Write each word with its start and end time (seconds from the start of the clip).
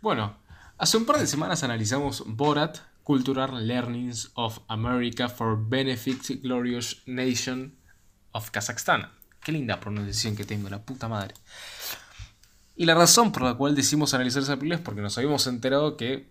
Bueno, 0.00 0.38
hace 0.78 0.96
un 0.96 1.04
par 1.04 1.18
de 1.18 1.26
semanas 1.26 1.62
analizamos 1.62 2.24
Borat, 2.26 2.78
Cultural 3.02 3.66
Learnings 3.68 4.30
of 4.32 4.60
America 4.68 5.28
for 5.28 5.68
Benefit 5.68 6.40
Glorious 6.42 7.02
Nation 7.04 7.76
of 8.32 8.50
Kazakhstan. 8.50 9.10
Qué 9.42 9.52
linda 9.52 9.78
pronunciación 9.78 10.36
que 10.36 10.46
tengo, 10.46 10.70
la 10.70 10.82
puta 10.82 11.06
madre. 11.06 11.34
Y 12.76 12.86
la 12.86 12.94
razón 12.94 13.30
por 13.30 13.42
la 13.42 13.52
cual 13.52 13.74
decidimos 13.74 14.14
analizar 14.14 14.42
esa 14.42 14.56
película 14.56 14.76
es 14.76 14.80
porque 14.80 15.02
nos 15.02 15.18
habíamos 15.18 15.46
enterado 15.46 15.98
que 15.98 16.30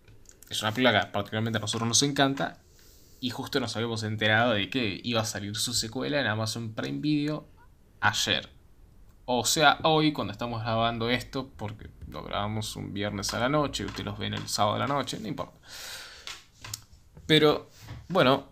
es 0.49 0.61
una 0.63 0.71
película 0.71 1.01
que 1.01 1.11
particularmente 1.11 1.57
a 1.57 1.61
nosotros 1.61 1.88
nos 1.88 2.01
encanta. 2.01 2.57
Y 3.20 3.29
justo 3.29 3.59
nos 3.59 3.75
habíamos 3.75 4.01
enterado 4.01 4.54
de 4.54 4.71
que 4.71 4.99
iba 5.04 5.21
a 5.21 5.25
salir 5.25 5.55
su 5.55 5.75
secuela 5.75 6.20
en 6.20 6.25
Amazon 6.25 6.73
Prime 6.73 7.01
Video 7.01 7.47
ayer. 7.99 8.49
O 9.32 9.46
sea, 9.46 9.77
hoy 9.84 10.11
cuando 10.11 10.32
estamos 10.32 10.64
grabando 10.64 11.07
esto, 11.07 11.54
porque 11.55 11.88
lo 12.07 12.23
grabamos 12.23 12.75
un 12.75 12.91
viernes 12.96 13.32
a 13.36 13.39
la 13.39 13.48
noche, 13.48 13.86
ustedes 13.86 14.05
los 14.05 14.18
ven 14.18 14.33
el 14.33 14.47
sábado 14.47 14.78
a 14.78 14.79
la 14.79 14.88
noche, 14.88 15.19
no 15.19 15.28
importa. 15.28 15.55
Pero, 17.28 17.69
bueno, 18.07 18.52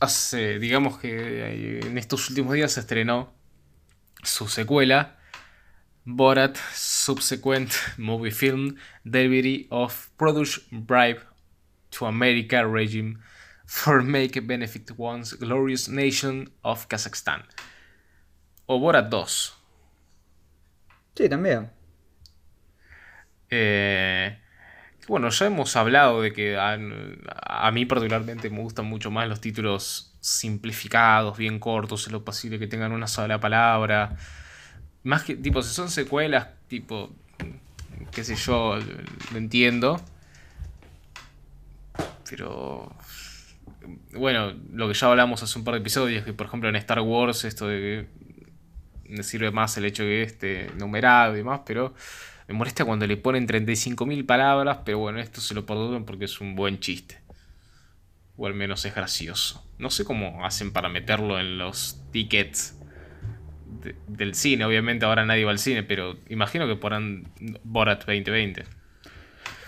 hace, 0.00 0.58
digamos 0.58 0.96
que 0.96 1.80
en 1.80 1.98
estos 1.98 2.30
últimos 2.30 2.54
días 2.54 2.72
se 2.72 2.80
estrenó 2.80 3.34
su 4.22 4.48
secuela, 4.48 5.18
Borat 6.06 6.56
Subsequent 6.72 7.70
Movie 7.98 8.30
Film 8.30 8.76
Delivery 9.04 9.66
of 9.68 10.08
Produce 10.16 10.62
Bribe 10.70 11.20
to 11.90 12.06
America 12.06 12.66
Regime 12.66 13.18
for 13.66 14.02
Make 14.02 14.40
Benefit 14.40 14.92
One's 14.96 15.34
Glorious 15.34 15.90
Nation 15.90 16.50
of 16.62 16.86
Kazakhstan. 16.86 17.44
O 18.64 18.80
Borat 18.80 19.10
2. 19.10 19.53
Sí, 21.14 21.28
también. 21.28 21.70
Eh, 23.50 24.36
bueno, 25.06 25.28
ya 25.28 25.46
hemos 25.46 25.76
hablado 25.76 26.22
de 26.22 26.32
que 26.32 26.56
a, 26.58 27.70
mí 27.72 27.84
particularmente 27.86 28.50
me 28.50 28.60
gustan 28.60 28.86
mucho 28.86 29.10
más 29.10 29.28
los 29.28 29.40
títulos 29.40 30.16
simplificados, 30.20 31.36
bien 31.36 31.58
cortos, 31.58 32.06
en 32.06 32.14
lo 32.14 32.24
posible 32.24 32.58
que 32.58 32.66
tengan 32.66 32.92
una 32.92 33.06
sola 33.06 33.38
palabra. 33.38 34.16
Más 35.04 35.22
que, 35.22 35.36
tipo, 35.36 35.62
si 35.62 35.74
son 35.74 35.90
secuelas, 35.90 36.48
tipo, 36.68 37.14
qué 38.10 38.24
sé 38.24 38.34
yo, 38.36 38.78
lo 39.32 39.38
entiendo. 39.38 40.00
Pero, 42.28 42.96
bueno, 44.14 44.54
lo 44.72 44.88
que 44.88 44.94
ya 44.94 45.08
hablamos 45.08 45.42
hace 45.42 45.58
un 45.58 45.64
par 45.64 45.74
de 45.74 45.80
episodios, 45.80 46.24
que 46.24 46.32
por 46.32 46.46
ejemplo 46.46 46.68
en 46.68 46.76
Star 46.76 47.00
Wars 47.00 47.44
esto 47.44 47.68
de 47.68 48.08
me 49.14 49.22
sirve 49.22 49.50
más 49.50 49.76
el 49.76 49.84
hecho 49.84 50.02
que 50.02 50.22
esté 50.22 50.70
numerado 50.78 51.34
y 51.34 51.38
demás, 51.38 51.60
pero 51.64 51.94
me 52.48 52.54
molesta 52.54 52.84
cuando 52.84 53.06
le 53.06 53.16
ponen 53.16 53.46
35.000 53.46 54.26
palabras, 54.26 54.78
pero 54.84 54.98
bueno, 54.98 55.20
esto 55.20 55.40
se 55.40 55.54
lo 55.54 55.64
perdonan 55.64 56.04
porque 56.04 56.26
es 56.26 56.40
un 56.40 56.54
buen 56.54 56.78
chiste. 56.80 57.20
O 58.36 58.46
al 58.46 58.54
menos 58.54 58.84
es 58.84 58.94
gracioso. 58.94 59.64
No 59.78 59.90
sé 59.90 60.04
cómo 60.04 60.44
hacen 60.44 60.72
para 60.72 60.88
meterlo 60.88 61.38
en 61.38 61.56
los 61.58 62.00
tickets 62.10 62.76
del 64.08 64.34
cine. 64.34 64.64
Obviamente 64.64 65.04
ahora 65.06 65.24
nadie 65.24 65.44
va 65.44 65.52
al 65.52 65.58
cine, 65.58 65.82
pero 65.84 66.16
imagino 66.28 66.66
que 66.66 66.74
porán 66.76 67.24
Borat 67.62 68.00
2020. 68.04 68.64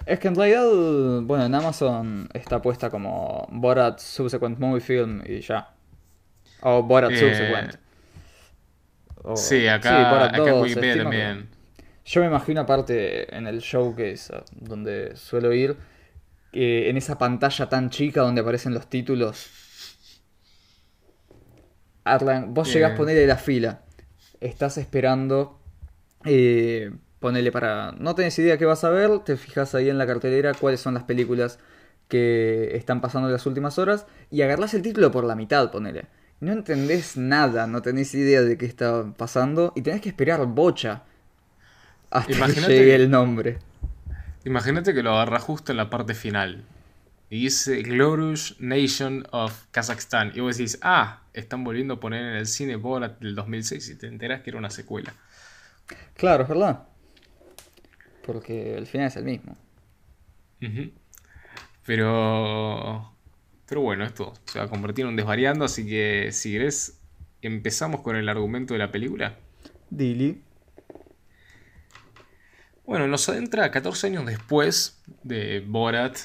Es 0.06 0.18
que 0.18 0.28
en 0.28 0.34
realidad, 0.36 1.22
bueno, 1.22 1.46
en 1.46 1.54
Amazon 1.54 2.28
está 2.32 2.60
puesta 2.62 2.90
como 2.90 3.46
Borat 3.50 3.98
Subsequent 3.98 4.58
Movie 4.58 4.80
Film 4.80 5.22
y 5.26 5.40
ya. 5.40 5.70
O 6.60 6.82
Borat 6.82 7.10
Eh, 7.12 7.18
Subsequent. 7.18 7.76
O- 9.28 9.36
Sí, 9.36 9.66
acá, 9.66 10.24
acá 10.26 10.36
en 10.36 10.44
2, 10.44 10.62
Wikipedia 10.62 10.92
estima 10.92 11.10
que- 11.10 11.16
también. 11.18 11.48
Yo 12.04 12.20
me 12.20 12.28
imagino 12.28 12.60
aparte 12.60 13.36
en 13.36 13.48
el 13.48 13.58
showcase 13.58 14.32
a 14.32 14.44
donde 14.52 15.16
suelo 15.16 15.52
ir, 15.52 15.76
en 16.52 16.96
esa 16.96 17.18
pantalla 17.18 17.68
tan 17.68 17.90
chica 17.90 18.22
donde 18.22 18.40
aparecen 18.40 18.72
los 18.72 18.88
títulos. 18.88 19.50
Arlan, 22.04 22.54
vos 22.54 22.72
llegás 22.72 22.92
a 22.92 22.96
ponerle 22.96 23.26
la 23.26 23.36
fila. 23.36 23.82
Estás 24.40 24.78
esperando. 24.78 25.58
Eh, 26.24 26.92
ponele 27.18 27.50
para. 27.50 27.92
No 27.98 28.14
tenés 28.14 28.38
idea 28.38 28.56
qué 28.58 28.64
vas 28.64 28.84
a 28.84 28.90
ver. 28.90 29.18
Te 29.20 29.36
fijas 29.36 29.74
ahí 29.74 29.90
en 29.90 29.98
la 29.98 30.06
cartelera 30.06 30.54
cuáles 30.54 30.80
son 30.80 30.94
las 30.94 31.02
películas 31.02 31.58
que 32.08 32.76
están 32.76 33.00
pasando 33.00 33.26
en 33.28 33.32
las 33.32 33.44
últimas 33.46 33.78
horas. 33.80 34.06
Y 34.30 34.42
agarrás 34.42 34.72
el 34.74 34.82
título 34.82 35.10
por 35.10 35.24
la 35.24 35.34
mitad, 35.34 35.70
ponele. 35.72 36.04
No 36.40 36.52
entendés 36.52 37.16
nada, 37.16 37.66
no 37.66 37.80
tenés 37.82 38.14
idea 38.14 38.42
de 38.42 38.58
qué 38.58 38.66
está 38.66 39.12
pasando. 39.16 39.72
Y 39.74 39.82
tenés 39.82 40.00
que 40.02 40.10
esperar 40.10 40.44
bocha 40.46 41.02
hasta 42.10 42.46
que 42.46 42.60
llegue 42.60 42.94
el 42.94 43.10
nombre. 43.10 43.58
Imagínate 44.44 44.94
que 44.94 45.02
lo 45.02 45.12
agarra 45.12 45.40
justo 45.40 45.72
en 45.72 45.78
la 45.78 45.90
parte 45.90 46.14
final. 46.14 46.64
Y 47.30 47.42
dice 47.42 47.82
Glorious 47.82 48.56
Nation 48.60 49.26
of 49.32 49.64
Kazakhstan. 49.72 50.32
Y 50.34 50.40
vos 50.40 50.56
decís, 50.56 50.78
ah, 50.82 51.22
están 51.32 51.64
volviendo 51.64 51.94
a 51.94 52.00
poner 52.00 52.22
en 52.22 52.36
el 52.36 52.46
cine 52.46 52.76
Borat 52.76 53.18
del 53.18 53.34
2006 53.34 53.88
y 53.88 53.94
te 53.96 54.06
enterás 54.06 54.42
que 54.42 54.50
era 54.50 54.58
una 54.58 54.70
secuela. 54.70 55.12
Claro, 56.14 56.44
es 56.44 56.48
verdad. 56.48 56.84
Porque 58.24 58.76
el 58.76 58.86
final 58.86 59.08
es 59.08 59.16
el 59.16 59.24
mismo. 59.24 59.56
Pero. 61.84 63.15
Pero 63.68 63.80
bueno, 63.80 64.04
esto 64.04 64.32
se 64.44 64.58
va 64.58 64.66
a 64.66 64.68
convertir 64.68 65.04
en 65.04 65.10
un 65.10 65.16
desvariando, 65.16 65.64
así 65.64 65.86
que 65.86 66.30
si 66.32 66.52
querés, 66.52 67.00
empezamos 67.42 68.00
con 68.00 68.16
el 68.16 68.28
argumento 68.28 68.74
de 68.74 68.78
la 68.78 68.92
película. 68.92 69.36
Dili. 69.90 70.42
Bueno, 72.84 73.08
nos 73.08 73.28
adentra 73.28 73.70
14 73.70 74.06
años 74.06 74.26
después 74.26 75.02
de 75.24 75.60
Borat, 75.60 76.16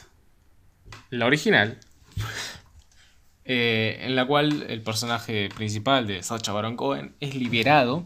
la 1.10 1.26
original, 1.26 1.80
eh, 3.46 3.98
en 4.02 4.16
la 4.16 4.28
cual 4.28 4.68
el 4.70 4.84
personaje 4.84 5.50
principal 5.56 6.06
de 6.06 6.22
Sacha 6.22 6.52
Baron 6.52 6.76
Cohen 6.76 7.16
es 7.20 7.34
liberado 7.34 8.06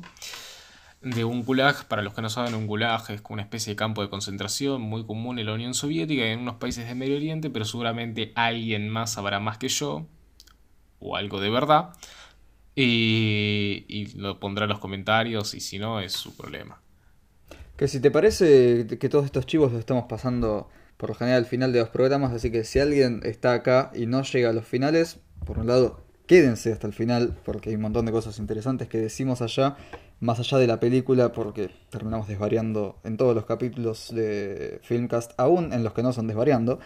de 1.05 1.23
un 1.23 1.43
gulag. 1.43 1.85
Para 1.85 2.01
los 2.01 2.13
que 2.13 2.21
no 2.21 2.29
saben, 2.29 2.55
un 2.55 2.67
gulag 2.67 3.09
es 3.11 3.21
como 3.21 3.35
una 3.35 3.43
especie 3.43 3.71
de 3.71 3.77
campo 3.77 4.01
de 4.01 4.09
concentración 4.09 4.81
muy 4.81 5.05
común 5.05 5.39
en 5.39 5.45
la 5.45 5.53
Unión 5.53 5.73
Soviética 5.73 6.25
y 6.25 6.31
en 6.31 6.39
unos 6.39 6.55
países 6.55 6.87
de 6.87 6.95
Medio 6.95 7.15
Oriente, 7.15 7.49
pero 7.49 7.63
seguramente 7.63 8.33
alguien 8.35 8.89
más 8.89 9.13
sabrá 9.13 9.39
más 9.39 9.57
que 9.57 9.69
yo, 9.69 10.07
o 10.99 11.15
algo 11.15 11.39
de 11.39 11.49
verdad, 11.49 11.91
y, 12.75 13.85
y 13.87 14.07
lo 14.17 14.39
pondrá 14.39 14.65
en 14.65 14.71
los 14.71 14.79
comentarios, 14.79 15.53
y 15.53 15.61
si 15.61 15.79
no, 15.79 16.01
es 16.01 16.11
su 16.11 16.35
problema. 16.35 16.81
Que 17.77 17.87
si 17.87 17.99
te 17.99 18.09
parece 18.09 18.87
que 18.99 19.09
todos 19.09 19.25
estos 19.25 19.45
chivos 19.45 19.71
los 19.71 19.79
estamos 19.79 20.05
pasando 20.09 20.69
por 20.97 21.09
lo 21.09 21.15
general 21.15 21.39
al 21.39 21.45
final 21.45 21.71
de 21.71 21.79
los 21.79 21.89
programas, 21.89 22.31
así 22.31 22.51
que 22.51 22.63
si 22.63 22.79
alguien 22.79 23.21
está 23.23 23.53
acá 23.53 23.91
y 23.93 24.07
no 24.07 24.23
llega 24.23 24.49
a 24.49 24.53
los 24.53 24.65
finales, 24.65 25.19
por 25.45 25.59
un 25.59 25.67
lado, 25.67 26.03
quédense 26.25 26.71
hasta 26.71 26.87
el 26.87 26.93
final 26.93 27.37
porque 27.43 27.69
hay 27.69 27.75
un 27.75 27.81
montón 27.81 28.05
de 28.05 28.11
cosas 28.11 28.39
interesantes 28.39 28.87
que 28.87 28.97
decimos 28.97 29.41
allá, 29.41 29.75
más 30.25 30.39
allá 30.39 30.57
de 30.57 30.67
la 30.67 30.79
película, 30.79 31.31
porque 31.31 31.69
terminamos 31.89 32.27
desvariando 32.27 32.97
en 33.03 33.17
todos 33.17 33.33
los 33.35 33.45
capítulos 33.45 34.13
de 34.13 34.79
Filmcast, 34.83 35.31
aún 35.37 35.71
en 35.73 35.83
los 35.83 35.93
que 35.93 36.03
no 36.03 36.11
son 36.13 36.27
desvariando. 36.27 36.79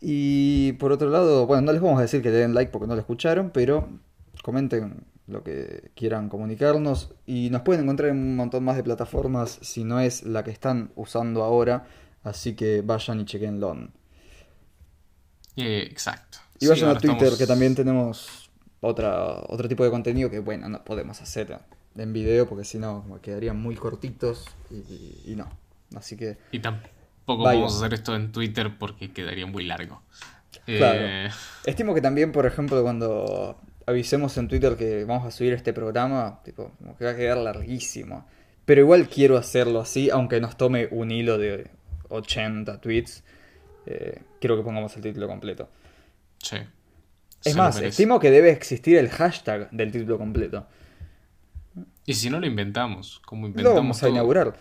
Y 0.00 0.72
por 0.74 0.92
otro 0.92 1.08
lado, 1.10 1.46
bueno, 1.46 1.62
no 1.62 1.72
les 1.72 1.80
vamos 1.80 1.98
a 1.98 2.02
decir 2.02 2.20
que 2.22 2.30
le 2.30 2.36
den 2.36 2.54
like 2.54 2.70
porque 2.72 2.86
no 2.86 2.94
lo 2.94 3.00
escucharon, 3.00 3.50
pero 3.50 3.88
comenten 4.42 5.04
lo 5.26 5.42
que 5.42 5.90
quieran 5.94 6.28
comunicarnos 6.28 7.12
y 7.26 7.48
nos 7.50 7.62
pueden 7.62 7.84
encontrar 7.84 8.10
en 8.10 8.18
un 8.18 8.36
montón 8.36 8.62
más 8.64 8.76
de 8.76 8.82
plataformas 8.84 9.58
si 9.62 9.82
no 9.84 10.00
es 10.00 10.22
la 10.24 10.44
que 10.44 10.50
están 10.50 10.90
usando 10.96 11.42
ahora, 11.42 11.86
así 12.22 12.54
que 12.54 12.82
vayan 12.82 13.20
y 13.20 13.24
chequenlo. 13.24 13.88
Eh, 15.56 15.86
exacto. 15.90 16.38
Y 16.58 16.66
Sí, 16.66 16.70
vayan 16.70 16.90
a 16.90 16.98
Twitter 16.98 17.14
estamos- 17.22 17.38
que 17.38 17.46
también 17.46 17.74
tenemos 17.74 18.50
otra, 18.80 19.40
otro 19.48 19.68
tipo 19.68 19.84
de 19.84 19.90
contenido 19.90 20.28
que 20.30 20.40
bueno, 20.40 20.68
no 20.68 20.84
podemos 20.84 21.20
hacer 21.22 21.58
en 21.96 22.12
video 22.12 22.48
porque 22.48 22.64
si 22.64 22.78
no 22.78 23.18
quedarían 23.22 23.56
muy 23.60 23.74
cortitos 23.76 24.46
y, 24.70 25.32
y 25.32 25.36
no. 25.36 25.48
Así 25.96 26.16
que 26.16 26.38
Y 26.50 26.58
tampoco 26.60 27.42
Vaya. 27.42 27.60
vamos 27.60 27.74
a 27.74 27.76
hacer 27.78 27.94
esto 27.94 28.14
en 28.16 28.32
Twitter 28.32 28.76
porque 28.78 29.12
quedaría 29.12 29.46
muy 29.46 29.64
largo. 29.64 30.02
Claro. 30.76 30.98
Eh, 31.02 31.30
Estimo 31.64 31.94
que 31.94 32.00
también, 32.00 32.32
por 32.32 32.46
ejemplo, 32.46 32.82
cuando 32.82 33.60
avisemos 33.86 34.36
en 34.38 34.48
Twitter 34.48 34.76
que 34.76 35.04
vamos 35.04 35.26
a 35.26 35.30
subir 35.30 35.52
este 35.52 35.72
programa, 35.72 36.40
tipo, 36.44 36.72
como 36.78 36.96
que 36.96 37.04
va 37.04 37.10
a 37.12 37.16
quedar 37.16 37.36
larguísimo. 37.38 38.26
Pero 38.64 38.80
igual 38.80 39.08
quiero 39.08 39.36
hacerlo 39.36 39.80
así, 39.80 40.10
aunque 40.10 40.40
nos 40.40 40.56
tome 40.56 40.88
un 40.90 41.10
hilo 41.10 41.36
de 41.38 41.70
80 42.08 42.80
tweets. 42.80 43.22
eh, 43.86 44.22
quiero 44.40 44.56
que 44.56 44.62
pongamos 44.62 44.96
el 44.96 45.02
título 45.02 45.26
completo. 45.28 45.68
sí. 46.38 46.56
Es 47.44 47.54
más, 47.56 47.78
estimo 47.78 48.18
que 48.20 48.30
debe 48.30 48.48
existir 48.50 48.96
el 48.96 49.10
hashtag 49.10 49.70
del 49.70 49.92
título 49.92 50.16
completo. 50.16 50.66
Y 52.06 52.14
si 52.14 52.28
no 52.30 52.40
lo 52.40 52.46
inventamos, 52.46 53.20
como 53.24 53.42
Lo 53.42 53.48
inventamos 53.48 53.82
vamos 53.82 54.02
a 54.02 54.08
inaugurar. 54.08 54.58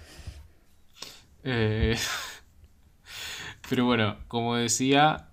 Eh, 1.43 1.97
Pero 3.69 3.85
bueno, 3.85 4.17
como 4.27 4.55
decía, 4.55 5.29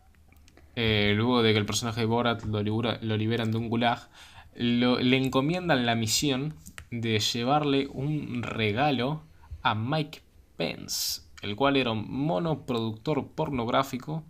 eh, 0.76 1.12
luego 1.16 1.42
de 1.42 1.52
que 1.52 1.58
el 1.58 1.66
personaje 1.66 2.00
de 2.00 2.06
Borat 2.06 2.44
lo, 2.44 2.62
libera- 2.62 2.98
lo 3.02 3.16
liberan 3.16 3.50
de 3.52 3.58
un 3.58 3.68
gulag, 3.68 4.08
lo- 4.54 4.98
le 4.98 5.16
encomiendan 5.16 5.86
la 5.86 5.94
misión 5.94 6.54
de 6.90 7.18
llevarle 7.20 7.86
un 7.88 8.42
regalo 8.42 9.22
a 9.62 9.74
Mike 9.74 10.22
Pence, 10.56 11.22
el 11.42 11.56
cual 11.56 11.76
era 11.76 11.92
un 11.92 12.06
monoproductor 12.10 13.28
pornográfico 13.28 14.24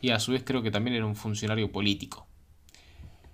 y 0.00 0.10
a 0.10 0.20
su 0.20 0.32
vez 0.32 0.42
creo 0.44 0.62
que 0.62 0.70
también 0.70 0.96
era 0.96 1.06
un 1.06 1.16
funcionario 1.16 1.70
político. 1.72 2.25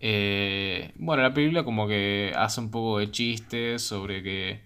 Eh, 0.04 0.90
bueno, 0.96 1.22
la 1.22 1.32
película 1.32 1.62
como 1.62 1.86
que 1.86 2.32
hace 2.36 2.60
un 2.60 2.72
poco 2.72 2.98
de 2.98 3.12
chistes 3.12 3.82
sobre 3.82 4.20
que 4.24 4.60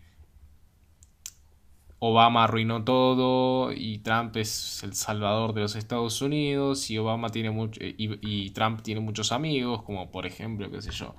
Obama 1.99 2.45
arruinó 2.45 2.85
todo 2.85 3.71
y 3.71 3.99
Trump 3.99 4.35
es 4.39 4.83
el 4.83 4.95
salvador 4.95 5.53
de 5.53 5.61
los 5.61 5.77
Estados 5.77 6.23
Unidos 6.23 6.91
y 6.91 6.97
Obama 6.97 7.29
tiene 7.29 7.51
mucho 7.51 7.79
y, 7.83 8.51
Trump 8.51 8.81
tiene 8.81 9.03
muchos 9.03 9.31
amigos 9.31 9.83
como 9.83 10.11
por 10.11 10.25
ejemplo 10.25 10.71
qué 10.71 10.81
sé 10.81 10.91
yo 10.93 11.15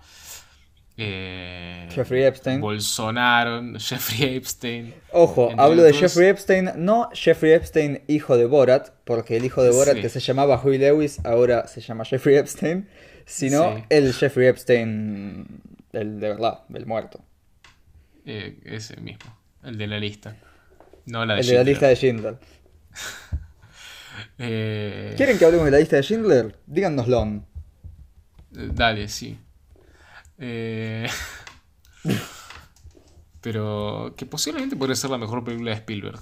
eh, 0.99 1.87
Jeffrey 1.91 2.23
Epstein. 2.23 2.59
Bolsonaro 2.59 3.61
Jeffrey 3.77 4.35
Epstein. 4.35 4.95
Ojo 5.11 5.51
hablo 5.57 5.83
de 5.83 5.93
Jeffrey 5.93 6.29
Epstein 6.29 6.71
no 6.77 7.09
Jeffrey 7.13 7.51
Epstein 7.51 8.01
hijo 8.07 8.35
de 8.35 8.47
Borat 8.47 8.89
porque 9.03 9.37
el 9.37 9.45
hijo 9.45 9.61
de 9.61 9.69
Borat 9.69 9.99
que 9.99 10.09
se 10.09 10.19
llamaba 10.19 10.59
Huey 10.63 10.79
Lewis 10.79 11.23
ahora 11.23 11.67
se 11.67 11.81
llama 11.81 12.03
Jeffrey 12.03 12.35
Epstein 12.35 12.87
sino 13.27 13.85
el 13.89 14.13
Jeffrey 14.13 14.47
Epstein 14.47 15.61
el 15.93 16.19
de 16.19 16.29
verdad 16.29 16.63
el 16.73 16.85
muerto 16.85 17.23
eh, 18.25 18.59
ese 18.65 18.99
mismo 18.99 19.37
el 19.63 19.77
de 19.77 19.87
la 19.87 19.99
lista 19.99 20.35
no 21.07 21.25
la 21.25 21.35
de 21.35 21.41
El 21.41 21.47
de 21.47 21.55
la 21.55 21.63
lista 21.63 21.87
de 21.87 21.95
Schindler. 21.95 22.37
Eh, 24.39 25.13
¿Quieren 25.15 25.37
que 25.37 25.45
hablemos 25.45 25.65
de 25.65 25.71
la 25.71 25.77
lista 25.79 25.95
de 25.95 26.03
Schindler? 26.03 26.59
Díganoslo. 26.65 27.43
Dale, 28.51 29.07
sí. 29.07 29.37
Eh, 30.39 31.07
pero 33.41 34.13
que 34.17 34.25
posiblemente 34.25 34.75
podría 34.75 34.95
ser 34.95 35.11
la 35.11 35.19
mejor 35.19 35.43
película 35.43 35.71
de 35.71 35.77
Spielberg. 35.77 36.19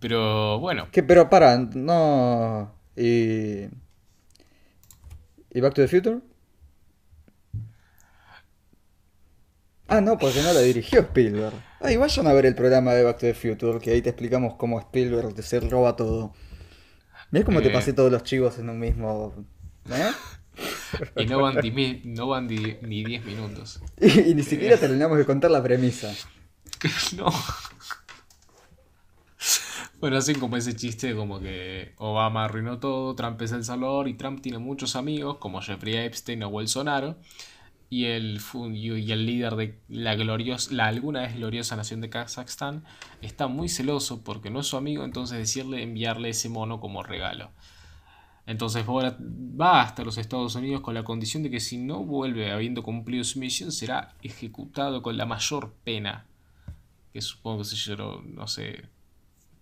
Pero 0.00 0.58
bueno. 0.60 0.88
Que, 0.90 1.02
pero 1.02 1.28
para, 1.28 1.56
no. 1.58 2.72
¿Y. 2.96 3.66
¿Y 5.52 5.60
Back 5.60 5.74
to 5.74 5.82
the 5.82 5.88
Future? 5.88 6.20
Ah, 9.88 10.00
no, 10.00 10.16
porque 10.18 10.40
no 10.40 10.52
la 10.52 10.60
dirigió 10.60 11.00
Spielberg. 11.00 11.54
Ay, 11.80 11.96
vayan 11.96 12.26
a 12.28 12.32
ver 12.32 12.46
el 12.46 12.54
programa 12.54 12.94
de 12.94 13.02
Back 13.02 13.18
to 13.18 13.26
the 13.26 13.34
Future, 13.34 13.80
que 13.80 13.90
ahí 13.90 14.02
te 14.02 14.10
explicamos 14.10 14.54
cómo 14.54 14.78
Spielberg 14.78 15.42
se 15.42 15.58
roba 15.60 15.96
todo. 15.96 16.32
¿Ves 17.32 17.44
cómo 17.44 17.60
te 17.60 17.68
eh. 17.68 17.72
pasé 17.72 17.92
todos 17.92 18.10
los 18.10 18.22
chivos 18.22 18.58
en 18.58 18.68
un 18.68 18.78
mismo. 18.78 19.34
¿Eh? 19.90 20.10
Y 21.16 21.26
no 21.26 21.40
van, 21.40 21.56
no 22.04 22.28
van 22.28 22.46
ni 22.46 23.04
10 23.04 23.24
minutos. 23.24 23.80
Y, 24.00 24.34
ni 24.34 24.42
siquiera 24.42 24.76
terminamos 24.76 25.18
de 25.18 25.24
contar 25.24 25.50
la 25.50 25.62
premisa. 25.62 26.12
no. 27.16 27.32
Bueno, 30.00 30.16
así 30.16 30.34
como 30.34 30.56
ese 30.56 30.74
chiste 30.74 31.14
como 31.14 31.40
que 31.40 31.92
Obama 31.98 32.46
arruinó 32.46 32.78
todo, 32.78 33.14
Trump 33.14 33.40
es 33.42 33.52
el 33.52 33.64
salvador 33.64 34.08
y 34.08 34.14
Trump 34.14 34.40
tiene 34.40 34.56
muchos 34.58 34.96
amigos 34.96 35.36
como 35.36 35.60
Jeffrey 35.60 35.94
Epstein 35.96 36.42
o 36.42 36.48
Bolsonaro 36.48 37.18
y 37.90 38.06
el, 38.06 38.40
y 38.72 39.12
el 39.12 39.26
líder 39.26 39.56
de 39.56 39.78
la, 39.88 40.16
la 40.16 40.86
alguna 40.86 41.20
vez 41.20 41.36
gloriosa 41.36 41.76
nación 41.76 42.00
de 42.00 42.08
Kazajstán 42.08 42.82
está 43.20 43.46
muy 43.46 43.68
celoso 43.68 44.24
porque 44.24 44.48
no 44.48 44.60
es 44.60 44.68
su 44.68 44.78
amigo, 44.78 45.04
entonces 45.04 45.36
decirle 45.36 45.82
enviarle 45.82 46.30
ese 46.30 46.48
mono 46.48 46.80
como 46.80 47.02
regalo. 47.02 47.50
Entonces 48.46 48.86
Borat 48.86 49.20
va 49.20 49.82
hasta 49.82 50.02
los 50.02 50.16
Estados 50.16 50.54
Unidos 50.54 50.80
con 50.80 50.94
la 50.94 51.04
condición 51.04 51.42
de 51.42 51.50
que 51.50 51.60
si 51.60 51.76
no 51.76 52.04
vuelve 52.04 52.52
habiendo 52.52 52.82
cumplido 52.82 53.22
su 53.22 53.38
misión 53.38 53.70
será 53.70 54.14
ejecutado 54.22 55.02
con 55.02 55.18
la 55.18 55.26
mayor 55.26 55.74
pena. 55.84 56.26
Que 57.12 57.20
supongo 57.20 57.58
que 57.58 57.64
se 57.64 57.76
lloró, 57.76 58.22
no 58.22 58.46
sé, 58.46 58.88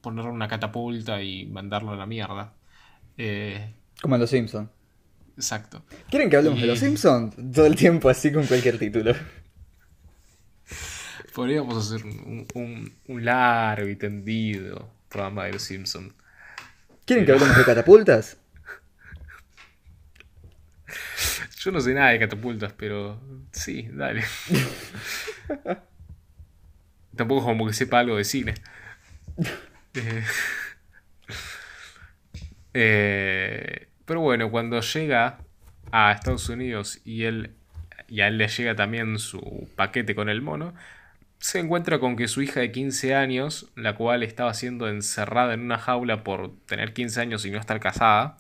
ponerle 0.08 0.31
una 0.31 0.49
catapulta 0.49 1.22
y 1.22 1.44
mandarlo 1.44 1.93
a 1.93 1.96
la 1.96 2.06
mierda. 2.06 2.55
Eh, 3.19 3.75
como 4.00 4.14
en 4.14 4.22
Los 4.22 4.31
Simpsons. 4.31 4.70
Exacto. 5.37 5.84
¿Quieren 6.08 6.31
que 6.31 6.37
hablemos 6.37 6.60
de 6.60 6.66
los 6.66 6.78
Simpsons? 6.78 7.37
Todo 7.55 7.66
el 7.66 7.76
tiempo 7.76 8.08
así 8.08 8.32
con 8.32 8.46
cualquier 8.46 8.78
título. 8.78 9.14
Podríamos 11.34 11.76
hacer 11.76 12.05
un, 12.05 12.90
largo 13.06 13.87
y 13.87 13.96
tendido 13.96 14.90
programa 15.10 15.44
de 15.44 15.52
los 15.52 15.62
Simpsons. 15.62 16.14
¿Quieren 17.05 17.26
que 17.26 17.32
hablemos 17.32 17.56
de 17.56 17.64
catapultas? 17.64 18.38
Yo 21.60 21.70
no 21.70 21.81
sé 21.81 21.93
nada 21.93 22.10
de 22.10 22.19
catapultas, 22.19 22.72
pero 22.72 23.20
sí, 23.52 23.88
dale. 23.93 24.25
Tampoco 27.14 27.44
como 27.44 27.66
que 27.66 27.75
sepa 27.75 27.99
algo 27.99 28.16
de 28.16 28.25
cine. 28.25 28.55
Eh, 32.75 33.88
pero 34.05 34.20
bueno, 34.20 34.50
cuando 34.50 34.81
llega 34.81 35.38
a 35.90 36.12
Estados 36.12 36.49
Unidos 36.49 37.00
y 37.05 37.25
él 37.25 37.56
y 38.08 38.23
a 38.23 38.29
él 38.29 38.38
le 38.38 38.49
llega 38.49 38.75
también 38.75 39.19
su 39.19 39.69
paquete 39.76 40.14
con 40.14 40.29
el 40.29 40.43
mono, 40.43 40.75
se 41.38 41.61
encuentra 41.61 42.00
con 42.00 42.17
que 42.17 42.26
su 42.26 42.43
hija 42.43 42.61
de 42.61 42.73
15 42.73 43.14
años, 43.14 43.70
la 43.76 43.94
cual 43.94 44.23
estaba 44.23 44.55
siendo 44.55 44.88
encerrada 44.88 45.55
en 45.55 45.61
una 45.61 45.79
jaula 45.79 46.25
por 46.25 46.56
tener 46.67 46.94
15 46.94 47.20
años 47.20 47.44
y 47.44 47.50
no 47.50 47.58
estar 47.58 47.79
casada, 47.81 48.38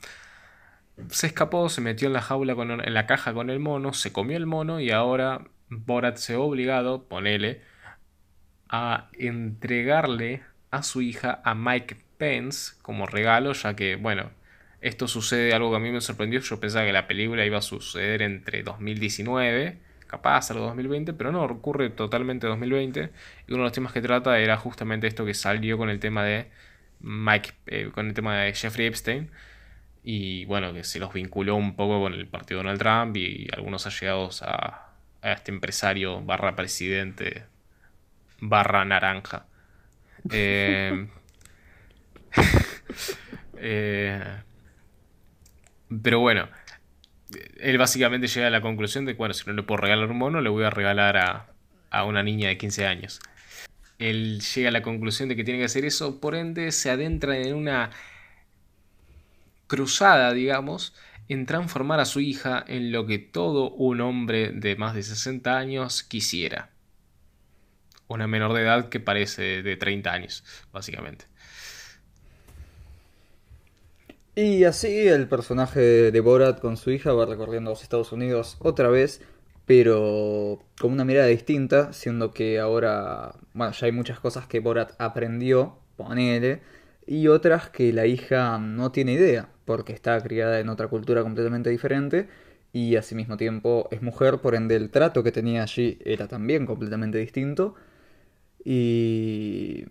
se 1.10 1.28
escapó, 1.28 1.68
se 1.68 1.80
metió 1.80 2.08
en 2.08 2.14
la 2.14 2.22
jaula 2.22 2.54
con, 2.54 2.70
en 2.70 2.94
la 2.94 3.06
caja 3.06 3.32
con 3.34 3.50
el 3.50 3.60
mono, 3.60 3.92
se 3.92 4.12
comió 4.12 4.36
el 4.36 4.46
mono 4.46 4.80
y 4.80 4.90
ahora 4.90 5.44
Borat 5.68 6.16
se 6.16 6.34
ha 6.34 6.40
obligado, 6.40 7.08
ponele, 7.08 7.62
a 8.68 9.08
entregarle 9.14 10.42
a 10.70 10.82
su 10.82 11.02
hija 11.02 11.40
a 11.44 11.54
Mike 11.54 11.96
Pence 12.18 12.74
como 12.82 13.06
regalo, 13.06 13.52
ya 13.52 13.74
que, 13.74 13.96
bueno, 13.96 14.30
esto 14.80 15.08
sucede, 15.08 15.54
algo 15.54 15.70
que 15.70 15.76
a 15.76 15.80
mí 15.80 15.90
me 15.90 16.00
sorprendió, 16.00 16.40
yo 16.40 16.60
pensaba 16.60 16.84
que 16.84 16.92
la 16.92 17.06
película 17.08 17.44
iba 17.44 17.58
a 17.58 17.62
suceder 17.62 18.22
entre 18.22 18.62
2019, 18.62 19.78
capaz 20.06 20.50
algo 20.50 20.66
2020, 20.66 21.12
pero 21.14 21.32
no, 21.32 21.44
ocurre 21.44 21.90
totalmente 21.90 22.46
2020. 22.46 23.10
Y 23.48 23.52
uno 23.52 23.62
de 23.62 23.64
los 23.64 23.72
temas 23.72 23.92
que 23.92 24.00
trata 24.00 24.38
era 24.38 24.56
justamente 24.56 25.06
esto 25.06 25.24
que 25.24 25.34
salió 25.34 25.78
con 25.78 25.90
el 25.90 26.00
tema 26.00 26.24
de 26.24 26.48
Mike, 27.00 27.52
eh, 27.66 27.90
con 27.92 28.08
el 28.08 28.14
tema 28.14 28.38
de 28.38 28.52
Jeffrey 28.54 28.86
Epstein. 28.86 29.30
Y 30.02 30.44
bueno, 30.46 30.72
que 30.72 30.84
se 30.84 30.98
los 30.98 31.12
vinculó 31.12 31.56
un 31.56 31.76
poco 31.76 32.00
con 32.00 32.14
el 32.14 32.26
partido 32.28 32.58
Donald 32.60 32.78
Trump 32.80 33.16
y 33.16 33.48
algunos 33.52 33.86
allegados 33.86 34.42
a, 34.42 34.92
a 35.22 35.32
este 35.32 35.50
empresario 35.52 36.22
barra 36.22 36.56
presidente 36.56 37.44
barra 38.40 38.84
naranja. 38.84 39.46
Eh, 40.30 41.08
eh, 43.56 44.42
pero 46.02 46.20
bueno, 46.20 46.48
él 47.58 47.78
básicamente 47.78 48.26
llega 48.26 48.46
a 48.46 48.50
la 48.50 48.60
conclusión 48.60 49.04
de, 49.04 49.14
bueno, 49.14 49.34
si 49.34 49.44
no 49.46 49.52
le 49.52 49.62
puedo 49.62 49.80
regalar 49.80 50.10
un 50.10 50.18
mono, 50.18 50.40
le 50.40 50.50
voy 50.50 50.64
a 50.64 50.70
regalar 50.70 51.16
a, 51.16 51.46
a 51.90 52.04
una 52.04 52.22
niña 52.22 52.48
de 52.48 52.58
15 52.58 52.86
años. 52.86 53.20
Él 53.98 54.40
llega 54.40 54.68
a 54.68 54.72
la 54.72 54.82
conclusión 54.82 55.28
de 55.28 55.36
que 55.36 55.44
tiene 55.44 55.58
que 55.58 55.66
hacer 55.66 55.84
eso, 55.84 56.20
por 56.20 56.34
ende 56.34 56.70
se 56.72 56.90
adentra 56.90 57.36
en 57.36 57.54
una 57.54 57.90
cruzada, 59.66 60.32
digamos, 60.32 60.94
en 61.28 61.46
transformar 61.46 62.00
a 62.00 62.04
su 62.04 62.20
hija 62.20 62.64
en 62.66 62.90
lo 62.90 63.06
que 63.06 63.18
todo 63.18 63.70
un 63.70 64.00
hombre 64.00 64.50
de 64.52 64.76
más 64.76 64.94
de 64.94 65.02
60 65.02 65.56
años 65.56 66.02
quisiera. 66.02 66.70
Una 68.08 68.26
menor 68.26 68.54
de 68.54 68.62
edad 68.62 68.88
que 68.88 69.00
parece 69.00 69.62
de 69.62 69.76
30 69.76 70.12
años, 70.12 70.44
básicamente. 70.72 71.26
Y 74.34 74.64
así 74.64 75.08
el 75.08 75.26
personaje 75.28 75.80
de 76.12 76.20
Borat 76.20 76.60
con 76.60 76.76
su 76.76 76.90
hija 76.90 77.12
va 77.12 77.26
recorriendo 77.26 77.70
los 77.70 77.82
Estados 77.82 78.12
Unidos 78.12 78.56
otra 78.60 78.88
vez, 78.88 79.20
pero 79.66 80.64
con 80.80 80.92
una 80.92 81.04
mirada 81.04 81.26
distinta, 81.26 81.92
siendo 81.92 82.30
que 82.30 82.60
ahora, 82.60 83.34
bueno, 83.52 83.72
ya 83.72 83.86
hay 83.86 83.92
muchas 83.92 84.20
cosas 84.20 84.46
que 84.46 84.60
Borat 84.60 84.92
aprendió, 84.98 85.78
ponele, 85.96 86.62
y 87.04 87.26
otras 87.26 87.68
que 87.68 87.92
la 87.92 88.06
hija 88.06 88.58
no 88.58 88.92
tiene 88.92 89.12
idea, 89.14 89.48
porque 89.64 89.92
está 89.92 90.20
criada 90.22 90.60
en 90.60 90.68
otra 90.68 90.86
cultura 90.86 91.22
completamente 91.22 91.70
diferente, 91.70 92.28
y 92.72 92.96
al 92.96 93.04
mismo 93.14 93.36
tiempo 93.36 93.88
es 93.90 94.02
mujer, 94.02 94.38
por 94.38 94.54
ende 94.54 94.76
el 94.76 94.90
trato 94.90 95.24
que 95.24 95.32
tenía 95.32 95.64
allí 95.64 95.98
era 96.04 96.28
también 96.28 96.64
completamente 96.64 97.18
distinto. 97.18 97.74
Y 98.64 99.84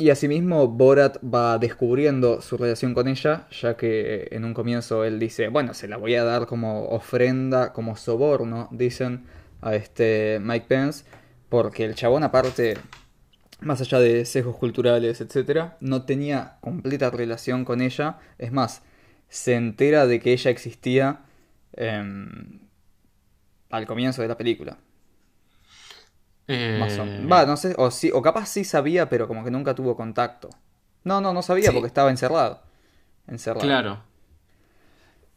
y 0.00 0.08
asimismo 0.08 0.66
Borat 0.66 1.18
va 1.22 1.58
descubriendo 1.58 2.40
su 2.40 2.56
relación 2.56 2.94
con 2.94 3.06
ella, 3.06 3.46
ya 3.50 3.76
que 3.76 4.28
en 4.30 4.46
un 4.46 4.54
comienzo 4.54 5.04
él 5.04 5.18
dice, 5.18 5.48
bueno, 5.48 5.74
se 5.74 5.88
la 5.88 5.98
voy 5.98 6.14
a 6.14 6.24
dar 6.24 6.46
como 6.46 6.86
ofrenda, 6.88 7.74
como 7.74 7.96
soborno, 7.96 8.68
dicen 8.72 9.26
a 9.60 9.74
este 9.74 10.38
Mike 10.40 10.64
Pence, 10.66 11.04
porque 11.50 11.84
el 11.84 11.96
chabón 11.96 12.24
aparte, 12.24 12.78
más 13.60 13.82
allá 13.82 13.98
de 13.98 14.24
sesgos 14.24 14.56
culturales, 14.56 15.20
etc., 15.20 15.72
no 15.80 16.06
tenía 16.06 16.56
completa 16.62 17.10
relación 17.10 17.66
con 17.66 17.82
ella, 17.82 18.20
es 18.38 18.52
más, 18.52 18.80
se 19.28 19.54
entera 19.54 20.06
de 20.06 20.18
que 20.18 20.32
ella 20.32 20.50
existía 20.50 21.24
em, 21.74 22.60
al 23.68 23.86
comienzo 23.86 24.22
de 24.22 24.28
la 24.28 24.38
película. 24.38 24.78
Eh, 26.48 26.78
Más 26.80 26.98
o 26.98 27.04
Va, 27.28 27.46
no 27.46 27.56
sé, 27.56 27.74
o, 27.78 27.90
sí, 27.90 28.10
o 28.12 28.22
capaz 28.22 28.46
sí 28.46 28.64
sabía, 28.64 29.08
pero 29.08 29.28
como 29.28 29.44
que 29.44 29.50
nunca 29.50 29.74
tuvo 29.74 29.96
contacto. 29.96 30.50
No, 31.04 31.20
no, 31.20 31.32
no 31.32 31.42
sabía 31.42 31.68
Sí. 31.68 31.72
porque 31.74 31.86
estaba 31.86 32.10
encerrado. 32.10 32.62
Encerrado. 33.26 33.60
Claro. 33.66 34.02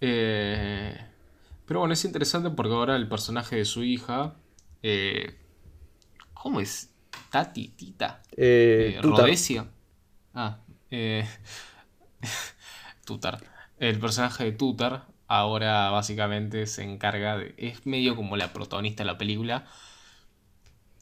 Eh, 0.02 0.96
pero 1.66 1.80
bueno, 1.80 1.94
es 1.94 2.04
interesante 2.06 2.50
porque 2.50 2.74
ahora 2.74 2.96
el 2.96 3.08
personaje 3.08 3.56
de 3.58 3.66
su 3.66 3.84
hija. 3.84 4.36
eh, 4.82 5.40
¿Cómo 6.34 6.60
es? 6.60 6.90
Tati, 7.30 7.70
Tita. 7.70 8.22
Rhodesia. 9.02 9.68
Ah, 10.34 10.58
eh, 10.92 11.26
Tutar. 13.06 13.40
El 13.80 14.00
personaje 14.00 14.44
de 14.46 14.52
Tutar 14.52 15.06
ahora 15.28 15.90
básicamente 15.90 16.68
se 16.68 16.84
encarga 16.84 17.38
de. 17.38 17.54
Es 17.58 17.86
medio 17.86 18.16
como 18.16 18.36
la 18.38 18.52
protagonista 18.54 19.04
de 19.04 19.08
la 19.08 19.18
película. 19.18 19.66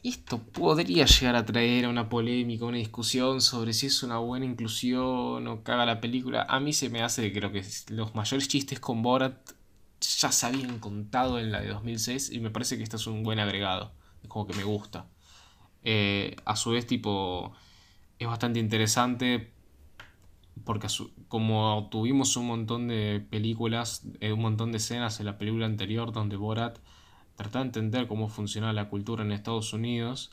Esto 0.02 0.38
podría 0.42 1.06
llegar 1.06 1.36
a 1.36 1.44
traer 1.46 1.86
una 1.86 2.08
polémica, 2.08 2.64
una 2.64 2.78
discusión 2.78 3.40
sobre 3.40 3.72
si 3.72 3.86
es 3.86 4.02
una 4.02 4.18
buena 4.18 4.44
inclusión 4.44 5.46
o 5.46 5.62
caga 5.62 5.86
la 5.86 6.00
película. 6.00 6.44
A 6.48 6.58
mí 6.58 6.72
se 6.72 6.88
me 6.90 7.02
hace 7.02 7.32
que 7.32 7.40
que 7.40 7.64
los 7.90 8.14
mayores 8.14 8.48
chistes 8.48 8.80
con 8.80 9.02
Borat 9.02 9.36
ya 10.00 10.32
se 10.32 10.46
habían 10.46 10.80
contado 10.80 11.38
en 11.38 11.52
la 11.52 11.60
de 11.60 11.68
2006 11.68 12.32
y 12.32 12.40
me 12.40 12.50
parece 12.50 12.76
que 12.76 12.82
este 12.82 12.96
es 12.96 13.06
un 13.06 13.22
buen 13.22 13.38
agregado. 13.38 13.92
Es 14.22 14.28
como 14.28 14.46
que 14.46 14.54
me 14.54 14.64
gusta. 14.64 15.06
Eh, 15.84 16.34
a 16.44 16.56
su 16.56 16.70
vez, 16.70 16.86
tipo, 16.86 17.52
es 18.18 18.26
bastante 18.26 18.58
interesante 18.58 19.52
porque 20.64 20.86
a 20.88 20.90
como 21.28 21.88
tuvimos 21.90 22.36
un 22.36 22.46
montón 22.46 22.88
de 22.88 23.24
películas, 23.30 24.04
eh, 24.20 24.32
un 24.32 24.40
montón 24.40 24.72
de 24.72 24.78
escenas 24.78 25.20
en 25.20 25.26
la 25.26 25.38
película 25.38 25.66
anterior 25.66 26.12
donde 26.12 26.36
Borat 26.36 26.78
trataba 27.42 27.64
de 27.64 27.68
entender 27.68 28.06
cómo 28.06 28.28
funciona 28.28 28.72
la 28.72 28.88
cultura 28.88 29.22
en 29.22 29.32
Estados 29.32 29.72
Unidos, 29.72 30.32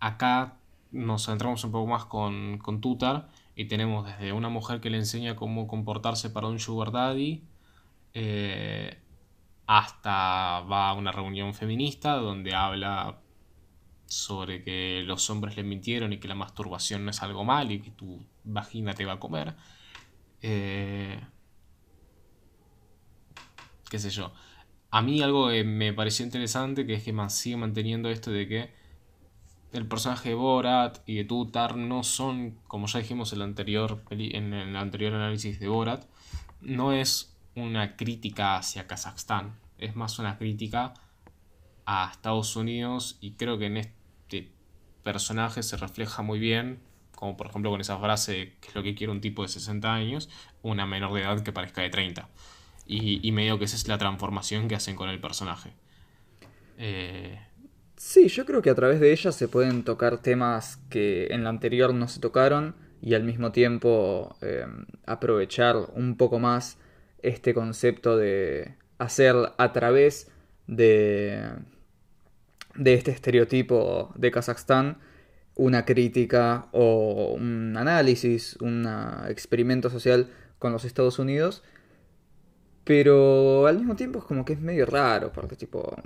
acá 0.00 0.58
nos 0.92 1.26
centramos 1.26 1.62
un 1.64 1.72
poco 1.72 1.86
más 1.86 2.04
con, 2.06 2.58
con 2.58 2.80
Tutar 2.80 3.28
y 3.54 3.66
tenemos 3.66 4.06
desde 4.06 4.32
una 4.32 4.48
mujer 4.48 4.80
que 4.80 4.90
le 4.90 4.98
enseña 4.98 5.36
cómo 5.36 5.66
comportarse 5.66 6.30
para 6.30 6.46
un 6.46 6.58
sugar 6.58 6.92
daddy, 6.92 7.42
eh, 8.14 8.98
hasta 9.66 10.60
va 10.60 10.90
a 10.90 10.94
una 10.94 11.12
reunión 11.12 11.54
feminista 11.54 12.14
donde 12.16 12.54
habla 12.54 13.18
sobre 14.06 14.62
que 14.62 15.02
los 15.04 15.28
hombres 15.30 15.56
le 15.56 15.64
mintieron 15.64 16.12
y 16.12 16.18
que 16.18 16.28
la 16.28 16.34
masturbación 16.34 17.04
no 17.04 17.10
es 17.10 17.22
algo 17.22 17.44
mal 17.44 17.72
y 17.72 17.80
que 17.80 17.90
tu 17.90 18.24
vagina 18.44 18.94
te 18.94 19.04
va 19.04 19.14
a 19.14 19.20
comer. 19.20 19.54
Eh, 20.42 21.20
qué 23.90 23.98
sé 23.98 24.10
yo. 24.10 24.32
A 24.90 25.02
mí 25.02 25.20
algo 25.22 25.48
que 25.48 25.64
me 25.64 25.92
pareció 25.92 26.24
interesante 26.24 26.86
que 26.86 26.94
es 26.94 27.02
que 27.02 27.14
sigue 27.28 27.56
manteniendo 27.56 28.08
esto 28.08 28.30
de 28.30 28.48
que 28.48 28.70
el 29.72 29.86
personaje 29.86 30.30
de 30.30 30.34
Borat 30.34 30.98
y 31.06 31.16
de 31.16 31.24
Tutar 31.24 31.76
no 31.76 32.02
son, 32.02 32.58
como 32.66 32.86
ya 32.86 33.00
dijimos 33.00 33.32
en 33.32 33.38
el 33.38 33.42
anterior, 33.42 34.02
en 34.10 34.54
el 34.54 34.76
anterior 34.76 35.14
análisis 35.14 35.60
de 35.60 35.68
Borat, 35.68 36.04
no 36.60 36.92
es 36.92 37.36
una 37.54 37.96
crítica 37.96 38.56
hacia 38.56 38.86
Kazajstán, 38.86 39.56
es 39.78 39.96
más 39.96 40.18
una 40.18 40.38
crítica 40.38 40.94
a 41.84 42.10
Estados 42.10 42.56
Unidos 42.56 43.18
y 43.20 43.32
creo 43.32 43.58
que 43.58 43.66
en 43.66 43.76
este 43.78 44.52
personaje 45.02 45.62
se 45.62 45.76
refleja 45.76 46.22
muy 46.22 46.38
bien, 46.38 46.80
como 47.14 47.36
por 47.36 47.48
ejemplo 47.48 47.70
con 47.70 47.80
esa 47.80 47.98
frase 47.98 48.54
que 48.60 48.68
es 48.68 48.74
lo 48.74 48.82
que 48.82 48.94
quiere 48.94 49.12
un 49.12 49.20
tipo 49.20 49.42
de 49.42 49.48
60 49.48 49.92
años, 49.92 50.28
una 50.62 50.86
menor 50.86 51.12
de 51.12 51.22
edad 51.22 51.42
que 51.42 51.52
parezca 51.52 51.82
de 51.82 51.90
30. 51.90 52.28
Y, 52.86 53.26
y 53.26 53.32
medio 53.32 53.58
que 53.58 53.64
esa 53.64 53.76
es 53.76 53.88
la 53.88 53.98
transformación 53.98 54.68
que 54.68 54.76
hacen 54.76 54.96
con 54.96 55.08
el 55.08 55.20
personaje. 55.20 55.72
Eh, 56.78 57.38
Sí, 57.96 58.28
yo 58.28 58.44
creo 58.44 58.60
que 58.60 58.68
a 58.70 58.74
través 58.74 59.00
de 59.00 59.10
ella 59.10 59.32
se 59.32 59.48
pueden 59.48 59.82
tocar 59.82 60.18
temas 60.18 60.76
que 60.90 61.28
en 61.30 61.44
la 61.44 61.50
anterior 61.50 61.94
no 61.94 62.08
se 62.08 62.20
tocaron 62.20 62.76
y 63.00 63.14
al 63.14 63.24
mismo 63.24 63.52
tiempo 63.52 64.36
eh, 64.42 64.66
aprovechar 65.06 65.76
un 65.94 66.16
poco 66.18 66.38
más 66.38 66.78
este 67.22 67.54
concepto 67.54 68.18
de 68.18 68.74
hacer 68.98 69.34
a 69.56 69.72
través 69.72 70.30
de, 70.66 71.50
de 72.74 72.94
este 72.94 73.12
estereotipo 73.12 74.12
de 74.14 74.30
Kazajstán 74.30 74.98
una 75.54 75.86
crítica 75.86 76.68
o 76.72 77.34
un 77.34 77.76
análisis, 77.78 78.56
un 78.60 78.86
experimento 79.28 79.88
social 79.88 80.28
con 80.58 80.72
los 80.72 80.84
Estados 80.84 81.18
Unidos. 81.18 81.62
Pero 82.86 83.66
al 83.66 83.78
mismo 83.78 83.96
tiempo 83.96 84.20
es 84.20 84.24
como 84.24 84.44
que 84.44 84.54
es 84.54 84.60
medio 84.60 84.86
raro, 84.86 85.32
porque 85.32 85.56
tipo, 85.56 85.96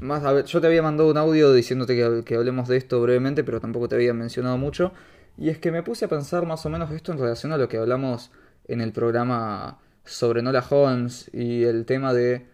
más, 0.00 0.24
a 0.24 0.32
ver, 0.32 0.44
yo 0.46 0.60
te 0.60 0.66
había 0.66 0.82
mandado 0.82 1.10
un 1.10 1.16
audio 1.16 1.52
diciéndote 1.52 1.94
que, 1.96 2.24
que 2.24 2.34
hablemos 2.34 2.68
de 2.68 2.76
esto 2.78 3.00
brevemente, 3.00 3.44
pero 3.44 3.60
tampoco 3.60 3.88
te 3.88 3.94
había 3.94 4.12
mencionado 4.14 4.58
mucho. 4.58 4.92
Y 5.38 5.50
es 5.50 5.58
que 5.58 5.70
me 5.72 5.82
puse 5.82 6.06
a 6.06 6.08
pensar 6.08 6.46
más 6.46 6.66
o 6.66 6.70
menos 6.70 6.90
esto 6.90 7.12
en 7.12 7.18
relación 7.18 7.52
a 7.52 7.58
lo 7.58 7.68
que 7.68 7.78
hablamos 7.78 8.32
en 8.66 8.80
el 8.80 8.92
programa 8.92 9.78
sobre 10.04 10.42
Nola 10.42 10.64
Holmes 10.68 11.30
y 11.32 11.64
el 11.64 11.86
tema 11.86 12.12
de 12.12 12.46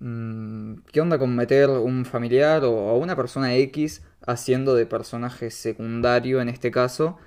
mm, 0.00 0.74
qué 0.92 1.00
onda 1.00 1.18
con 1.18 1.34
meter 1.36 1.70
un 1.70 2.04
familiar 2.04 2.64
o 2.64 2.90
a 2.90 2.96
una 2.96 3.16
persona 3.16 3.54
X 3.56 4.02
haciendo 4.26 4.74
de 4.74 4.86
personaje 4.86 5.50
secundario 5.50 6.40
en 6.40 6.48
este 6.48 6.70
caso, 6.70 7.18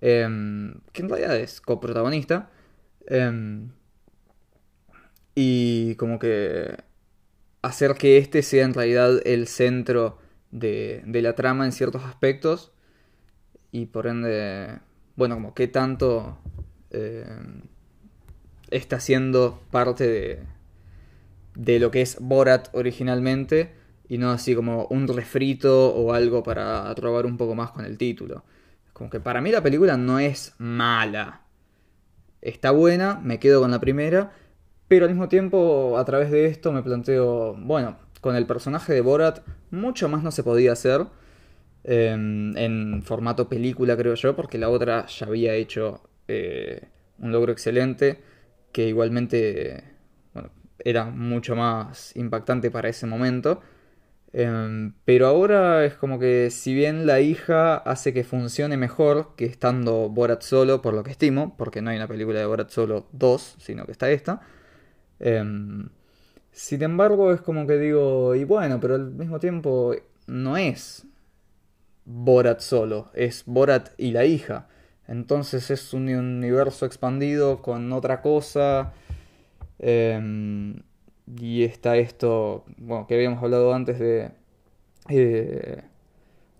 em, 0.00 0.74
que 0.92 1.02
en 1.02 1.08
realidad 1.08 1.36
es 1.36 1.60
coprotagonista. 1.60 2.50
em, 3.08 3.70
y 5.34 5.94
como 5.96 6.18
que 6.18 6.76
hacer 7.62 7.94
que 7.94 8.18
este 8.18 8.42
sea 8.42 8.64
en 8.64 8.74
realidad 8.74 9.20
el 9.24 9.46
centro 9.46 10.18
de, 10.50 11.02
de 11.06 11.22
la 11.22 11.34
trama 11.34 11.64
en 11.64 11.72
ciertos 11.72 12.04
aspectos 12.04 12.72
y 13.70 13.86
por 13.86 14.06
ende, 14.06 14.78
bueno, 15.16 15.36
como 15.36 15.54
qué 15.54 15.66
tanto 15.66 16.38
eh, 16.90 17.24
está 18.70 19.00
siendo 19.00 19.62
parte 19.70 20.06
de, 20.06 20.42
de 21.54 21.78
lo 21.78 21.90
que 21.90 22.02
es 22.02 22.18
Borat 22.20 22.68
originalmente 22.72 23.72
y 24.08 24.18
no 24.18 24.30
así 24.30 24.54
como 24.54 24.86
un 24.86 25.08
refrito 25.08 25.94
o 25.94 26.12
algo 26.12 26.42
para 26.42 26.92
robar 26.94 27.24
un 27.24 27.38
poco 27.38 27.54
más 27.54 27.70
con 27.70 27.86
el 27.86 27.96
título. 27.96 28.44
Como 28.92 29.08
que 29.08 29.20
para 29.20 29.40
mí 29.40 29.50
la 29.50 29.62
película 29.62 29.96
no 29.96 30.18
es 30.18 30.54
mala. 30.58 31.40
Está 32.42 32.72
buena, 32.72 33.20
me 33.22 33.38
quedo 33.38 33.62
con 33.62 33.70
la 33.70 33.80
primera, 33.80 34.32
pero 34.92 35.06
al 35.06 35.10
mismo 35.10 35.26
tiempo, 35.26 35.96
a 35.96 36.04
través 36.04 36.30
de 36.30 36.44
esto 36.44 36.70
me 36.70 36.82
planteo, 36.82 37.54
bueno, 37.54 37.96
con 38.20 38.36
el 38.36 38.44
personaje 38.44 38.92
de 38.92 39.00
Borat, 39.00 39.38
mucho 39.70 40.06
más 40.06 40.22
no 40.22 40.30
se 40.30 40.42
podía 40.42 40.72
hacer 40.72 41.06
eh, 41.84 42.10
en 42.10 43.02
formato 43.02 43.48
película, 43.48 43.96
creo 43.96 44.12
yo, 44.16 44.36
porque 44.36 44.58
la 44.58 44.68
otra 44.68 45.06
ya 45.06 45.24
había 45.28 45.54
hecho 45.54 46.02
eh, 46.28 46.88
un 47.18 47.32
logro 47.32 47.52
excelente, 47.52 48.20
que 48.70 48.86
igualmente 48.86 49.82
era 50.78 51.06
mucho 51.06 51.56
más 51.56 52.14
impactante 52.14 52.70
para 52.70 52.90
ese 52.90 53.06
momento. 53.06 53.62
Eh, 54.34 54.92
pero 55.06 55.26
ahora 55.26 55.86
es 55.86 55.94
como 55.94 56.18
que 56.18 56.50
si 56.50 56.74
bien 56.74 57.06
la 57.06 57.20
hija 57.20 57.76
hace 57.76 58.12
que 58.12 58.24
funcione 58.24 58.76
mejor 58.76 59.34
que 59.36 59.46
estando 59.46 60.10
Borat 60.10 60.42
solo, 60.42 60.82
por 60.82 60.92
lo 60.92 61.02
que 61.02 61.12
estimo, 61.12 61.56
porque 61.56 61.80
no 61.80 61.88
hay 61.88 61.96
una 61.96 62.08
película 62.08 62.40
de 62.40 62.44
Borat 62.44 62.68
solo 62.68 63.06
2, 63.12 63.56
sino 63.58 63.86
que 63.86 63.92
está 63.92 64.10
esta. 64.10 64.42
Em, 65.22 65.88
sin 66.52 66.82
embargo, 66.82 67.32
es 67.32 67.40
como 67.40 67.66
que 67.66 67.78
digo, 67.78 68.34
y 68.34 68.44
bueno, 68.44 68.80
pero 68.80 68.96
al 68.96 69.12
mismo 69.12 69.38
tiempo 69.40 69.94
no 70.26 70.56
es 70.56 71.06
Borat 72.04 72.60
solo, 72.60 73.10
es 73.14 73.44
Borat 73.46 73.90
y 73.98 74.12
la 74.12 74.24
hija. 74.24 74.68
Entonces 75.08 75.70
es 75.70 75.94
un 75.94 76.08
universo 76.08 76.86
expandido 76.86 77.62
con 77.62 77.92
otra 77.92 78.22
cosa. 78.22 78.92
em, 79.78 80.82
y 81.40 81.64
está 81.64 81.96
esto, 81.96 82.64
bueno, 82.78 83.06
que 83.06 83.14
habíamos 83.14 83.42
hablado 83.42 83.74
antes 83.74 83.98
de 83.98 84.32
eh, 85.10 85.82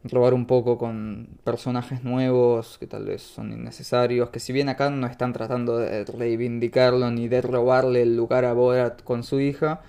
robar 0.05 0.35
un 0.35 0.47
poco 0.47 0.79
con 0.79 1.29
personajes 1.45 2.03
nuevos 2.05 2.79
que 2.79 2.87
tal 2.87 3.05
vez 3.07 3.23
son 3.23 3.53
innecesarios, 3.53 4.31
que 4.31 4.41
si 4.41 4.53
bien 4.53 4.69
acá 4.69 4.91
no 4.91 5.07
están 5.07 5.33
tratando 5.33 5.79
de 5.79 6.05
reivindicarlo 6.05 7.11
ni 7.11 7.29
de 7.29 7.41
robarle 7.43 8.03
el 8.03 8.17
lugar 8.17 8.45
a 8.45 8.53
Borat 8.53 9.03
con 9.03 9.23
su 9.23 9.41
hija, 9.41 9.83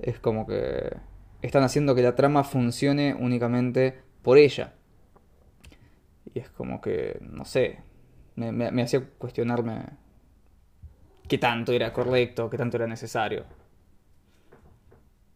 es 0.00 0.20
como 0.20 0.46
que 0.46 0.96
están 1.42 1.64
haciendo 1.64 1.94
que 1.94 2.02
la 2.02 2.16
trama 2.16 2.44
funcione 2.44 3.14
únicamente 3.18 4.00
por 4.22 4.38
ella. 4.38 4.74
Y 6.34 6.38
es 6.38 6.48
como 6.50 6.80
que, 6.80 7.18
no 7.20 7.44
sé, 7.44 7.78
me, 8.36 8.52
me- 8.52 8.70
me 8.70 8.82
hacía 8.82 9.02
cuestionarme 9.18 9.84
qué 11.28 11.38
tanto 11.38 11.72
era 11.72 11.92
correcto, 11.94 12.50
qué 12.50 12.58
tanto 12.58 12.76
era 12.76 12.86
necesario. 12.86 13.44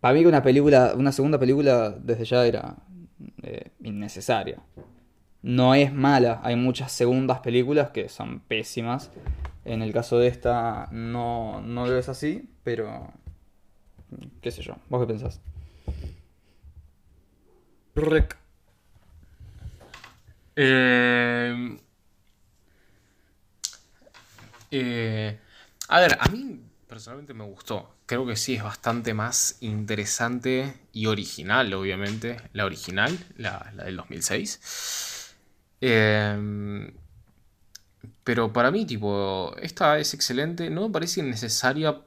Para 0.00 0.14
mí 0.14 0.20
que 0.22 0.28
una 0.28 0.42
película, 0.42 0.92
una 0.96 1.12
segunda 1.12 1.38
película 1.38 1.90
desde 1.90 2.24
ya 2.24 2.46
era 2.46 2.76
eh, 3.42 3.70
innecesaria. 3.82 4.58
No 5.42 5.74
es 5.74 5.92
mala, 5.92 6.40
hay 6.42 6.56
muchas 6.56 6.90
segundas 6.92 7.40
películas 7.40 7.90
que 7.90 8.08
son 8.08 8.40
pésimas. 8.40 9.10
En 9.64 9.82
el 9.82 9.92
caso 9.92 10.18
de 10.18 10.28
esta 10.28 10.88
no, 10.90 11.60
no 11.60 11.86
lo 11.86 11.98
es 11.98 12.08
así, 12.08 12.48
pero 12.62 13.12
qué 14.40 14.50
sé 14.50 14.62
yo, 14.62 14.76
¿vos 14.88 15.00
qué 15.00 15.06
pensás? 15.06 15.40
Rec. 17.94 18.36
Eh, 20.56 21.76
eh, 24.70 25.38
a 25.88 26.00
ver, 26.00 26.16
a 26.20 26.28
mí 26.28 26.60
personalmente 26.86 27.34
me 27.34 27.44
gustó. 27.44 27.94
Creo 28.06 28.26
que 28.26 28.36
sí 28.36 28.54
es 28.54 28.62
bastante 28.62 29.14
más 29.14 29.58
interesante 29.60 30.74
y 30.92 31.06
original, 31.06 31.72
obviamente. 31.74 32.38
La 32.52 32.64
original, 32.64 33.18
la, 33.36 33.72
la 33.74 33.84
del 33.84 33.96
2006. 33.96 35.34
Eh, 35.80 36.92
pero 38.24 38.52
para 38.52 38.70
mí, 38.70 38.86
tipo, 38.86 39.54
esta 39.60 39.98
es 39.98 40.14
excelente. 40.14 40.70
No 40.70 40.82
me 40.88 40.90
parece 40.90 41.20
innecesaria 41.20 42.00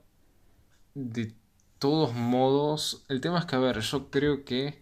de 0.96 1.34
todos 1.78 2.14
modos. 2.14 3.06
El 3.08 3.22
tema 3.22 3.40
es 3.40 3.46
que, 3.46 3.56
a 3.56 3.60
ver, 3.60 3.80
yo 3.82 4.10
creo 4.10 4.44
que 4.44 4.82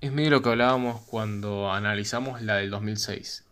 es 0.00 0.12
medio 0.12 0.30
lo 0.30 0.42
que 0.42 0.48
hablábamos 0.48 1.02
cuando 1.02 1.70
analizamos 1.70 2.40
la 2.40 2.56
del 2.56 2.70
2006. 2.70 3.44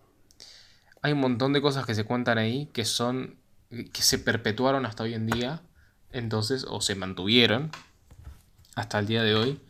Hay 1.02 1.12
un 1.12 1.20
montón 1.20 1.52
de 1.52 1.60
cosas 1.60 1.84
que 1.86 1.94
se 1.94 2.04
cuentan 2.04 2.38
ahí 2.38 2.66
que 2.72 2.84
son 2.84 3.36
que 3.70 4.02
se 4.02 4.18
perpetuaron 4.18 4.86
hasta 4.86 5.04
hoy 5.04 5.14
en 5.14 5.26
día, 5.26 5.62
entonces 6.10 6.64
o 6.68 6.80
se 6.80 6.94
mantuvieron 6.94 7.70
hasta 8.74 8.98
el 8.98 9.06
día 9.06 9.22
de 9.22 9.34
hoy. 9.34 9.60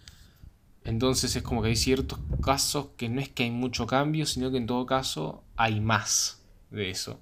Entonces 0.84 1.34
es 1.36 1.42
como 1.42 1.62
que 1.62 1.68
hay 1.68 1.76
ciertos 1.76 2.18
casos 2.42 2.88
que 2.96 3.08
no 3.08 3.20
es 3.20 3.28
que 3.28 3.42
hay 3.42 3.50
mucho 3.50 3.86
cambio, 3.86 4.26
sino 4.26 4.50
que 4.50 4.58
en 4.58 4.66
todo 4.66 4.86
caso 4.86 5.44
hay 5.56 5.80
más 5.80 6.42
de 6.70 6.90
eso. 6.90 7.20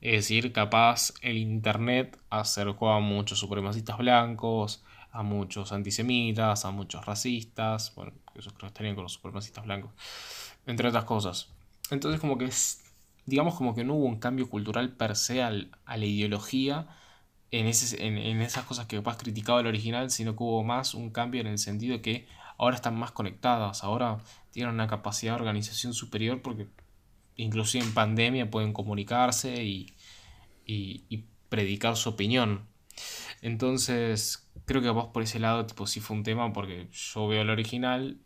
Es 0.00 0.12
decir, 0.12 0.52
capaz 0.52 1.12
el 1.20 1.36
Internet 1.36 2.18
acercó 2.30 2.90
a 2.90 3.00
muchos 3.00 3.38
supremacistas 3.38 3.98
blancos, 3.98 4.82
a 5.12 5.22
muchos 5.22 5.72
antisemitas, 5.72 6.64
a 6.64 6.70
muchos 6.70 7.04
racistas, 7.04 7.94
bueno, 7.94 8.12
esos 8.34 8.52
creo 8.52 8.60
que 8.60 8.66
estarían 8.68 8.94
con 8.94 9.04
los 9.04 9.12
supremacistas 9.12 9.64
blancos, 9.64 9.90
entre 10.66 10.88
otras 10.88 11.04
cosas. 11.04 11.48
Entonces 11.90 12.20
como 12.20 12.38
que 12.38 12.46
es, 12.46 12.82
digamos 13.30 13.54
como 13.54 13.74
que 13.74 13.84
no 13.84 13.94
hubo 13.94 14.06
un 14.06 14.18
cambio 14.18 14.50
cultural 14.50 14.96
per 14.96 15.16
se 15.16 15.42
a 15.42 15.50
la 15.50 16.04
ideología 16.04 16.88
en, 17.50 17.66
ese, 17.66 18.06
en, 18.06 18.18
en, 18.18 18.42
esas 18.42 18.64
cosas 18.64 18.86
que 18.86 18.96
capaz 18.96 19.16
criticaba 19.18 19.60
el 19.60 19.66
original, 19.66 20.10
sino 20.10 20.36
que 20.36 20.42
hubo 20.42 20.62
más 20.64 20.94
un 20.94 21.10
cambio 21.10 21.40
en 21.40 21.46
el 21.46 21.58
sentido 21.58 22.02
que 22.02 22.26
ahora 22.58 22.76
están 22.76 22.96
más 22.96 23.12
conectadas, 23.12 23.84
ahora 23.84 24.18
tienen 24.50 24.74
una 24.74 24.86
capacidad 24.86 25.34
de 25.34 25.40
organización 25.40 25.94
superior 25.94 26.42
porque 26.42 26.68
inclusive 27.36 27.84
en 27.84 27.94
pandemia 27.94 28.50
pueden 28.50 28.72
comunicarse 28.72 29.64
y, 29.64 29.94
y, 30.66 31.24
predicar 31.48 31.96
su 31.96 32.10
opinión. 32.10 32.68
Entonces, 33.42 34.48
creo 34.66 34.82
que 34.82 34.90
vos 34.90 35.08
por 35.12 35.22
ese 35.22 35.40
lado, 35.40 35.66
tipo, 35.66 35.86
sí 35.86 36.00
fue 36.00 36.16
un 36.16 36.22
tema 36.22 36.52
porque 36.52 36.88
yo 36.92 37.26
veo 37.26 37.42
el 37.42 37.50
original 37.50 38.20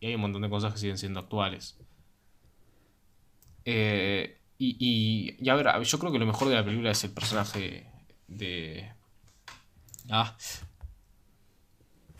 y 0.00 0.08
hay 0.08 0.14
un 0.16 0.20
montón 0.20 0.42
de 0.42 0.50
cosas 0.50 0.72
que 0.72 0.80
siguen 0.80 0.98
siendo 0.98 1.20
actuales. 1.20 1.78
Eh, 3.64 4.37
y, 4.58 4.76
y, 4.78 5.36
y, 5.38 5.48
a 5.48 5.54
ver, 5.54 5.82
yo 5.82 5.98
creo 5.98 6.12
que 6.12 6.18
lo 6.18 6.26
mejor 6.26 6.48
de 6.48 6.56
la 6.56 6.64
película 6.64 6.90
es 6.90 7.04
el 7.04 7.10
personaje 7.12 7.86
de. 8.26 8.90
Ah. 10.10 10.36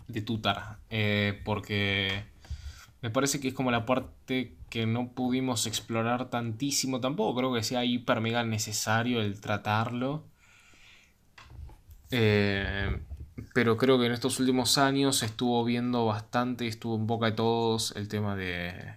De 0.06 0.22
Tutar. 0.22 0.78
Eh, 0.90 1.40
porque 1.44 2.24
me 3.02 3.10
parece 3.10 3.40
que 3.40 3.48
es 3.48 3.54
como 3.54 3.70
la 3.70 3.86
parte 3.86 4.56
que 4.70 4.86
no 4.86 5.12
pudimos 5.12 5.66
explorar 5.66 6.30
tantísimo 6.30 7.00
tampoco. 7.00 7.38
Creo 7.38 7.54
que 7.54 7.62
sea 7.62 7.84
hiper 7.84 8.20
mega 8.20 8.44
necesario 8.44 9.20
el 9.20 9.40
tratarlo. 9.40 10.24
Eh, 12.10 13.00
pero 13.54 13.76
creo 13.76 13.98
que 13.98 14.06
en 14.06 14.12
estos 14.12 14.40
últimos 14.40 14.78
años 14.78 15.22
estuvo 15.22 15.64
viendo 15.64 16.06
bastante, 16.06 16.66
estuvo 16.66 16.96
en 16.96 17.06
boca 17.06 17.26
de 17.26 17.32
todos 17.32 17.94
el 17.96 18.08
tema 18.08 18.36
de 18.36 18.96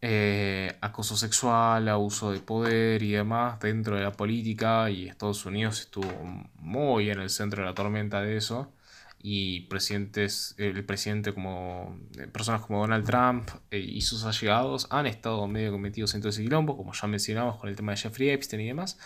eh, 0.00 0.76
acoso 0.80 1.16
sexual, 1.16 1.88
abuso 1.88 2.32
de 2.32 2.40
poder 2.40 3.02
y 3.02 3.12
demás 3.12 3.58
dentro 3.60 3.96
de 3.96 4.02
la 4.02 4.12
política 4.12 4.90
y 4.90 5.08
Estados 5.08 5.44
Unidos 5.46 5.80
estuvo 5.80 6.08
muy 6.56 7.10
en 7.10 7.20
el 7.20 7.30
centro 7.30 7.62
de 7.62 7.68
la 7.68 7.74
tormenta 7.74 8.22
de 8.22 8.36
eso 8.36 8.72
y 9.20 9.62
presidentes, 9.62 10.54
el 10.58 10.84
presidente 10.84 11.34
como 11.34 11.98
personas 12.32 12.62
como 12.62 12.80
Donald 12.80 13.04
Trump 13.04 13.50
eh, 13.70 13.78
y 13.78 14.00
sus 14.02 14.24
allegados 14.24 14.86
han 14.90 15.06
estado 15.06 15.46
medio 15.48 15.72
cometidos 15.72 16.14
en 16.14 16.20
todo 16.20 16.30
ese 16.30 16.42
quilombo, 16.42 16.76
como 16.76 16.92
ya 16.92 17.08
mencionamos 17.08 17.56
con 17.56 17.68
el 17.68 17.76
tema 17.76 17.92
de 17.92 17.98
Jeffrey 17.98 18.30
Epstein 18.30 18.62
y 18.62 18.66
demás. 18.68 18.98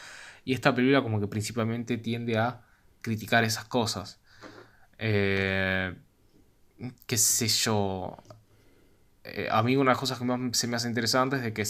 Y 0.45 0.53
esta 0.55 0.75
película 0.75 1.03
como 1.03 1.21
que 1.21 1.29
principalmente 1.29 1.97
tiende 1.97 2.37
a 2.37 2.62
criticar 3.01 3.45
esas 3.45 3.64
cosas. 3.64 4.21
Eh, 4.99 5.95
qué 7.07 7.17
sé 7.17 7.49
yo. 7.49 8.23
Eh, 9.25 9.49
a 9.51 9.63
mí 9.63 9.77
una 9.77 9.91
de 9.91 9.93
las 9.93 9.99
cosas 9.99 10.19
que 10.19 10.25
más 10.25 10.57
se 10.57 10.67
me 10.67 10.77
hace 10.77 10.89
interesante 10.89 11.37
es 11.37 11.43
de 11.43 11.53
que 11.53 11.65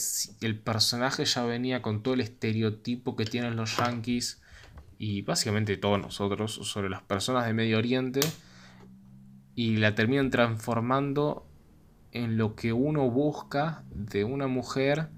el 0.47 0.59
personaje 0.59 1.25
ya 1.25 1.45
venía 1.45 1.83
con 1.83 2.03
todo 2.03 2.15
el 2.15 2.21
estereotipo 2.21 3.15
que 3.15 3.27
tienen 3.27 3.57
los 3.57 3.77
yankees 3.77 4.41
y 4.99 5.23
básicamente 5.23 5.77
todos 5.77 6.01
nosotros 6.01 6.55
sobre 6.55 6.89
las 6.89 7.03
personas 7.03 7.47
de 7.47 7.53
Medio 7.53 7.77
Oriente 7.77 8.21
y 9.55 9.77
la 9.77 9.95
terminan 9.95 10.31
transformando 10.31 11.47
en 12.13 12.39
lo 12.39 12.55
que 12.55 12.73
uno 12.73 13.11
busca 13.11 13.85
de 13.91 14.25
una 14.25 14.47
mujer 14.47 15.09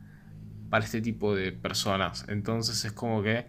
para 0.71 0.85
este 0.85 1.01
tipo 1.01 1.35
de 1.37 1.53
personas. 1.53 2.25
Entonces 2.29 2.85
es 2.85 2.93
como 2.93 3.23
que, 3.23 3.47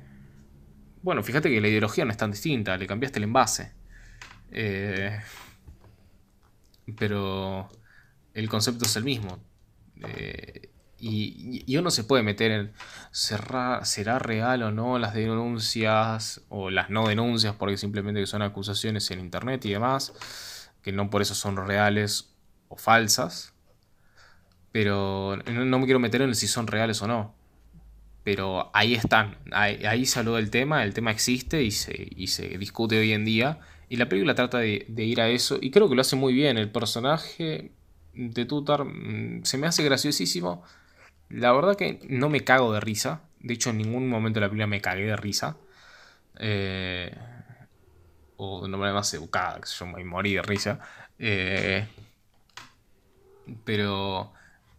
bueno, 1.02 1.24
fíjate 1.24 1.50
que 1.50 1.62
la 1.62 1.68
ideología 1.68 2.06
no 2.06 2.12
es 2.12 2.18
tan 2.18 2.32
distinta, 2.32 2.78
le 2.78 2.86
cambiaste 2.86 3.18
el 3.18 3.24
envase. 3.24 3.72
Eh, 4.52 5.20
pero 6.98 7.70
el 8.36 8.50
concepto 8.50 8.86
es 8.86 8.96
el 8.96 9.04
mismo. 9.04 9.40
Eh, 10.08 10.70
y, 11.00 11.64
y, 11.66 11.78
uno 11.78 11.90
se 11.90 12.04
puede 12.04 12.22
meter 12.22 12.52
en 12.52 12.74
será, 13.12 13.84
será 13.86 14.20
real 14.20 14.64
o 14.64 14.72
no 14.72 15.00
las 15.00 15.14
denuncias 15.14 16.42
o 16.50 16.70
las 16.70 16.90
no 16.90 17.08
denuncias 17.08 17.56
porque 17.56 17.78
simplemente 17.78 18.26
son 18.28 18.42
acusaciones 18.42 19.10
en 19.12 19.20
internet 19.20 19.66
y 19.66 19.72
demás, 19.72 20.70
que 20.82 20.92
no 20.92 21.10
por 21.10 21.22
eso 21.22 21.34
son 21.34 21.58
reales 21.58 22.36
o 22.68 22.76
falsas. 22.76 23.54
Pero 24.72 25.38
no, 25.38 25.80
me 25.80 25.86
quiero 25.86 26.00
meter 26.00 26.22
en 26.22 26.36
si 26.36 26.48
son 26.48 26.68
reales 26.68 27.02
o 27.02 27.08
no. 27.08 27.34
Pero 28.26 28.72
ahí 28.74 28.94
están, 28.96 29.38
ahí, 29.52 29.86
ahí 29.86 30.06
se 30.06 30.20
habló 30.20 30.36
del 30.36 30.50
tema, 30.50 30.84
el 30.84 30.94
tema 30.94 31.12
existe 31.12 31.64
y 31.64 31.72
se, 31.72 32.10
y 32.16 32.28
se 32.28 32.58
discute 32.58 33.00
hoy 33.00 33.14
en 33.14 33.24
día. 33.24 33.60
Y 33.88 33.98
la 33.98 34.10
película 34.10 34.36
trata 34.36 34.60
de, 34.60 34.86
ir 34.98 35.22
a 35.22 35.30
eso. 35.30 35.60
Y 35.62 35.72
creo 35.72 35.88
que 35.88 35.96
lo 35.96 36.02
hace 36.02 36.16
muy 36.16 36.34
bien. 36.34 36.58
El 36.58 36.72
personaje 36.72 37.72
de 38.16 38.46
Tutar 38.46 38.86
mm, 38.86 39.44
se 39.44 39.58
me 39.58 39.68
hace 39.68 39.84
graciosísimo. 39.84 40.64
La 41.30 41.52
verdad 41.52 41.76
que 41.76 42.00
no 42.10 42.30
me 42.30 42.44
cago 42.44 42.74
de 42.74 42.80
risa. 42.80 43.22
De 43.40 43.54
hecho, 43.54 43.70
en 43.72 43.78
ningún 43.78 44.10
momento 44.10 44.40
de 44.40 44.46
la 44.46 44.50
película 44.50 44.68
me 44.68 44.82
cagué 44.82 45.06
de 45.06 45.16
risa. 45.16 45.58
Eh, 46.40 47.16
o 48.38 48.62
de 48.62 48.68
una 48.68 48.78
manera 48.78 48.96
más 48.96 49.14
educada, 49.14 49.60
que 49.62 49.70
yo 49.70 49.86
me 49.86 50.04
morí 50.04 50.34
de 50.34 50.42
risa. 50.42 50.80
Eh, 51.20 51.88
pero 53.64 54.34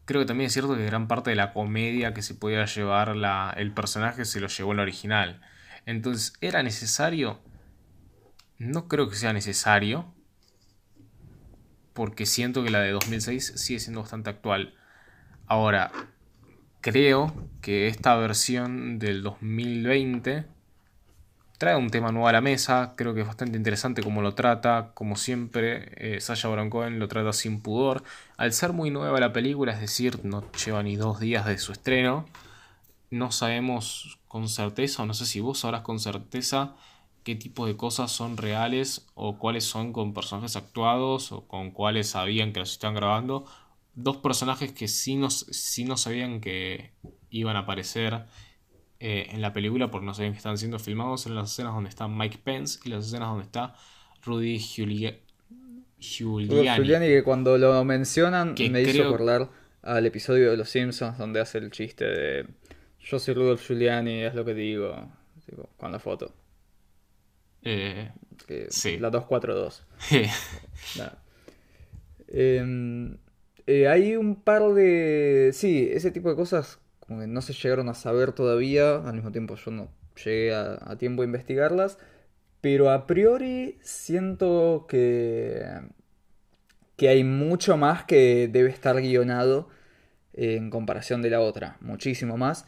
creo 0.04 0.20
que 0.22 0.26
también 0.26 0.46
es 0.46 0.52
cierto 0.52 0.76
que 0.76 0.84
gran 0.84 1.08
parte 1.08 1.30
de 1.30 1.36
la 1.36 1.52
comedia 1.52 2.14
que 2.14 2.22
se 2.22 2.34
podía 2.34 2.64
llevar 2.66 3.16
la, 3.16 3.54
el 3.56 3.72
personaje 3.72 4.24
se 4.24 4.40
lo 4.40 4.48
llevó 4.48 4.72
el 4.72 4.80
original. 4.80 5.40
Entonces, 5.86 6.32
¿era 6.40 6.62
necesario? 6.62 7.40
No 8.58 8.88
creo 8.88 9.08
que 9.08 9.16
sea 9.16 9.32
necesario. 9.32 10.12
Porque 11.96 12.26
siento 12.26 12.62
que 12.62 12.68
la 12.68 12.80
de 12.80 12.90
2006 12.90 13.54
sigue 13.56 13.80
siendo 13.80 14.02
bastante 14.02 14.28
actual. 14.28 14.74
Ahora, 15.46 15.90
creo 16.82 17.32
que 17.62 17.88
esta 17.88 18.14
versión 18.16 18.98
del 18.98 19.22
2020 19.22 20.44
trae 21.56 21.74
un 21.74 21.88
tema 21.88 22.12
nuevo 22.12 22.28
a 22.28 22.32
la 22.32 22.42
mesa. 22.42 22.92
Creo 22.96 23.14
que 23.14 23.22
es 23.22 23.26
bastante 23.26 23.56
interesante 23.56 24.02
cómo 24.02 24.20
lo 24.20 24.34
trata. 24.34 24.90
Como 24.92 25.16
siempre, 25.16 25.92
eh, 25.96 26.20
Sasha 26.20 26.48
Baron 26.48 26.68
Cohen 26.68 26.98
lo 26.98 27.08
trata 27.08 27.32
sin 27.32 27.62
pudor. 27.62 28.04
Al 28.36 28.52
ser 28.52 28.74
muy 28.74 28.90
nueva 28.90 29.18
la 29.18 29.32
película, 29.32 29.72
es 29.72 29.80
decir, 29.80 30.20
no 30.22 30.44
lleva 30.52 30.82
ni 30.82 30.96
dos 30.96 31.18
días 31.18 31.46
de 31.46 31.56
su 31.56 31.72
estreno, 31.72 32.26
no 33.10 33.32
sabemos 33.32 34.18
con 34.28 34.50
certeza, 34.50 35.02
o 35.02 35.06
no 35.06 35.14
sé 35.14 35.24
si 35.24 35.40
vos 35.40 35.60
sabrás 35.60 35.80
con 35.80 35.98
certeza 35.98 36.74
qué 37.26 37.34
tipo 37.34 37.66
de 37.66 37.76
cosas 37.76 38.12
son 38.12 38.36
reales 38.36 39.08
o 39.14 39.36
cuáles 39.36 39.64
son 39.64 39.92
con 39.92 40.14
personajes 40.14 40.54
actuados 40.54 41.32
o 41.32 41.48
con 41.48 41.72
cuáles 41.72 42.10
sabían 42.10 42.52
que 42.52 42.60
los 42.60 42.70
están 42.70 42.94
grabando. 42.94 43.44
Dos 43.94 44.18
personajes 44.18 44.70
que 44.70 44.86
sí 44.86 45.16
no, 45.16 45.28
sí 45.28 45.84
no 45.84 45.96
sabían 45.96 46.40
que 46.40 46.92
iban 47.28 47.56
a 47.56 47.60
aparecer 47.60 48.26
eh, 49.00 49.26
en 49.30 49.42
la 49.42 49.52
película 49.52 49.90
porque 49.90 50.06
no 50.06 50.14
sabían 50.14 50.34
que 50.34 50.36
estaban 50.36 50.56
siendo 50.56 50.78
filmados 50.78 51.26
en 51.26 51.34
las 51.34 51.50
escenas 51.50 51.74
donde 51.74 51.90
está 51.90 52.06
Mike 52.06 52.38
Pence 52.44 52.78
y 52.84 52.90
las 52.90 53.06
escenas 53.08 53.30
donde 53.30 53.42
está 53.42 53.74
Rudy 54.24 54.60
Giuliani. 54.60 55.18
Giuliani 55.98 57.06
que 57.08 57.24
cuando 57.24 57.58
lo 57.58 57.84
mencionan 57.84 58.54
que 58.54 58.70
me 58.70 58.84
creo... 58.84 58.94
hizo 58.94 59.08
acordar 59.08 59.50
al 59.82 60.06
episodio 60.06 60.52
de 60.52 60.56
Los 60.56 60.70
Simpsons 60.70 61.18
donde 61.18 61.40
hace 61.40 61.58
el 61.58 61.72
chiste 61.72 62.04
de 62.04 62.46
yo 63.00 63.18
soy 63.18 63.34
Rudolf 63.34 63.66
Giuliani, 63.66 64.22
es 64.22 64.34
lo 64.36 64.44
que 64.44 64.54
digo, 64.54 64.94
tipo, 65.44 65.68
con 65.76 65.90
la 65.90 65.98
foto. 65.98 66.32
Eh, 67.66 68.10
que 68.46 68.66
sí. 68.70 68.98
La 68.98 69.10
242. 69.10 69.84
eh, 72.28 73.16
Eh, 73.66 73.88
hay 73.88 74.14
un 74.16 74.36
par 74.36 74.62
de... 74.74 75.50
Sí, 75.52 75.88
ese 75.92 76.12
tipo 76.12 76.30
de 76.30 76.36
cosas 76.36 76.78
como 77.00 77.20
que 77.20 77.26
no 77.26 77.40
se 77.42 77.52
llegaron 77.52 77.88
a 77.88 77.94
saber 77.94 78.32
todavía, 78.32 78.96
al 78.96 79.14
mismo 79.14 79.32
tiempo 79.32 79.56
yo 79.56 79.70
no 79.72 79.88
llegué 80.24 80.54
a, 80.54 80.78
a 80.80 80.96
tiempo 80.98 81.22
a 81.22 81.24
investigarlas, 81.24 81.98
pero 82.60 82.90
a 82.90 83.06
priori 83.06 83.78
siento 83.82 84.86
que, 84.88 85.64
que 86.96 87.08
hay 87.08 87.24
mucho 87.24 87.76
más 87.76 88.04
que 88.04 88.48
debe 88.48 88.70
estar 88.70 89.00
guionado 89.00 89.68
en 90.34 90.70
comparación 90.70 91.22
de 91.22 91.30
la 91.30 91.40
otra, 91.40 91.76
muchísimo 91.80 92.36
más. 92.36 92.66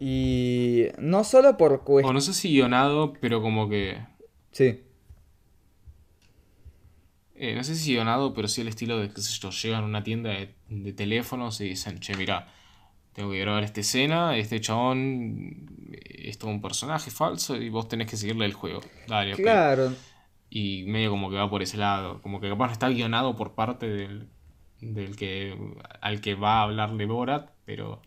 Y 0.00 0.86
no 0.98 1.22
solo 1.22 1.56
por 1.56 1.74
O 1.74 1.84
cuestión... 1.84 2.14
no 2.14 2.20
sé 2.20 2.32
si 2.32 2.50
guionado, 2.50 3.12
pero 3.20 3.42
como 3.42 3.68
que. 3.68 3.98
Sí, 4.50 4.80
eh, 7.42 7.54
no 7.54 7.64
sé 7.64 7.74
si 7.74 7.94
guionado, 7.94 8.34
pero 8.34 8.48
sí 8.48 8.60
el 8.60 8.68
estilo 8.68 8.98
de 8.98 9.08
que 9.08 9.22
yo, 9.22 9.48
llegan 9.48 9.84
a 9.84 9.86
una 9.86 10.04
tienda 10.04 10.28
de, 10.28 10.54
de 10.68 10.92
teléfonos 10.92 11.58
y 11.62 11.70
dicen, 11.70 11.98
che, 11.98 12.14
mira, 12.14 12.48
tengo 13.14 13.30
que 13.30 13.38
grabar 13.38 13.64
esta 13.64 13.80
escena, 13.80 14.36
este 14.36 14.60
chabón 14.60 15.88
es 15.90 16.36
todo 16.36 16.50
un 16.50 16.60
personaje 16.60 17.10
falso 17.10 17.56
y 17.56 17.70
vos 17.70 17.88
tenés 17.88 18.08
que 18.08 18.18
seguirle 18.18 18.44
el 18.44 18.52
juego. 18.52 18.82
Dale, 19.08 19.36
claro. 19.36 19.94
Y 20.50 20.84
medio 20.84 21.08
como 21.08 21.30
que 21.30 21.36
va 21.36 21.48
por 21.48 21.62
ese 21.62 21.78
lado. 21.78 22.20
Como 22.20 22.42
que 22.42 22.50
capaz 22.50 22.66
no 22.66 22.72
está 22.72 22.90
guionado 22.90 23.34
por 23.36 23.54
parte 23.54 23.88
del, 23.88 24.28
del 24.82 25.16
que 25.16 25.56
al 26.02 26.20
que 26.20 26.34
va 26.34 26.58
a 26.58 26.62
hablarle 26.64 27.06
Borat, 27.06 27.48
pero 27.64 28.02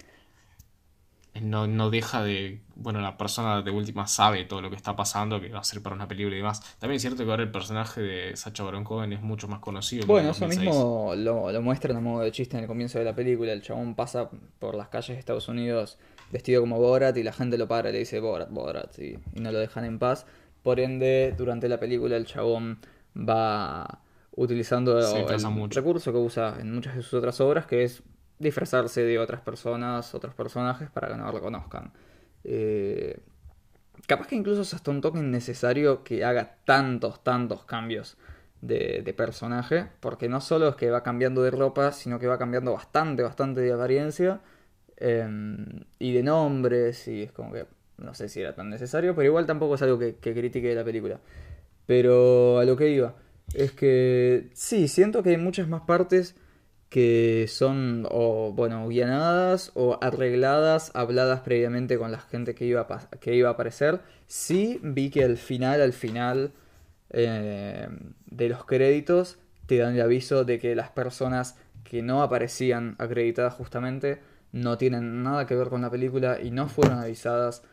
no, 1.41 1.67
no 1.67 1.89
deja 1.89 2.23
de. 2.23 2.61
Bueno, 2.75 3.01
la 3.01 3.17
persona 3.17 3.61
de 3.61 3.71
última 3.71 4.07
sabe 4.07 4.45
todo 4.45 4.61
lo 4.61 4.69
que 4.69 4.75
está 4.75 4.95
pasando, 4.95 5.39
que 5.41 5.49
va 5.49 5.59
a 5.59 5.63
ser 5.63 5.81
para 5.81 5.95
una 5.95 6.07
película 6.07 6.35
y 6.35 6.39
demás. 6.39 6.61
También 6.79 6.97
es 6.97 7.01
cierto 7.01 7.23
que 7.25 7.31
ahora 7.31 7.43
el 7.43 7.51
personaje 7.51 8.01
de 8.01 8.35
Sacha 8.35 8.63
Baron 8.63 8.83
Cohen 8.83 9.13
es 9.13 9.21
mucho 9.21 9.47
más 9.47 9.59
conocido 9.59 10.05
Bueno, 10.05 10.31
eso 10.31 10.45
2006. 10.45 10.59
mismo 10.59 11.13
lo, 11.15 11.51
lo 11.51 11.61
muestran 11.61 11.95
a 11.97 12.01
modo 12.01 12.23
de 12.23 12.31
chiste 12.31 12.57
en 12.57 12.63
el 12.63 12.67
comienzo 12.67 12.99
de 12.99 13.05
la 13.05 13.15
película. 13.15 13.53
El 13.53 13.61
chabón 13.61 13.95
pasa 13.95 14.29
por 14.59 14.75
las 14.75 14.89
calles 14.89 15.09
de 15.15 15.19
Estados 15.19 15.47
Unidos 15.47 15.97
vestido 16.31 16.61
como 16.61 16.77
Borat 16.79 17.15
y 17.17 17.23
la 17.23 17.31
gente 17.31 17.57
lo 17.57 17.67
para 17.67 17.89
y 17.89 17.93
le 17.93 17.99
dice 17.99 18.19
Borat, 18.19 18.49
Borat 18.51 18.97
y, 18.99 19.17
y 19.33 19.39
no 19.39 19.51
lo 19.51 19.59
dejan 19.59 19.85
en 19.85 19.99
paz. 19.99 20.25
Por 20.61 20.79
ende, 20.79 21.33
durante 21.37 21.69
la 21.69 21.79
película 21.79 22.17
el 22.17 22.25
chabón 22.25 22.79
va 23.17 23.99
utilizando 24.35 24.99
el 24.99 25.39
mucho. 25.51 25.79
recurso 25.79 26.11
que 26.11 26.17
usa 26.17 26.57
en 26.59 26.73
muchas 26.73 26.95
de 26.95 27.01
sus 27.03 27.13
otras 27.13 27.39
obras, 27.41 27.65
que 27.65 27.83
es 27.83 28.03
disfrazarse 28.43 29.03
de 29.03 29.19
otras 29.19 29.41
personas, 29.41 30.13
otros 30.13 30.33
personajes 30.35 30.89
para 30.89 31.07
que 31.07 31.15
no 31.15 31.31
reconozcan. 31.31 31.91
Eh, 32.43 33.19
Capaz 34.07 34.27
que 34.27 34.35
incluso 34.35 34.63
es 34.63 34.73
hasta 34.73 34.91
un 34.91 35.01
toque 35.01 35.19
innecesario 35.19 36.03
que 36.03 36.25
haga 36.25 36.57
tantos, 36.65 37.23
tantos 37.23 37.63
cambios 37.63 38.17
de, 38.61 39.13
personaje, 39.15 39.87
porque 39.99 40.27
no 40.27 40.41
solo 40.41 40.69
es 40.69 40.75
que 40.75 40.89
va 40.89 41.03
cambiando 41.03 41.41
de 41.43 41.51
ropa, 41.51 41.91
sino 41.91 42.19
que 42.19 42.27
va 42.27 42.37
cambiando 42.37 42.73
bastante, 42.73 43.23
bastante 43.23 43.61
de 43.61 43.71
apariencia 43.71 44.41
eh, 44.97 45.27
y 45.99 46.13
de 46.13 46.23
nombres, 46.23 47.07
y 47.07 47.23
es 47.23 47.31
como 47.31 47.53
que 47.53 47.65
no 47.97 48.13
sé 48.13 48.27
si 48.27 48.41
era 48.41 48.55
tan 48.55 48.69
necesario, 48.69 49.15
pero 49.15 49.27
igual 49.27 49.45
tampoco 49.45 49.75
es 49.75 49.81
algo 49.81 49.99
que, 49.99 50.15
que 50.15 50.33
critique 50.33 50.67
de 50.67 50.75
la 50.75 50.83
película. 50.83 51.19
Pero 51.85 52.59
a 52.59 52.65
lo 52.65 52.75
que 52.75 52.89
iba, 52.89 53.15
es 53.53 53.71
que 53.71 54.49
sí, 54.53 54.87
siento 54.87 55.23
que 55.23 55.31
hay 55.31 55.37
muchas 55.37 55.67
más 55.67 55.81
partes 55.81 56.35
que 56.93 57.47
son 57.49 58.05
o 58.11 58.51
bueno 58.53 58.87
guionadas 58.87 59.71
o 59.73 59.97
arregladas, 59.99 60.91
habladas 60.93 61.39
previamente 61.39 61.97
con 61.97 62.11
la 62.11 62.19
gente 62.19 62.53
que 62.53 62.65
iba 62.65 62.81
a, 62.81 63.09
que 63.17 63.33
iba 63.33 63.49
a 63.49 63.53
aparecer. 63.53 64.01
Sí 64.27 64.79
vi 64.83 65.09
que 65.09 65.23
al 65.23 65.37
final, 65.37 65.81
al 65.81 65.93
final 65.93 66.51
eh, 67.09 67.87
de 68.27 68.47
los 68.47 68.63
créditos 68.65 69.39
te 69.65 69.77
dan 69.77 69.95
el 69.95 70.01
aviso 70.01 70.45
de 70.45 70.59
que 70.59 70.75
las 70.75 70.91
personas 70.91 71.57
que 71.83 72.03
no 72.03 72.21
aparecían 72.21 72.95
acreditadas 72.99 73.55
justamente 73.55 74.21
no 74.51 74.77
tienen 74.77 75.23
nada 75.23 75.47
que 75.47 75.55
ver 75.55 75.69
con 75.69 75.81
la 75.81 75.89
película 75.89 76.39
y 76.43 76.51
no 76.51 76.67
fueron 76.67 76.99
avisadas 76.99 77.63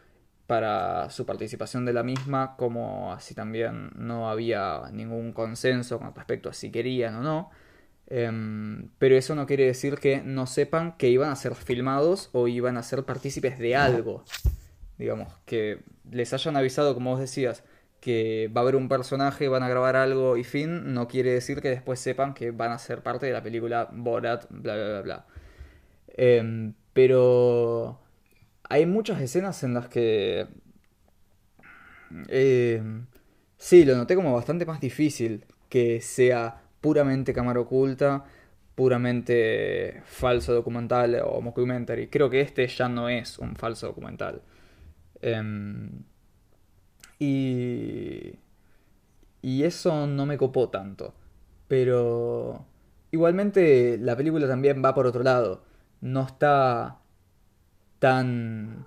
para 0.47 1.11
su 1.11 1.27
participación 1.27 1.85
de 1.85 1.93
la 1.93 2.03
misma, 2.03 2.57
como 2.57 3.13
así 3.13 3.35
también 3.35 3.91
no 3.97 4.31
había 4.31 4.81
ningún 4.93 5.35
consenso 5.35 5.99
con 5.99 6.15
respecto 6.15 6.49
a 6.49 6.55
si 6.55 6.71
querían 6.71 7.17
o 7.17 7.21
no. 7.23 7.51
Em, 8.11 8.89
pero 8.99 9.17
eso 9.17 9.37
no 9.37 9.47
quiere 9.47 9.67
decir 9.67 9.97
que 9.99 10.21
no 10.23 10.47
sepan 10.47 10.97
que 10.97 11.09
iban 11.09 11.31
a 11.31 11.37
ser 11.37 11.55
filmados 11.55 12.29
o 12.33 12.49
iban 12.49 12.77
a 12.77 12.83
ser 12.83 13.05
partícipes 13.05 13.59
de 13.59 13.77
algo. 13.77 14.25
Digamos, 14.99 15.33
que 15.47 15.81
les 16.11 16.33
hayan 16.35 16.57
avisado, 16.57 16.93
como 16.95 17.11
vos 17.11 17.21
decías, 17.21 17.63
que 18.01 18.51
va 18.55 18.63
a 18.63 18.65
haber 18.65 18.77
un 18.77 18.89
personaje, 18.89 19.49
van 19.49 19.63
a 19.63 19.69
grabar 19.69 19.97
algo 19.97 20.37
y 20.37 20.45
fin, 20.45 20.93
no 20.93 21.07
quiere 21.09 21.33
decir 21.33 21.63
que 21.63 21.69
después 21.69 22.01
sepan 22.01 22.35
que 22.35 22.51
van 22.51 22.73
a 22.73 22.79
ser 22.79 23.03
parte 23.03 23.27
de 23.27 23.33
la 23.33 23.43
película 23.43 23.89
Borat, 23.93 24.47
bla, 24.51 24.75
bla, 24.75 24.89
bla, 24.89 25.03
bla. 25.03 25.27
Em, 26.17 26.75
pero 26.93 28.01
hay 28.69 28.87
muchas 28.87 29.21
escenas 29.23 29.63
en 29.63 29.75
las 29.75 29.89
que 29.89 30.49
eh, 32.29 32.83
sí, 33.57 33.85
lo 33.85 33.97
noté 33.97 34.15
como 34.17 34.35
bastante 34.35 34.67
más 34.67 34.81
difícil 34.81 35.45
que 35.69 36.01
sea 36.01 36.63
puramente 36.81 37.33
cámara 37.33 37.61
oculta, 37.61 38.25
puramente 38.75 40.03
falso 40.07 40.55
documental 40.55 41.21
o 41.25 41.41
mockumentary. 41.41 42.09
Creo 42.09 42.31
que 42.31 42.41
este 42.41 42.67
ya 42.67 42.89
no 42.89 43.09
es 43.09 43.39
un 43.39 43.57
falso 43.57 43.89
documental. 43.89 44.43
Em, 45.21 46.03
y, 47.19 48.37
y 49.43 49.65
eso 49.65 50.07
no 50.07 50.27
me 50.27 50.39
copó 50.39 50.71
tanto. 50.71 51.15
Pero 51.69 52.67
igualmente 53.11 53.99
la 53.99 54.17
película 54.17 54.49
también 54.49 54.83
va 54.85 54.95
por 54.95 55.07
otro 55.07 55.23
lado. 55.23 55.63
No 56.01 56.23
está 56.27 57.01
tan 57.99 58.87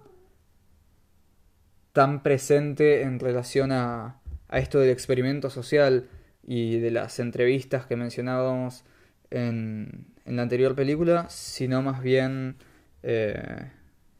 tan 1.92 2.24
presente 2.24 3.04
en 3.04 3.20
relación 3.20 3.72
a, 3.72 4.20
a 4.50 4.58
esto 4.58 4.80
del 4.80 4.90
experimento 4.90 5.52
social 5.52 6.10
y 6.46 6.80
de 6.80 6.92
las 6.92 7.20
entrevistas 7.20 7.86
que 7.86 7.96
mencionábamos 7.96 8.84
en, 9.32 10.08
en 10.26 10.36
la 10.36 10.44
anterior 10.44 10.76
película, 10.76 11.30
sino 11.30 11.82
más 11.82 12.02
bien 12.02 12.58
eh, 13.04 13.72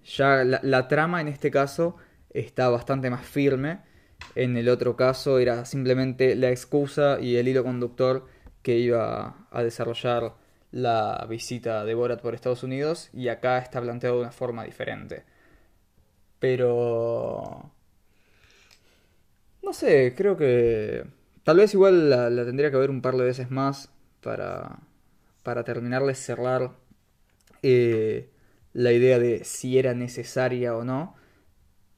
ya 0.06 0.44
la, 0.44 0.60
la 0.64 0.88
trama 0.88 1.22
en 1.22 1.28
este 1.28 1.52
caso 1.52 1.98
está 2.32 2.70
bastante 2.70 3.10
más 3.10 3.26
firme. 3.26 3.80
En 4.36 4.58
el 4.58 4.70
otro 4.70 4.96
caso 4.96 5.40
era 5.40 5.66
simplemente 5.66 6.36
la 6.36 6.50
excusa 6.50 7.20
y 7.20 7.36
el 7.36 7.48
hilo 7.48 7.64
conductor 7.64 8.26
que 8.62 8.78
iba 8.78 9.48
a 9.52 9.64
desarrollar 9.64 10.34
la 10.72 11.26
visita 11.30 11.86
de 11.86 11.94
Borat 11.94 12.22
por 12.22 12.34
Estados 12.34 12.64
Unidos 12.64 13.10
y 13.14 13.28
acá 13.28 13.60
está 13.60 13.82
planteado 13.82 14.16
de 14.16 14.22
una 14.24 14.32
forma 14.32 14.64
diferente. 14.64 15.24
Pero... 16.40 17.72
No 19.62 19.74
sé, 19.74 20.14
creo 20.16 20.36
que... 20.36 21.06
Tal 21.44 21.58
vez 21.58 21.74
igual 21.74 22.10
la, 22.10 22.30
la 22.30 22.46
tendría 22.46 22.72
que 22.72 22.78
ver 22.78 22.90
un 22.90 23.02
par 23.02 23.16
de 23.18 23.26
veces 23.26 23.52
más 23.52 23.90
para, 24.22 24.80
para 25.44 25.64
terminar 25.64 26.04
de 26.06 26.16
cerrar 26.16 26.72
eh, 27.64 28.30
la 28.74 28.92
idea 28.94 29.20
de 29.20 29.44
si 29.46 29.78
era 29.80 29.94
necesaria 29.94 30.76
o 30.76 30.84
no. 30.86 31.16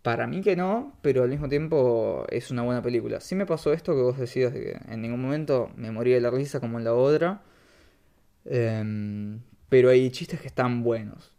Para 0.04 0.28
mí 0.28 0.42
que 0.42 0.56
no, 0.56 0.98
pero 1.02 1.24
al 1.24 1.30
mismo 1.30 1.50
tiempo 1.50 2.26
es 2.30 2.52
una 2.52 2.64
buena 2.64 2.82
película. 2.84 3.22
Sí 3.22 3.36
me 3.36 3.46
pasó 3.48 3.74
esto 3.74 3.96
que 3.96 4.02
vos 4.02 4.20
decías 4.20 4.54
de 4.54 4.62
que 4.62 4.94
en 4.94 5.02
ningún 5.02 5.22
momento 5.22 5.72
me 5.78 5.92
moría 5.92 6.16
de 6.16 6.22
la 6.22 6.32
risa 6.32 6.60
como 6.60 6.78
en 6.80 6.86
la 6.86 6.94
otra. 6.96 7.42
Em, 8.46 9.42
pero 9.70 9.90
hay 9.90 10.10
chistes 10.12 10.40
que 10.42 10.48
están 10.48 10.84
buenos. 10.84 11.34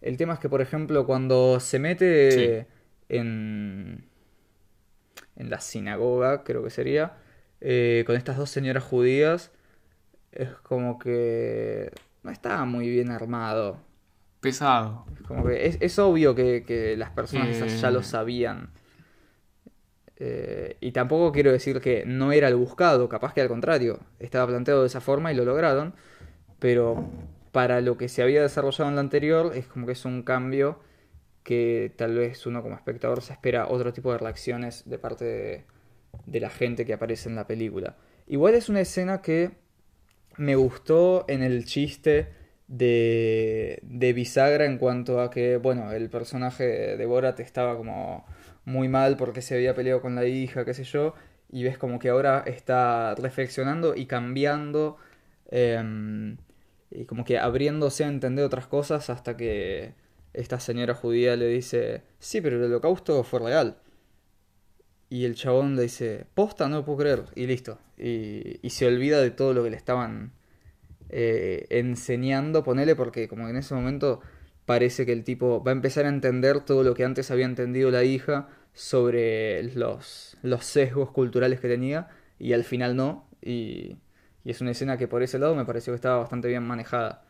El 0.00 0.16
tema 0.16 0.34
es 0.34 0.40
que, 0.40 0.48
por 0.50 0.62
ejemplo, 0.62 1.06
cuando 1.06 1.60
se 1.60 1.78
mete 1.78 2.06
Sí. 2.28 2.62
en, 3.08 4.06
en 5.36 5.50
la 5.50 5.60
sinagoga, 5.60 6.44
creo 6.44 6.62
que 6.62 6.70
sería, 6.70 7.14
eh, 7.64 8.02
con 8.06 8.16
estas 8.16 8.36
dos 8.36 8.50
señoras 8.50 8.82
judías, 8.82 9.52
es 10.32 10.48
como 10.62 10.98
que 10.98 11.92
no 12.24 12.30
está 12.32 12.64
muy 12.64 12.88
bien 12.88 13.10
armado. 13.10 13.78
Pesado. 14.40 15.06
Es 15.14 15.26
como 15.26 15.46
que 15.46 15.66
es, 15.66 15.78
es 15.80 15.98
obvio 16.00 16.34
que, 16.34 16.64
que 16.66 16.96
las 16.96 17.10
personas 17.10 17.48
esas 17.48 17.80
ya 17.80 17.92
lo 17.92 18.02
sabían. 18.02 18.70
Eh, 20.16 20.76
y 20.80 20.90
tampoco 20.90 21.30
quiero 21.30 21.52
decir 21.52 21.80
que 21.80 22.04
no 22.04 22.32
era 22.32 22.48
el 22.48 22.56
buscado, 22.56 23.08
capaz 23.08 23.32
que 23.32 23.40
al 23.40 23.48
contrario, 23.48 24.00
estaba 24.18 24.48
planteado 24.48 24.80
de 24.80 24.88
esa 24.88 25.00
forma 25.00 25.32
y 25.32 25.36
lo 25.36 25.44
lograron, 25.44 25.94
pero 26.58 27.08
para 27.52 27.80
lo 27.80 27.96
que 27.96 28.08
se 28.08 28.22
había 28.22 28.42
desarrollado 28.42 28.88
en 28.88 28.96
la 28.96 29.00
anterior 29.02 29.52
es 29.54 29.66
como 29.66 29.86
que 29.86 29.92
es 29.92 30.04
un 30.04 30.22
cambio 30.22 30.80
que 31.44 31.92
tal 31.96 32.14
vez 32.14 32.44
uno 32.46 32.62
como 32.62 32.74
espectador 32.74 33.22
se 33.22 33.32
espera 33.32 33.68
otro 33.68 33.92
tipo 33.92 34.12
de 34.12 34.18
reacciones 34.18 34.88
de 34.88 34.98
parte 34.98 35.24
de, 35.24 35.64
de 36.26 36.40
la 36.40 36.50
gente 36.50 36.84
que 36.84 36.92
aparece 36.94 37.28
en 37.28 37.36
la 37.36 37.46
película. 37.46 37.96
Igual 38.26 38.54
es 38.54 38.68
una 38.68 38.80
escena 38.80 39.22
que 39.22 39.50
me 40.36 40.56
gustó 40.56 41.24
en 41.28 41.42
el 41.42 41.64
chiste 41.64 42.28
de, 42.68 43.80
de 43.82 44.12
bisagra 44.12 44.64
en 44.64 44.78
cuanto 44.78 45.20
a 45.20 45.30
que, 45.30 45.56
bueno, 45.56 45.92
el 45.92 46.08
personaje 46.08 46.96
de 46.96 47.06
Borat 47.06 47.40
estaba 47.40 47.76
como 47.76 48.24
muy 48.64 48.88
mal 48.88 49.16
porque 49.16 49.42
se 49.42 49.54
había 49.54 49.74
peleado 49.74 50.00
con 50.00 50.14
la 50.14 50.26
hija, 50.26 50.64
qué 50.64 50.74
sé 50.74 50.84
yo, 50.84 51.14
y 51.50 51.64
ves 51.64 51.78
como 51.78 51.98
que 51.98 52.08
ahora 52.08 52.42
está 52.46 53.14
reflexionando 53.16 53.94
y 53.94 54.06
cambiando 54.06 54.96
em, 55.50 56.38
y 56.90 57.04
como 57.04 57.24
que 57.24 57.38
abriéndose 57.38 58.04
a 58.04 58.08
entender 58.08 58.44
otras 58.44 58.66
cosas 58.66 59.10
hasta 59.10 59.36
que 59.36 59.94
esta 60.32 60.60
señora 60.60 60.94
judía 60.94 61.36
le 61.36 61.46
dice, 61.48 62.02
sí, 62.18 62.40
pero 62.40 62.56
el 62.56 62.64
holocausto 62.64 63.22
fue 63.24 63.40
real. 63.40 63.76
Y 65.12 65.26
el 65.26 65.34
chabón 65.34 65.76
le 65.76 65.82
dice, 65.82 66.24
posta, 66.34 66.68
no 66.68 66.76
lo 66.78 66.84
puedo 66.86 66.98
creer. 67.00 67.24
Y 67.34 67.46
listo. 67.46 67.78
Y, 67.98 68.58
y 68.66 68.70
se 68.70 68.86
olvida 68.86 69.20
de 69.20 69.30
todo 69.30 69.52
lo 69.52 69.62
que 69.62 69.68
le 69.70 69.76
estaban 69.76 70.32
eh, 71.10 71.66
enseñando, 71.68 72.64
ponele, 72.64 72.94
porque 72.96 73.28
como 73.28 73.46
en 73.48 73.56
ese 73.56 73.74
momento 73.74 74.20
parece 74.64 75.04
que 75.04 75.12
el 75.12 75.22
tipo 75.24 75.62
va 75.62 75.72
a 75.72 75.74
empezar 75.74 76.06
a 76.06 76.08
entender 76.08 76.60
todo 76.60 76.82
lo 76.82 76.94
que 76.94 77.04
antes 77.04 77.30
había 77.30 77.44
entendido 77.44 77.90
la 77.90 78.04
hija 78.04 78.48
sobre 78.72 79.62
los, 79.74 80.38
los 80.42 80.64
sesgos 80.64 81.10
culturales 81.10 81.60
que 81.60 81.68
tenía 81.68 82.08
y 82.38 82.54
al 82.54 82.64
final 82.64 82.96
no. 82.96 83.28
Y, 83.42 83.98
y 84.44 84.50
es 84.50 84.62
una 84.62 84.70
escena 84.70 84.96
que 84.96 85.08
por 85.08 85.22
ese 85.22 85.38
lado 85.38 85.54
me 85.54 85.66
pareció 85.66 85.92
que 85.92 85.96
estaba 85.96 86.16
bastante 86.20 86.48
bien 86.48 86.62
manejada. 86.62 87.22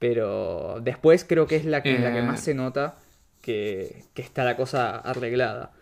Pero 0.00 0.80
después 0.82 1.24
creo 1.24 1.46
que 1.46 1.54
es 1.54 1.64
la 1.66 1.82
que, 1.84 1.98
la 2.00 2.12
que 2.12 2.22
más 2.22 2.40
Eh. 2.40 2.44
se 2.46 2.54
nota 2.54 2.96
que, 3.40 4.06
que 4.14 4.22
está 4.22 4.42
la 4.44 4.56
cosa 4.56 4.96
arreglada. 4.98 5.72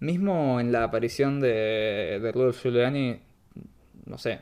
Mismo 0.00 0.60
en 0.60 0.72
la 0.72 0.84
aparición 0.84 1.40
de, 1.40 2.18
de 2.22 2.32
Rudolph 2.32 2.60
Giuliani, 2.62 3.20
no 4.04 4.18
sé. 4.18 4.40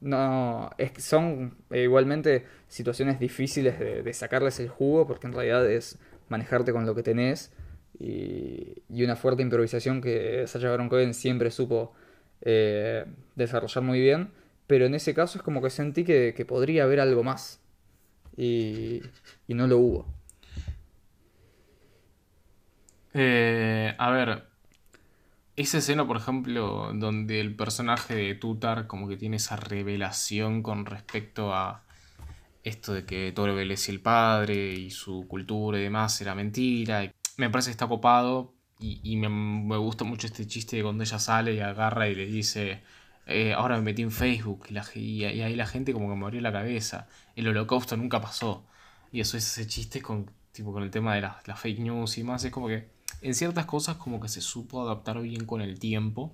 No, 0.00 0.70
es 0.78 0.92
que 0.92 1.00
son 1.00 1.56
eh, 1.70 1.82
igualmente 1.82 2.46
situaciones 2.68 3.18
difíciles 3.18 3.78
de, 3.78 4.02
de 4.02 4.12
sacarles 4.12 4.60
el 4.60 4.68
jugo, 4.68 5.06
porque 5.06 5.26
en 5.26 5.32
realidad 5.32 5.68
es 5.70 5.98
manejarte 6.28 6.72
con 6.72 6.86
lo 6.86 6.94
que 6.94 7.02
tenés. 7.02 7.52
Y, 7.98 8.82
y 8.90 9.04
una 9.04 9.16
fuerte 9.16 9.42
improvisación 9.42 10.00
que 10.00 10.46
Sacha 10.46 10.70
Baron 10.70 10.88
Cohen 10.88 11.14
siempre 11.14 11.50
supo 11.50 11.94
eh, 12.42 13.06
desarrollar 13.34 13.82
muy 13.82 14.00
bien. 14.00 14.30
Pero 14.66 14.86
en 14.86 14.94
ese 14.94 15.14
caso 15.14 15.38
es 15.38 15.42
como 15.42 15.62
que 15.62 15.70
sentí 15.70 16.04
que, 16.04 16.34
que 16.36 16.44
podría 16.44 16.84
haber 16.84 17.00
algo 17.00 17.24
más. 17.24 17.60
Y, 18.36 19.02
y 19.48 19.54
no 19.54 19.66
lo 19.66 19.78
hubo. 19.78 20.06
Eh, 23.14 23.94
a 23.98 24.10
ver, 24.10 24.44
esa 25.58 25.78
escena, 25.78 26.06
por 26.06 26.16
ejemplo, 26.16 26.92
donde 26.94 27.40
el 27.40 27.56
personaje 27.56 28.14
de 28.14 28.34
Tutar 28.36 28.86
como 28.86 29.08
que 29.08 29.16
tiene 29.16 29.38
esa 29.38 29.56
revelación 29.56 30.62
con 30.62 30.86
respecto 30.86 31.52
a 31.52 31.84
esto 32.62 32.94
de 32.94 33.04
que 33.04 33.34
le 33.36 33.66
decía 33.66 33.92
el 33.92 34.00
padre 34.00 34.74
y 34.74 34.90
su 34.92 35.26
cultura 35.26 35.78
y 35.78 35.82
demás 35.82 36.20
era 36.20 36.34
mentira. 36.36 37.12
me 37.36 37.50
parece 37.50 37.70
que 37.70 37.72
está 37.72 37.88
copado 37.88 38.54
y, 38.78 39.16
me, 39.16 39.76
gusta 39.78 40.04
mucho 40.04 40.28
este 40.28 40.46
chiste 40.46 40.76
de 40.76 40.84
cuando 40.84 41.02
ella 41.02 41.18
sale 41.18 41.54
y 41.54 41.60
agarra 41.60 42.08
y 42.08 42.14
le 42.14 42.26
dice, 42.26 42.82
eh, 43.26 43.52
ahora 43.52 43.76
me 43.76 43.82
metí 43.82 44.02
en 44.02 44.12
Facebook 44.12 44.66
y, 44.70 44.74
la 44.74 44.82
ahí 44.94 45.56
la 45.56 45.66
gente 45.66 45.92
como 45.92 46.08
que 46.08 46.16
me 46.16 46.24
abrió 46.24 46.40
la 46.40 46.52
cabeza. 46.52 47.08
El 47.34 47.48
holocausto 47.48 47.96
nunca 47.96 48.20
pasó. 48.20 48.64
Y 49.10 49.20
eso 49.20 49.36
es 49.36 49.46
ese 49.46 49.66
chiste 49.66 50.02
con, 50.02 50.30
tipo, 50.52 50.72
con 50.72 50.84
el 50.84 50.90
tema 50.90 51.14
de 51.16 51.22
las, 51.22 51.48
las 51.48 51.58
fake 51.60 51.80
news 51.80 52.18
y 52.18 52.24
más. 52.24 52.44
Es 52.44 52.52
como 52.52 52.68
que 52.68 52.97
en 53.22 53.34
ciertas 53.34 53.66
cosas 53.66 53.96
como 53.96 54.20
que 54.20 54.28
se 54.28 54.40
supo 54.40 54.82
adaptar 54.82 55.20
bien 55.20 55.44
con 55.46 55.60
el 55.60 55.78
tiempo. 55.78 56.32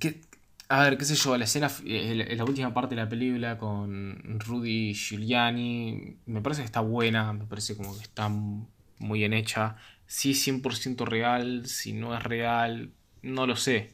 Que, 0.00 0.20
a 0.68 0.82
ver, 0.84 0.96
qué 0.98 1.04
sé 1.04 1.14
yo, 1.16 1.36
la 1.36 1.44
escena, 1.44 1.70
eh, 1.84 2.34
la, 2.36 2.44
última 2.44 2.72
parte 2.74 2.94
de 2.94 3.02
la 3.02 3.08
película 3.08 3.58
con 3.58 4.40
Rudy 4.40 4.94
Giuliani, 4.94 6.16
me 6.26 6.40
parece 6.40 6.62
que 6.62 6.66
está 6.66 6.80
buena, 6.80 7.32
me 7.32 7.44
parece 7.46 7.76
como 7.76 7.96
que 7.96 8.02
está 8.02 8.28
muy 8.28 9.18
bien 9.20 9.32
hecha. 9.34 9.76
Si 10.06 10.30
es 10.32 10.40
100% 10.42 11.04
real, 11.04 11.66
si 11.66 11.92
no 11.92 12.14
es 12.16 12.22
real, 12.22 12.90
no 13.22 13.46
lo 13.46 13.56
sé. 13.56 13.92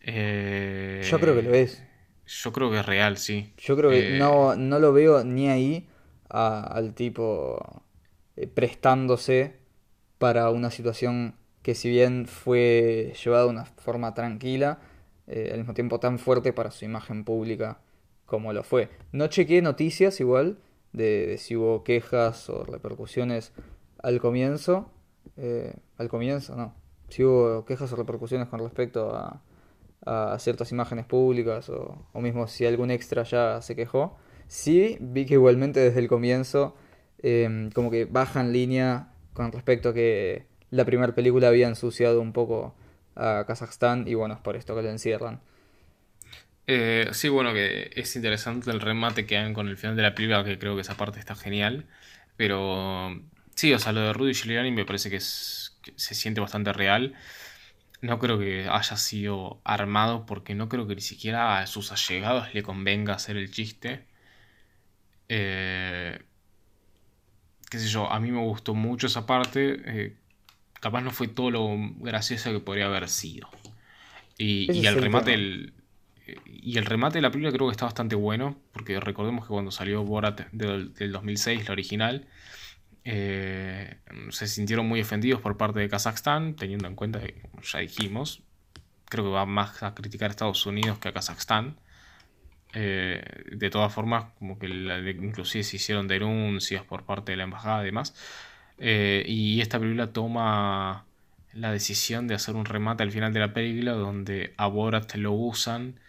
Eh, 0.00 1.08
Yo 1.10 1.20
creo 1.20 1.34
que 1.36 1.42
lo 1.42 1.54
es. 1.54 1.82
Yo 2.26 2.52
creo 2.52 2.70
que 2.70 2.78
es 2.80 2.86
real, 2.86 3.18
sí. 3.18 3.52
Yo 3.58 3.76
creo 3.76 3.92
que 3.92 4.04
Eh, 4.04 4.18
no, 4.18 4.56
no 4.56 4.78
lo 4.78 4.92
veo 4.92 5.24
ni 5.24 5.48
ahí 5.48 5.86
a- 6.28 6.62
al 6.62 6.94
tipo 6.94 7.83
eh, 8.36 8.46
prestándose 8.46 9.56
para 10.18 10.50
una 10.50 10.70
situación 10.70 11.34
que 11.62 11.74
si 11.74 11.88
bien 11.90 12.26
fue 12.26 13.14
llevada 13.22 13.44
de 13.44 13.50
una 13.50 13.64
forma 13.64 14.14
tranquila, 14.14 14.80
eh, 15.26 15.50
al 15.52 15.58
mismo 15.58 15.74
tiempo 15.74 15.98
tan 16.00 16.18
fuerte 16.18 16.52
para 16.52 16.70
su 16.70 16.84
imagen 16.84 17.24
pública 17.24 17.78
como 18.26 18.52
lo 18.52 18.62
fue. 18.62 18.90
No 19.12 19.26
chequeé 19.28 19.62
noticias 19.62 20.20
igual 20.20 20.58
de, 20.92 21.36
si 21.38 21.56
hubo 21.56 21.82
quejas 21.84 22.48
o 22.50 22.64
repercusiones 22.64 23.52
al 24.02 24.20
comienzo. 24.20 24.90
eh, 25.36 25.74
al 25.96 26.08
comienzo, 26.08 26.56
no. 26.56 26.74
Si 27.08 27.24
hubo 27.24 27.64
quejas 27.64 27.92
o 27.92 27.96
repercusiones 27.96 28.48
con 28.48 28.60
respecto 28.60 29.14
a, 29.14 29.42
a 30.06 30.38
ciertas 30.38 30.70
imágenes 30.72 31.06
públicas 31.06 31.68
o, 31.70 32.06
o 32.12 32.20
mismo 32.20 32.46
si 32.46 32.66
algún 32.66 32.90
extra 32.90 33.22
ya 33.22 33.60
se 33.62 33.74
quejó. 33.76 34.16
Sí, 34.46 34.98
vi 35.00 35.24
que 35.26 35.34
igualmente 35.34 35.80
desde 35.80 36.00
el 36.00 36.08
comienzo 36.08 36.74
eh, 37.24 37.70
como 37.74 37.90
que 37.90 38.04
bajan 38.04 38.52
línea 38.52 39.08
con 39.32 39.50
respecto 39.52 39.90
a 39.90 39.94
que 39.94 40.46
la 40.70 40.84
primera 40.84 41.14
película 41.14 41.48
había 41.48 41.68
ensuciado 41.68 42.20
un 42.20 42.32
poco 42.34 42.74
a 43.16 43.44
Kazajstán 43.46 44.06
y 44.06 44.14
bueno, 44.14 44.34
es 44.34 44.40
por 44.40 44.56
esto 44.56 44.76
que 44.76 44.82
lo 44.82 44.90
encierran. 44.90 45.40
Eh, 46.66 47.08
sí, 47.12 47.28
bueno, 47.28 47.52
que 47.52 47.90
es 47.94 48.16
interesante 48.16 48.70
el 48.70 48.80
remate 48.80 49.26
que 49.26 49.36
hagan 49.36 49.54
con 49.54 49.68
el 49.68 49.76
final 49.76 49.96
de 49.96 50.02
la 50.02 50.14
película, 50.14 50.44
que 50.44 50.58
creo 50.58 50.74
que 50.74 50.80
esa 50.82 50.96
parte 50.96 51.18
está 51.20 51.34
genial. 51.34 51.86
Pero 52.36 53.20
sí, 53.54 53.72
o 53.72 53.78
sea, 53.78 53.92
lo 53.92 54.00
de 54.00 54.12
Rudy 54.12 54.34
Giuliani 54.34 54.70
me 54.72 54.84
parece 54.86 55.10
que, 55.10 55.18
que 55.18 55.92
se 55.96 56.14
siente 56.14 56.40
bastante 56.40 56.72
real. 56.72 57.14
No 58.02 58.18
creo 58.20 58.38
que 58.38 58.68
haya 58.70 58.96
sido 58.96 59.60
armado 59.64 60.26
porque 60.26 60.54
no 60.54 60.68
creo 60.68 60.86
que 60.86 60.96
ni 60.96 61.02
siquiera 61.02 61.58
a 61.60 61.66
sus 61.66 61.92
allegados 61.92 62.54
le 62.54 62.62
convenga 62.62 63.14
hacer 63.14 63.36
el 63.36 63.50
chiste. 63.50 64.06
Eh, 65.28 66.18
qué 67.74 67.80
sé 67.80 67.88
yo, 67.88 68.08
a 68.08 68.20
mí 68.20 68.30
me 68.30 68.40
gustó 68.40 68.72
mucho 68.72 69.08
esa 69.08 69.26
parte. 69.26 69.82
eh, 69.84 70.16
capaz 70.78 71.00
no 71.00 71.10
fue 71.10 71.26
todo 71.26 71.50
lo 71.50 71.68
gracioso 71.96 72.52
que 72.52 72.60
podría 72.60 72.86
haber 72.86 73.08
sido. 73.08 73.48
Y, 74.38 74.70
y 74.70 74.86
el 74.86 74.94
remate 74.94 75.32
del, 75.32 75.72
y 76.46 76.78
el 76.78 76.86
remate 76.86 77.18
de 77.18 77.22
la 77.22 77.32
película 77.32 77.52
creo 77.52 77.66
que 77.66 77.72
está 77.72 77.86
bastante 77.86 78.14
bueno, 78.14 78.56
porque 78.72 79.00
recordemos 79.00 79.44
que 79.44 79.48
cuando 79.48 79.72
salió 79.72 80.04
Borat 80.04 80.42
del, 80.52 80.94
del 80.94 81.10
2006, 81.10 81.66
la 81.66 81.72
original, 81.72 82.28
eh, 83.04 83.96
se 84.30 84.46
sintieron 84.46 84.86
muy 84.86 85.00
ofendidos 85.00 85.40
por 85.40 85.56
parte 85.56 85.80
de 85.80 85.88
Kazajstán, 85.88 86.54
teniendo 86.54 86.86
en 86.86 86.94
cuenta 86.94 87.18
que, 87.18 87.40
como 87.40 87.60
ya 87.62 87.80
dijimos, 87.80 88.42
creo 89.06 89.24
que 89.24 89.30
va 89.30 89.46
más 89.46 89.82
a 89.82 89.94
criticar 89.94 90.28
a 90.28 90.30
Estados 90.30 90.64
Unidos 90.64 90.98
que 91.00 91.08
a 91.08 91.12
Kazajstán. 91.12 91.76
Eh, 92.74 93.22
de 93.52 93.70
todas 93.70 93.92
formas, 93.94 94.26
como 94.38 94.58
que 94.58 94.68
la- 94.68 94.98
inclusive 95.10 95.64
se 95.64 95.76
hicieron 95.76 96.08
denuncias 96.08 96.84
por 96.84 97.04
parte 97.04 97.32
de 97.32 97.36
la 97.38 97.44
embajada 97.44 97.82
y 97.82 97.86
demás. 97.86 98.14
Eh, 98.78 99.24
y 99.28 99.60
esta 99.60 99.78
película 99.78 100.12
toma 100.12 101.06
la 101.52 101.70
decisión 101.72 102.26
de 102.26 102.34
hacer 102.34 102.56
un 102.56 102.64
remate 102.64 103.02
al 103.04 103.12
final 103.12 103.32
de 103.32 103.40
la 103.40 103.52
película 103.54 103.92
donde 103.92 104.54
a 104.56 104.66
Borat 104.66 105.14
lo 105.16 105.32
usan 105.32 106.00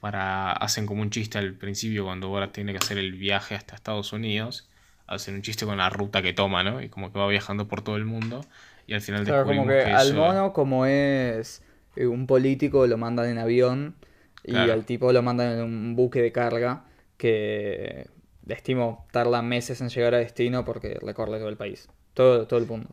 para 0.00 0.52
hacen 0.52 0.86
como 0.86 1.02
un 1.02 1.10
chiste 1.10 1.38
al 1.38 1.54
principio 1.54 2.04
cuando 2.04 2.28
Borat 2.28 2.52
tiene 2.52 2.72
que 2.72 2.78
hacer 2.78 2.98
el 2.98 3.12
viaje 3.12 3.54
hasta 3.54 3.74
Estados 3.74 4.12
Unidos 4.12 4.68
hacen 5.06 5.34
un 5.36 5.42
chiste 5.42 5.66
con 5.66 5.78
la 5.78 5.90
ruta 5.90 6.22
que 6.22 6.32
toma 6.34 6.62
no 6.64 6.82
y 6.82 6.88
como 6.88 7.12
que 7.12 7.18
va 7.18 7.28
viajando 7.28 7.68
por 7.68 7.82
todo 7.82 7.96
el 7.96 8.04
mundo 8.04 8.42
y 8.86 8.94
al 8.94 9.00
final 9.02 9.24
Claro, 9.24 9.46
como 9.46 9.64
descubrimos 9.64 9.76
que 9.78 9.78
que 9.78 9.94
al 9.94 10.12
eso 10.12 10.14
mono, 10.14 10.52
como 10.52 10.84
es 10.86 11.62
eh, 11.96 12.06
un 12.06 12.26
político, 12.26 12.86
lo 12.86 12.98
mandan 12.98 13.26
en 13.30 13.38
avión 13.38 13.94
y 14.44 14.68
al 14.70 14.84
tipo 14.86 15.12
lo 15.12 15.22
mandan 15.22 15.52
en 15.58 15.64
un 15.64 15.96
buque 15.96 16.22
de 16.22 16.32
carga 16.32 16.86
que 17.16 18.08
estimo 18.48 19.06
tarda 19.12 19.42
meses 19.42 19.80
en 19.80 19.88
llegar 19.90 20.14
a 20.14 20.18
destino 20.18 20.64
porque 20.64 20.98
recorre 21.00 21.38
todo 21.38 21.48
el 21.48 21.56
país, 21.56 21.88
todo, 22.14 22.46
todo 22.46 22.58
el 22.60 22.66
mundo. 22.66 22.90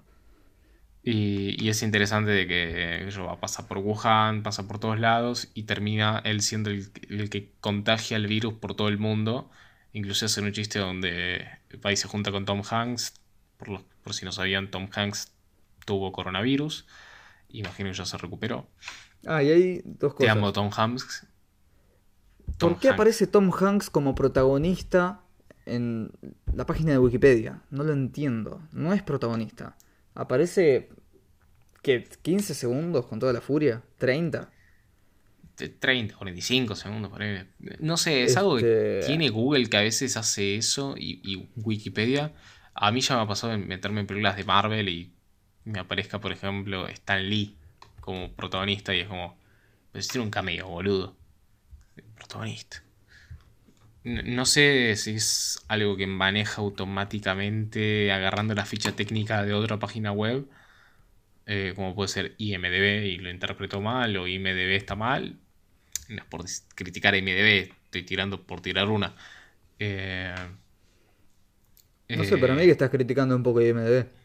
Y, 1.04 1.56
y 1.64 1.70
es 1.70 1.82
interesante 1.82 2.30
de 2.32 2.48
que 2.48 3.10
va, 3.22 3.40
pasa 3.40 3.68
por 3.68 3.80
Wuhan, 3.80 4.44
pasa 4.44 4.68
por 4.68 4.80
todos 4.80 5.00
lados 5.00 5.50
y 5.56 5.64
termina 5.64 6.22
él 6.26 6.42
siendo 6.42 6.70
el, 6.70 6.92
el 7.10 7.30
que 7.30 7.54
contagia 7.60 8.18
el 8.18 8.28
virus 8.28 8.54
por 8.56 8.76
todo 8.76 8.88
el 8.88 9.00
mundo. 9.00 9.50
Incluso 9.94 10.26
hacen 10.28 10.46
un 10.46 10.52
chiste 10.54 10.78
donde 10.80 11.48
va 11.84 11.92
y 11.92 11.98
se 11.98 12.08
junta 12.08 12.32
con 12.32 12.46
Tom 12.46 12.62
Hanks. 12.70 13.16
Por, 13.58 13.70
los- 13.70 13.84
por 14.04 14.14
si 14.14 14.26
no 14.26 14.32
sabían, 14.32 14.70
Tom 14.72 14.90
Hanks 14.94 15.34
tuvo 15.86 16.12
coronavirus. 16.12 16.86
Imagino 17.50 17.90
que 17.92 17.98
ya 17.98 18.06
se 18.06 18.18
recuperó. 18.18 18.70
Ah, 19.26 19.44
y 19.44 19.50
hay 19.52 19.82
dos 19.86 20.14
Te 20.20 20.30
cosas. 20.30 20.30
amo, 20.30 20.54
Tom 20.54 20.70
Hanks. 20.72 21.28
Tom 22.62 22.72
¿Por 22.74 22.80
qué 22.80 22.88
Hanks. 22.88 22.96
aparece 22.96 23.28
Tom 23.28 23.52
Hanks 23.52 23.90
como 23.90 24.16
protagonista 24.16 25.22
en 25.66 26.12
la 26.54 26.66
página 26.66 26.92
de 26.94 26.98
Wikipedia? 27.00 27.62
No 27.70 27.84
lo 27.84 27.92
entiendo. 27.94 28.62
No 28.72 28.94
es 28.94 29.04
protagonista. 29.04 29.76
Aparece, 30.16 30.90
¿qué? 31.82 32.08
¿15 32.24 32.40
segundos 32.54 33.06
con 33.08 33.20
toda 33.20 33.34
la 33.34 33.42
furia? 33.42 33.84
¿30? 34.00 34.48
de 35.58 35.70
30, 35.70 36.16
45 36.16 36.76
segundos 36.76 37.12
por 37.12 37.22
ahí. 37.22 37.48
No 37.80 37.96
sé, 37.98 38.24
es 38.24 38.36
algo 38.36 38.58
que 38.58 39.00
Este- 39.00 39.08
tiene 39.08 39.30
Google 39.30 39.70
que 39.70 39.78
a 39.78 39.82
veces 39.82 40.18
hace 40.18 40.56
eso 40.56 40.96
y, 40.98 41.22
y 41.24 41.50
Wikipedia. 41.56 42.34
A 42.74 42.92
mí 42.92 43.02
ya 43.02 43.16
me 43.18 43.22
ha 43.24 43.28
pasado 43.28 43.56
meterme 43.60 44.00
en 44.00 44.08
películas 44.08 44.38
de 44.38 44.44
Marvel 44.44 44.90
y 44.90 45.14
me 45.66 45.78
aparezca, 45.80 46.20
por 46.20 46.32
ejemplo, 46.32 46.88
Stan 46.88 47.22
Lee 47.30 47.58
como 48.00 48.32
protagonista 48.32 48.96
y 48.96 49.02
es 49.02 49.08
como, 49.08 49.38
pues 49.92 50.08
tiene 50.08 50.26
un 50.26 50.32
cameo, 50.32 50.68
boludo. 50.68 51.16
Protagonista. 52.22 52.84
No 54.04 54.46
sé 54.46 54.96
si 54.96 55.16
es 55.16 55.60
algo 55.68 55.98
que 55.98 56.06
maneja 56.06 56.62
automáticamente 56.62 58.12
agarrando 58.12 58.54
la 58.54 58.66
ficha 58.66 58.96
técnica 58.96 59.44
de 59.44 59.54
otra 59.54 59.80
página 59.80 60.12
web, 60.12 60.48
eh, 61.48 61.74
como 61.76 61.96
puede 61.96 62.10
ser 62.10 62.36
IMDB 62.38 63.06
y 63.06 63.18
lo 63.18 63.30
interpretó 63.30 63.82
mal 63.82 64.16
o 64.18 64.28
IMDB 64.28 64.76
está 64.76 64.96
mal. 64.96 65.40
No 66.10 66.18
es 66.18 66.26
por 66.26 66.46
criticar 66.76 67.14
a 67.16 67.18
IMDB, 67.18 67.74
estoy 67.86 68.04
tirando 68.04 68.44
por 68.44 68.62
tirar 68.62 68.90
una. 68.90 69.16
Eh, 69.80 70.36
no 72.10 72.24
sé, 72.24 72.38
para 72.38 72.54
mí 72.54 72.66
que 72.66 72.72
estás 72.72 72.90
criticando 72.92 73.36
un 73.36 73.44
poco 73.44 73.62
IMDB. 73.62 74.21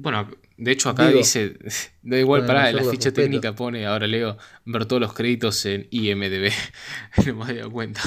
Bueno, 0.00 0.30
de 0.56 0.70
hecho 0.70 0.90
acá 0.90 1.10
dice, 1.10 1.58
da 2.02 2.18
igual, 2.18 2.46
para 2.46 2.70
la 2.70 2.84
ficha 2.84 3.12
técnica 3.12 3.56
pone, 3.56 3.84
ahora 3.84 4.06
leo, 4.06 4.38
ver 4.64 4.86
todos 4.86 5.00
los 5.00 5.12
créditos 5.12 5.66
en 5.66 5.88
IMDB, 5.90 6.52
no 7.26 7.34
me 7.34 7.44
había 7.44 7.62
dado 7.62 7.72
cuenta. 7.72 8.00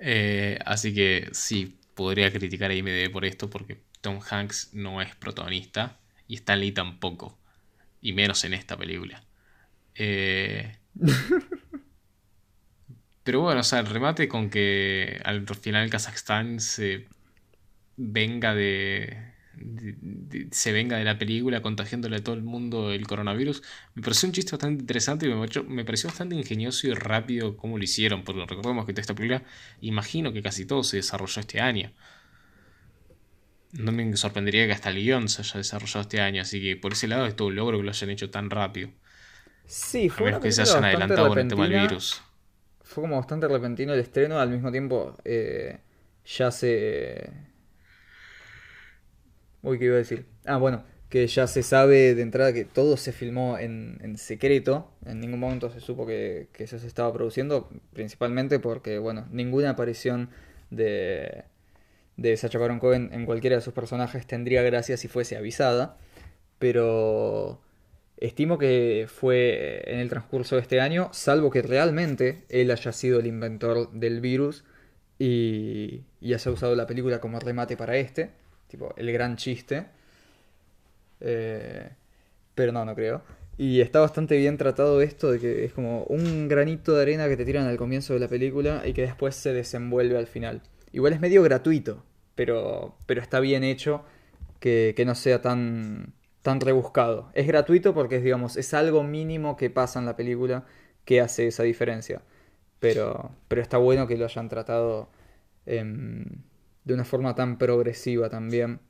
Eh, 0.00 0.58
así 0.64 0.92
que 0.92 1.28
sí, 1.30 1.78
podría 1.94 2.32
criticar 2.32 2.72
a 2.72 2.74
IMDB 2.74 3.12
por 3.12 3.24
esto, 3.24 3.48
porque 3.48 3.80
Tom 4.00 4.18
Hanks 4.28 4.70
no 4.72 5.00
es 5.00 5.14
protagonista 5.14 6.00
y 6.26 6.34
Stan 6.34 6.58
Lee 6.58 6.72
tampoco, 6.72 7.38
y 8.00 8.12
menos 8.12 8.42
en 8.42 8.54
esta 8.54 8.76
película. 8.76 9.22
Eh, 9.94 10.78
pero 13.22 13.42
bueno, 13.42 13.60
o 13.60 13.64
sea, 13.64 13.78
el 13.78 13.86
remate 13.86 14.26
con 14.26 14.50
que 14.50 15.20
al 15.22 15.46
final 15.46 15.90
Kazajstán 15.90 16.58
se 16.58 17.06
venga 17.96 18.52
de, 18.52 19.37
se 20.50 20.72
venga 20.72 20.96
de 20.96 21.04
la 21.04 21.18
película 21.18 21.62
contagiándole 21.62 22.16
a 22.16 22.24
todo 22.24 22.34
el 22.34 22.42
mundo 22.42 22.92
el 22.92 23.06
coronavirus, 23.06 23.62
me 23.94 24.02
pareció 24.02 24.28
un 24.28 24.32
chiste 24.32 24.52
bastante 24.52 24.80
interesante 24.80 25.26
y 25.26 25.28
me 25.28 25.84
pareció, 25.84 26.08
bastante 26.08 26.34
ingenioso 26.34 26.86
y 26.86 26.94
rápido 26.94 27.56
cómo 27.56 27.78
lo 27.78 27.84
hicieron, 27.84 28.24
porque 28.24 28.44
recordemos 28.46 28.86
que 28.86 28.92
esta 28.98 29.14
película, 29.14 29.42
imagino 29.80 30.32
que 30.32 30.42
casi 30.42 30.66
todo 30.66 30.82
se 30.82 30.96
desarrolló 30.96 31.40
este 31.40 31.60
año. 31.60 31.92
No 33.72 33.92
me 33.92 34.16
sorprendería 34.16 34.66
que 34.66 34.72
hasta 34.72 34.90
el 34.90 34.96
guion 34.96 35.28
se 35.28 35.42
haya 35.42 35.58
desarrollado 35.58 36.00
este 36.00 36.20
año, 36.20 36.42
así 36.42 36.60
que 36.60 36.76
por 36.76 36.92
ese 36.92 37.06
lado 37.06 37.26
es 37.26 37.36
todo 37.36 37.48
un 37.48 37.56
logro 37.56 37.78
que 37.78 37.84
lo 37.84 37.90
hayan 37.90 38.10
hecho 38.10 38.30
tan 38.30 38.50
rápido. 38.50 38.90
Sí, 39.66 40.08
fue 40.08 40.22
a 40.22 40.26
menos 40.26 40.42
que 40.42 40.52
se 40.52 40.62
hayan 40.62 40.84
adelantado 40.84 41.28
con 41.28 41.38
el 41.38 41.48
tema 41.48 41.68
del 41.68 41.80
virus. 41.82 42.22
Fue 42.82 43.02
como 43.02 43.16
bastante 43.16 43.46
repentino 43.46 43.92
el 43.92 44.00
estreno, 44.00 44.38
al 44.38 44.48
mismo 44.48 44.72
tiempo 44.72 45.14
eh, 45.24 45.78
ya 46.24 46.50
se 46.50 47.47
Uy, 49.62 49.78
¿qué 49.78 49.86
iba 49.86 49.94
a 49.94 49.98
decir? 49.98 50.26
Ah, 50.46 50.56
bueno, 50.56 50.84
que 51.08 51.26
ya 51.26 51.46
se 51.46 51.62
sabe 51.62 52.14
de 52.14 52.22
entrada 52.22 52.52
que 52.52 52.64
todo 52.64 52.96
se 52.96 53.12
filmó 53.12 53.58
en, 53.58 54.16
secreto. 54.18 54.90
En 55.06 55.20
ningún 55.20 55.40
momento 55.40 55.70
se 55.70 55.80
supo 55.80 56.06
que, 56.06 56.48
eso 56.58 56.78
se 56.78 56.86
estaba 56.86 57.12
produciendo. 57.12 57.68
Principalmente 57.92 58.58
porque, 58.60 58.98
bueno, 58.98 59.26
ninguna 59.32 59.70
aparición 59.70 60.30
de, 60.70 61.44
de 62.16 62.36
Sacha 62.36 62.58
Baron 62.58 62.78
Cohen 62.78 63.10
en 63.12 63.26
cualquiera 63.26 63.56
de 63.56 63.62
sus 63.62 63.74
personajes 63.74 64.26
tendría 64.26 64.62
gracia 64.62 64.96
si 64.96 65.08
fuese 65.08 65.36
avisada. 65.36 65.98
Pero 66.58 67.60
estimo 68.18 68.58
que 68.58 69.06
fue 69.08 69.82
en 69.86 70.00
el 70.00 70.08
transcurso 70.10 70.56
de 70.56 70.62
este 70.62 70.80
año, 70.80 71.08
salvo 71.12 71.50
que 71.50 71.62
realmente 71.62 72.44
él 72.48 72.70
haya 72.70 72.92
sido 72.92 73.20
el 73.20 73.26
inventor 73.26 73.90
del 73.92 74.20
virus 74.20 74.64
y, 75.18 76.02
y 76.20 76.34
haya 76.34 76.50
usado 76.50 76.74
la 76.76 76.86
película 76.86 77.20
como 77.20 77.40
remate 77.40 77.76
para 77.76 77.96
este 77.96 78.30
tipo 78.68 78.94
el 78.96 79.12
gran 79.12 79.36
chiste. 79.36 79.86
Eh, 81.20 81.88
pero 82.54 82.72
no, 82.72 82.84
no 82.84 82.94
creo. 82.94 83.22
Y 83.56 83.80
está 83.80 83.98
bastante 84.00 84.36
bien 84.36 84.56
tratado 84.56 85.00
esto 85.00 85.32
de 85.32 85.40
que 85.40 85.64
es 85.64 85.72
como 85.72 86.04
un 86.04 86.46
granito 86.46 86.94
de 86.94 87.02
arena 87.02 87.28
que 87.28 87.36
te 87.36 87.44
tiran 87.44 87.66
al 87.66 87.76
comienzo 87.76 88.14
de 88.14 88.20
la 88.20 88.28
película 88.28 88.82
y 88.86 88.92
que 88.92 89.02
después 89.02 89.34
se 89.34 89.52
desenvuelve 89.52 90.16
al 90.16 90.28
final. 90.28 90.62
Igual 90.92 91.12
es 91.12 91.20
medio 91.20 91.42
gratuito, 91.42 92.04
pero, 92.36 92.94
pero 93.06 93.20
está 93.20 93.40
bien 93.40 93.64
hecho 93.64 94.04
que, 94.60 94.94
no 95.04 95.14
sea 95.16 95.42
tan, 95.42 96.14
tan 96.42 96.60
rebuscado. 96.60 97.30
Es 97.34 97.48
gratuito 97.48 97.94
porque 97.94 98.16
es, 98.16 98.22
digamos, 98.22 98.56
es 98.56 98.74
algo 98.74 99.02
mínimo 99.02 99.56
que 99.56 99.70
pasa 99.70 99.98
en 99.98 100.06
la 100.06 100.16
película 100.16 100.64
que 101.04 101.20
hace 101.20 101.48
esa 101.48 101.64
diferencia. 101.64 102.22
Pero, 102.78 103.32
pero 103.48 103.60
está 103.60 103.78
bueno 103.78 104.06
que 104.06 104.16
lo 104.16 104.24
hayan 104.26 104.48
tratado 104.48 105.08
de 106.88 106.94
una 106.94 107.04
forma 107.04 107.34
tan 107.34 107.58
progresiva 107.58 108.30
también 108.30 108.80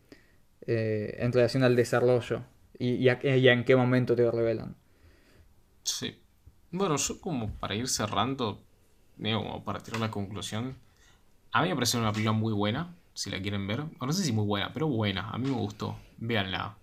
eh, 0.67 1.17
en 1.19 1.33
relación 1.33 1.65
al 1.65 1.75
desarrollo 1.75 2.45
y, 2.79 3.09
en 3.09 3.65
qué 3.65 3.75
momento 3.75 4.15
te 4.15 4.31
revelan. 4.31 4.77
Sí. 5.83 6.17
Bueno, 6.71 6.97
yo 6.97 7.21
como 7.21 7.51
para 7.55 7.75
ir 7.75 7.89
cerrando, 7.89 8.63
como 9.21 9.65
para 9.65 9.81
tirar 9.81 9.99
la 9.99 10.13
conclusión, 10.13 10.77
a 11.51 11.63
mí 11.63 11.71
me 11.71 11.75
parece 11.75 11.99
una 11.99 12.13
película 12.13 12.33
muy 12.33 12.53
buena, 12.53 12.95
si 13.15 13.31
la 13.31 13.43
quieren 13.43 13.67
ver. 13.67 13.85
no 14.01 14.13
sé 14.13 14.23
si 14.23 14.33
muy 14.33 14.47
buena, 14.47 14.73
pero 14.73 14.87
buena, 14.87 15.31
a 15.31 15.39
mí 15.39 15.51
me 15.51 15.57
gustó. 15.57 15.97
Véanla. 16.19 16.79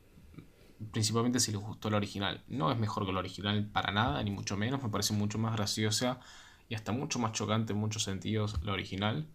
Principalmente 0.91 1.39
si 1.39 1.53
les 1.53 1.61
gustó 1.61 1.89
la 1.89 1.95
original. 1.95 2.43
No 2.49 2.73
es 2.73 2.77
mejor 2.77 3.05
que 3.05 3.13
la 3.13 3.19
original 3.19 3.69
para 3.71 3.93
nada, 3.93 4.21
ni 4.21 4.31
mucho 4.31 4.57
menos. 4.57 4.83
Me 4.83 4.89
parece 4.89 5.13
mucho 5.13 5.37
más 5.37 5.55
graciosa 5.55 6.19
y 6.67 6.75
hasta 6.75 6.91
mucho 6.91 7.19
más 7.19 7.31
chocante 7.31 7.71
en 7.71 7.79
muchos 7.79 8.03
sentidos 8.03 8.61
la 8.63 8.73
original. 8.73 9.25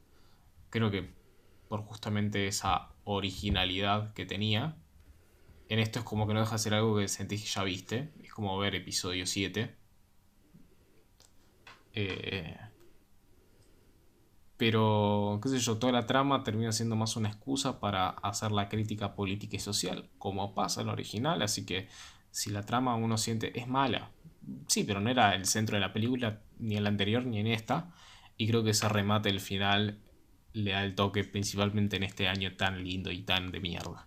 Creo 0.69 0.91
que 0.91 1.20
por 1.71 1.85
justamente 1.85 2.49
esa 2.49 2.89
originalidad 3.05 4.13
que 4.13 4.27
tenía. 4.27 4.77
En 5.69 5.79
esto 5.79 6.01
es 6.01 6.05
como 6.05 6.27
que 6.27 6.35
no 6.35 6.41
deja 6.41 6.57
de 6.57 6.59
ser 6.59 6.75
algo 6.75 6.97
que 6.97 7.07
sentís 7.07 7.43
que 7.45 7.49
ya 7.49 7.63
viste. 7.63 8.13
Es 8.25 8.33
como 8.33 8.59
ver 8.59 8.75
episodio 8.75 9.25
7. 9.25 9.77
Eh, 11.93 12.57
pero, 14.57 15.39
qué 15.41 15.49
sé 15.49 15.61
yo, 15.61 15.79
toda 15.79 15.93
la 15.93 16.07
trama 16.07 16.43
termina 16.43 16.73
siendo 16.73 16.97
más 16.97 17.15
una 17.15 17.29
excusa 17.29 17.79
para 17.79 18.09
hacer 18.09 18.51
la 18.51 18.69
crítica 18.69 19.15
política 19.15 19.55
y 19.57 19.61
social, 19.61 20.11
como 20.19 20.57
pasa 20.57 20.81
en 20.81 20.89
la 20.89 20.95
original. 20.95 21.41
Así 21.41 21.65
que 21.65 21.87
si 22.33 22.51
la 22.51 22.67
trama 22.67 22.97
uno 22.97 23.17
siente 23.17 23.57
es 23.57 23.69
mala, 23.69 24.11
sí, 24.67 24.83
pero 24.83 24.99
no 24.99 25.09
era 25.09 25.37
el 25.37 25.47
centro 25.47 25.77
de 25.77 25.83
la 25.83 25.93
película, 25.93 26.41
ni 26.59 26.77
en 26.77 26.83
la 26.83 26.89
anterior 26.89 27.25
ni 27.25 27.39
en 27.39 27.47
esta. 27.47 27.93
Y 28.37 28.49
creo 28.49 28.65
que 28.65 28.71
ese 28.71 28.89
remate 28.89 29.29
el 29.29 29.39
final 29.39 30.01
le 30.53 30.73
da 30.73 30.85
el 30.85 30.95
toque 30.95 31.25
principalmente 31.25 31.97
en 31.97 32.03
este 32.03 32.29
año 32.29 32.57
tan 32.57 32.83
lindo 32.83 33.11
y 33.11 33.23
tan 33.23 33.51
de 33.51 33.61
mierda. 33.61 34.07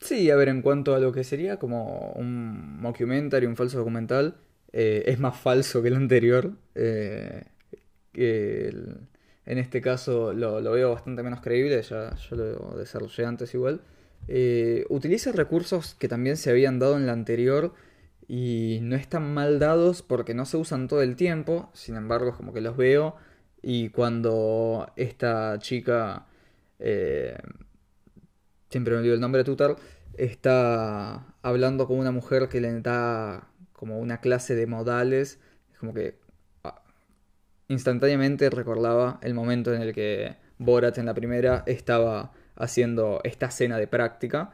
Sí, 0.00 0.30
a 0.30 0.36
ver, 0.36 0.48
en 0.48 0.60
cuanto 0.60 0.94
a 0.94 0.98
lo 1.00 1.12
que 1.12 1.24
sería 1.24 1.58
como 1.58 2.12
un 2.12 2.78
mockumentary, 2.80 3.46
un 3.46 3.56
falso 3.56 3.78
documental, 3.78 4.36
eh, 4.72 5.04
es 5.06 5.18
más 5.18 5.36
falso 5.36 5.80
que 5.82 5.88
el 5.88 5.94
anterior. 5.94 6.52
Eh, 6.74 7.42
en 9.46 9.58
este 9.58 9.80
caso 9.80 10.32
lo, 10.32 10.60
veo 10.62 10.92
bastante 10.92 11.22
menos 11.22 11.40
creíble, 11.40 11.80
ya 11.82 12.14
yo 12.16 12.36
lo 12.36 12.76
desarrollé 12.76 13.24
antes 13.24 13.54
igual. 13.54 13.80
Eh, 14.28 14.84
utiliza 14.88 15.32
recursos 15.32 15.94
que 15.94 16.08
también 16.08 16.36
se 16.36 16.50
habían 16.50 16.78
dado 16.78 16.96
en 16.96 17.06
la 17.06 17.12
anterior 17.12 17.74
y 18.28 18.78
no 18.82 18.96
están 18.96 19.34
mal 19.34 19.58
dados 19.58 20.02
porque 20.02 20.34
no 20.34 20.46
se 20.46 20.56
usan 20.56 20.88
todo 20.88 21.02
el 21.02 21.16
tiempo, 21.16 21.70
sin 21.74 21.96
embargo 21.96 22.34
como 22.36 22.52
que 22.52 22.60
los 22.60 22.76
veo 22.76 23.16
y 23.62 23.88
cuando 23.90 24.92
esta 24.96 25.58
chica, 25.58 26.26
eh, 26.78 27.36
siempre 28.70 28.92
me 28.92 29.00
olvido 29.00 29.14
el 29.14 29.20
nombre 29.20 29.38
de 29.38 29.44
tutor, 29.44 29.76
está 30.16 31.34
hablando 31.42 31.86
con 31.86 31.98
una 31.98 32.10
mujer 32.10 32.48
que 32.48 32.60
le 32.60 32.80
da 32.80 33.48
como 33.72 33.98
una 33.98 34.20
clase 34.20 34.54
de 34.54 34.66
modales, 34.66 35.40
es 35.72 35.78
como 35.78 35.94
que 35.94 36.18
ah, 36.64 36.82
instantáneamente 37.68 38.50
recordaba 38.50 39.18
el 39.22 39.34
momento 39.34 39.72
en 39.74 39.82
el 39.82 39.94
que 39.94 40.36
Borat 40.58 40.98
en 40.98 41.06
la 41.06 41.14
primera 41.14 41.64
estaba 41.66 42.32
haciendo 42.56 43.20
esta 43.24 43.46
escena 43.46 43.78
de 43.78 43.86
práctica 43.86 44.52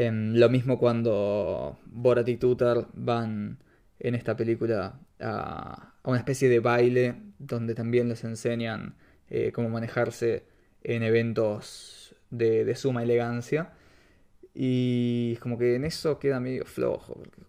Em, 0.00 0.34
lo 0.36 0.48
mismo 0.48 0.78
cuando 0.78 1.76
Borat 1.86 2.28
y 2.28 2.36
Tutar 2.36 2.86
van 2.94 3.58
en 3.98 4.14
esta 4.14 4.36
película 4.36 5.00
a, 5.18 5.92
una 6.04 6.18
especie 6.18 6.48
de 6.48 6.60
baile 6.60 7.16
donde 7.40 7.74
también 7.74 8.08
les 8.08 8.22
enseñan 8.22 8.94
eh, 9.28 9.50
cómo 9.52 9.68
manejarse 9.70 10.44
en 10.84 11.02
eventos 11.02 12.14
de, 12.30 12.72
suma 12.76 13.02
elegancia. 13.02 13.72
Y 14.54 15.34
como 15.42 15.58
que 15.58 15.74
en 15.74 15.84
eso 15.84 16.20
queda 16.20 16.38
medio 16.38 16.64
flojo, 16.64 17.14
porque 17.14 17.40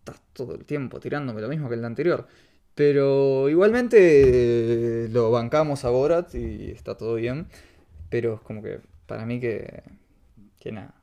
estás 0.00 0.20
todo 0.32 0.56
el 0.56 0.64
tiempo 0.64 0.98
tirándome 0.98 1.40
lo 1.40 1.48
mismo 1.48 1.68
que 1.68 1.76
el 1.76 1.84
anterior. 1.84 2.26
Pero 2.74 3.48
igualmente 3.48 5.04
eh, 5.04 5.08
lo 5.10 5.30
bancamos 5.30 5.84
a 5.84 5.90
Borat 5.90 6.34
y 6.34 6.72
está 6.72 6.96
todo 6.96 7.14
bien. 7.14 7.46
Pero 8.10 8.34
es 8.34 8.40
como 8.40 8.62
que 8.62 8.80
para 9.06 9.24
mí 9.26 9.38
que, 9.38 9.84
que 10.58 10.72
nada 10.72 10.97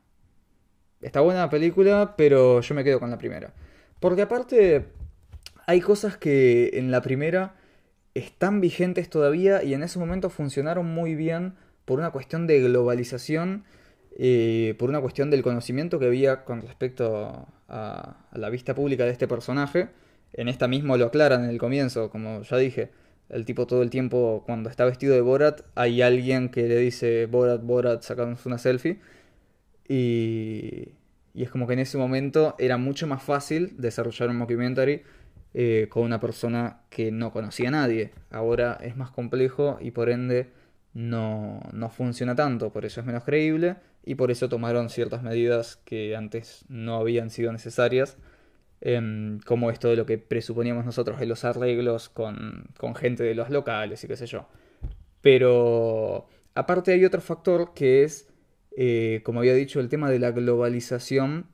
Está 1.02 1.20
buena 1.20 1.40
la 1.40 1.50
película, 1.50 2.14
pero 2.16 2.60
yo 2.60 2.74
me 2.74 2.84
quedo 2.84 3.00
con 3.00 3.10
la 3.10 3.18
primera. 3.18 3.52
Porque 4.00 4.22
aparte, 4.22 4.86
hay 5.66 5.80
cosas 5.80 6.16
que 6.16 6.70
en 6.74 6.90
la 6.90 7.02
primera 7.02 7.54
están 8.14 8.60
vigentes 8.60 9.10
todavía 9.10 9.62
y 9.62 9.74
en 9.74 9.82
ese 9.82 9.98
momento 9.98 10.30
funcionaron 10.30 10.86
muy 10.86 11.14
bien 11.14 11.54
por 11.84 11.98
una 11.98 12.10
cuestión 12.10 12.46
de 12.46 12.60
globalización, 12.60 13.64
eh, 14.18 14.74
por 14.78 14.88
una 14.88 15.00
cuestión 15.00 15.30
del 15.30 15.42
conocimiento 15.42 15.98
que 15.98 16.06
había 16.06 16.44
con 16.44 16.62
respecto 16.62 17.46
a, 17.68 18.16
la 18.32 18.50
vista 18.50 18.74
pública 18.74 19.04
de 19.04 19.10
este 19.10 19.28
personaje. 19.28 19.88
en 20.32 20.48
esta 20.48 20.68
mismo 20.68 20.96
lo 20.96 21.06
aclaran 21.06 21.44
en 21.44 21.50
el 21.50 21.58
comienzo, 21.58 22.10
como 22.10 22.42
ya 22.42 22.56
dije. 22.56 22.90
El 23.28 23.44
tipo 23.44 23.66
todo 23.66 23.82
el 23.82 23.90
tiempo, 23.90 24.44
cuando 24.46 24.70
está 24.70 24.84
vestido 24.84 25.14
de 25.14 25.20
Borat, 25.20 25.62
hay 25.74 26.00
alguien 26.00 26.48
que 26.48 26.68
le 26.68 26.76
dice 26.76 27.26
Borat, 27.26 27.62
Borat, 27.62 28.02
sacamos 28.02 28.46
una 28.46 28.58
selfie. 28.58 29.00
Y, 29.88 30.92
y 31.34 31.42
es 31.42 31.50
como 31.50 31.66
que 31.66 31.74
en 31.74 31.80
ese 31.80 31.98
momento 31.98 32.54
era 32.58 32.76
mucho 32.76 33.06
más 33.06 33.22
fácil 33.22 33.74
desarrollar 33.78 34.30
un 34.30 34.38
mockumentary 34.38 35.02
eh, 35.58 35.86
con 35.88 36.02
una 36.02 36.20
persona 36.20 36.82
que 36.90 37.10
no 37.10 37.32
conocía 37.32 37.68
a 37.68 37.70
nadie. 37.70 38.12
Ahora 38.30 38.78
es 38.82 38.94
más 38.94 39.10
complejo 39.10 39.78
y 39.80 39.90
por 39.90 40.10
ende 40.10 40.50
no, 40.92 41.62
no 41.72 41.88
funciona 41.88 42.34
tanto, 42.34 42.70
por 42.70 42.84
eso 42.84 43.00
es 43.00 43.06
menos 43.06 43.24
creíble 43.24 43.76
y 44.04 44.16
por 44.16 44.30
eso 44.30 44.50
tomaron 44.50 44.90
ciertas 44.90 45.22
medidas 45.22 45.76
que 45.84 46.14
antes 46.14 46.66
no 46.68 46.96
habían 46.96 47.30
sido 47.30 47.52
necesarias, 47.52 48.18
em, 48.82 49.40
como 49.40 49.70
esto 49.70 49.88
de 49.88 49.96
lo 49.96 50.04
que 50.04 50.18
presuponíamos 50.18 50.84
nosotros 50.84 51.18
de 51.18 51.26
los 51.26 51.44
arreglos 51.44 52.10
con, 52.10 52.66
con 52.76 52.94
gente 52.94 53.24
de 53.24 53.34
los 53.34 53.48
locales 53.48 54.04
y 54.04 54.08
qué 54.08 54.16
sé 54.16 54.26
yo. 54.26 54.48
Pero 55.22 56.28
aparte 56.54 56.92
hay 56.92 57.04
otro 57.04 57.20
factor 57.22 57.72
que 57.74 58.04
es, 58.04 58.28
eh, 58.76 59.22
como 59.24 59.40
había 59.40 59.54
dicho, 59.54 59.80
el 59.80 59.88
tema 59.88 60.10
de 60.10 60.20
la 60.20 60.30
globalización 60.30 61.46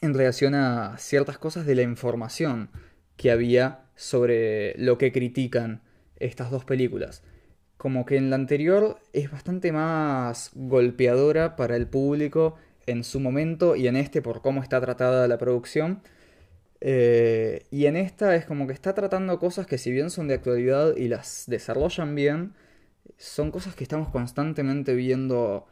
en 0.00 0.14
relación 0.14 0.54
a 0.54 0.96
ciertas 0.98 1.38
cosas 1.38 1.66
de 1.66 1.74
la 1.74 1.82
información 1.82 2.70
que 3.16 3.30
había 3.30 3.84
sobre 3.94 4.74
lo 4.78 4.98
que 4.98 5.12
critican 5.12 5.82
estas 6.18 6.50
dos 6.50 6.64
películas 6.64 7.22
como 7.76 8.06
que 8.06 8.16
en 8.16 8.30
la 8.30 8.36
anterior 8.36 8.98
es 9.12 9.30
bastante 9.30 9.72
más 9.72 10.50
golpeadora 10.54 11.56
para 11.56 11.76
el 11.76 11.86
público 11.86 12.56
en 12.86 13.04
su 13.04 13.20
momento 13.20 13.76
y 13.76 13.86
en 13.86 13.96
este 13.96 14.22
por 14.22 14.42
cómo 14.42 14.62
está 14.62 14.80
tratada 14.80 15.28
la 15.28 15.38
producción. 15.38 16.02
Eh, 16.80 17.64
y 17.70 17.86
en 17.86 17.96
esta 17.96 18.34
es 18.36 18.44
como 18.44 18.66
que 18.66 18.72
está 18.72 18.94
tratando 18.94 19.38
cosas 19.38 19.66
que 19.66 19.78
si 19.78 19.90
bien 19.90 20.10
son 20.10 20.28
de 20.28 20.34
actualidad 20.34 20.96
y 20.96 21.08
las 21.08 21.44
desarrollan 21.46 22.14
bien, 22.14 22.54
son 23.18 23.50
cosas 23.50 23.74
que 23.74 23.84
estamos 23.84 24.08
constantemente 24.08 24.94
viendo 24.94 25.66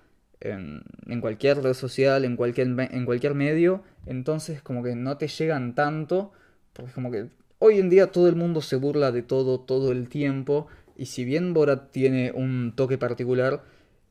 en, 0.44 1.20
cualquier 1.20 1.62
red 1.62 1.74
social, 1.74 2.24
en 2.24 2.36
cualquier, 2.36 2.68
en 2.68 3.04
cualquier 3.04 3.34
medio, 3.34 3.82
entonces 4.06 4.62
como 4.62 4.82
que 4.82 4.94
no 4.94 5.16
te 5.16 5.28
llegan 5.28 5.74
tanto, 5.74 6.32
porque 6.72 6.92
como 6.92 7.10
que 7.10 7.28
hoy 7.58 7.78
en 7.78 7.90
día 7.90 8.12
todo 8.12 8.28
el 8.28 8.36
mundo 8.36 8.60
se 8.60 8.76
burla 8.76 9.12
de 9.12 9.22
todo 9.22 9.60
todo 9.60 9.92
el 9.92 10.08
tiempo 10.08 10.66
y 10.96 11.06
si 11.06 11.24
bien 11.24 11.54
Borat 11.54 11.90
tiene 11.90 12.32
un 12.32 12.74
toque 12.76 12.98
particular, 12.98 13.62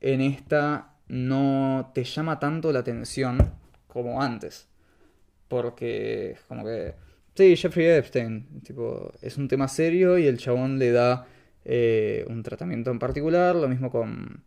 en 0.01 0.21
esta 0.21 0.93
no 1.07 1.91
te 1.93 2.03
llama 2.03 2.39
tanto 2.39 2.71
la 2.71 2.79
atención 2.79 3.37
como 3.87 4.21
antes. 4.21 4.67
Porque 5.47 6.35
como 6.47 6.65
que... 6.65 6.95
Sí, 7.35 7.55
Jeffrey 7.55 7.87
Epstein, 7.87 8.61
tipo, 8.63 9.11
es 9.21 9.37
un 9.37 9.47
tema 9.47 9.67
serio 9.67 10.17
y 10.17 10.27
el 10.27 10.37
chabón 10.37 10.77
le 10.77 10.91
da 10.91 11.25
eh, 11.65 12.25
un 12.29 12.43
tratamiento 12.43 12.91
en 12.91 12.99
particular, 12.99 13.55
lo 13.55 13.67
mismo 13.67 13.89
con, 13.91 14.43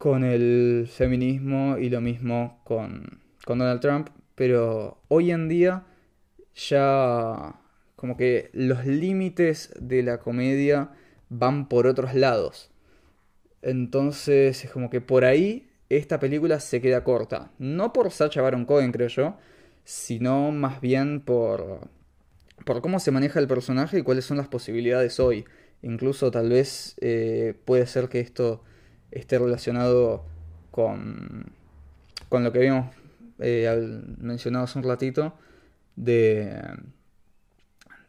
con 0.00 0.24
el 0.24 0.88
feminismo 0.90 1.76
y 1.76 1.90
lo 1.90 2.00
mismo 2.00 2.58
con, 2.64 3.20
con 3.44 3.58
Donald 3.58 3.82
Trump, 3.82 4.08
pero 4.34 4.96
hoy 5.08 5.30
en 5.30 5.46
día 5.46 5.84
ya 6.54 7.60
como 7.96 8.16
que 8.16 8.48
los 8.54 8.86
límites 8.86 9.74
de 9.78 10.02
la 10.02 10.16
comedia 10.20 10.88
van 11.28 11.68
por 11.68 11.86
otros 11.86 12.14
lados. 12.14 12.70
Entonces 13.60 14.64
es 14.64 14.70
como 14.70 14.88
que 14.88 15.02
por 15.02 15.26
ahí 15.26 15.68
esta 15.90 16.18
película 16.18 16.60
se 16.60 16.80
queda 16.80 17.04
corta. 17.04 17.50
No 17.58 17.92
por 17.92 18.10
Sacha 18.10 18.40
Baron 18.40 18.64
Cohen, 18.64 18.92
creo 18.92 19.08
yo, 19.08 19.36
sino 19.84 20.50
más 20.50 20.80
bien 20.80 21.20
por, 21.20 21.90
por 22.64 22.80
cómo 22.80 23.00
se 23.00 23.10
maneja 23.10 23.38
el 23.38 23.48
personaje 23.48 23.98
y 23.98 24.02
cuáles 24.02 24.24
son 24.24 24.38
las 24.38 24.48
posibilidades 24.48 25.20
hoy. 25.20 25.44
Incluso 25.82 26.30
tal 26.30 26.48
vez 26.48 26.96
eh, 27.02 27.52
puede 27.66 27.86
ser 27.86 28.08
que 28.08 28.20
esto 28.20 28.62
esté 29.10 29.38
relacionado 29.38 30.24
con, 30.70 31.52
con 32.28 32.44
lo 32.44 32.52
que 32.52 32.58
habíamos 32.58 32.94
eh, 33.38 34.02
mencionado 34.18 34.64
hace 34.64 34.78
un 34.78 34.84
ratito 34.84 35.34
de 35.96 36.60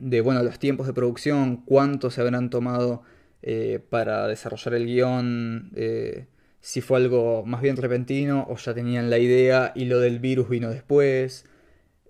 de 0.01 0.21
bueno, 0.21 0.41
los 0.41 0.57
tiempos 0.57 0.87
de 0.87 0.93
producción, 0.93 1.57
cuánto 1.57 2.09
se 2.09 2.21
habrán 2.21 2.49
tomado 2.49 3.03
eh, 3.43 3.79
para 3.89 4.27
desarrollar 4.27 4.73
el 4.73 4.87
guion, 4.87 5.71
eh, 5.75 6.25
si 6.59 6.81
fue 6.81 6.97
algo 6.97 7.45
más 7.45 7.61
bien 7.61 7.77
repentino 7.77 8.47
o 8.49 8.57
ya 8.57 8.73
tenían 8.73 9.11
la 9.11 9.19
idea 9.19 9.71
y 9.75 9.85
lo 9.85 9.99
del 9.99 10.19
virus 10.19 10.49
vino 10.49 10.69
después. 10.71 11.45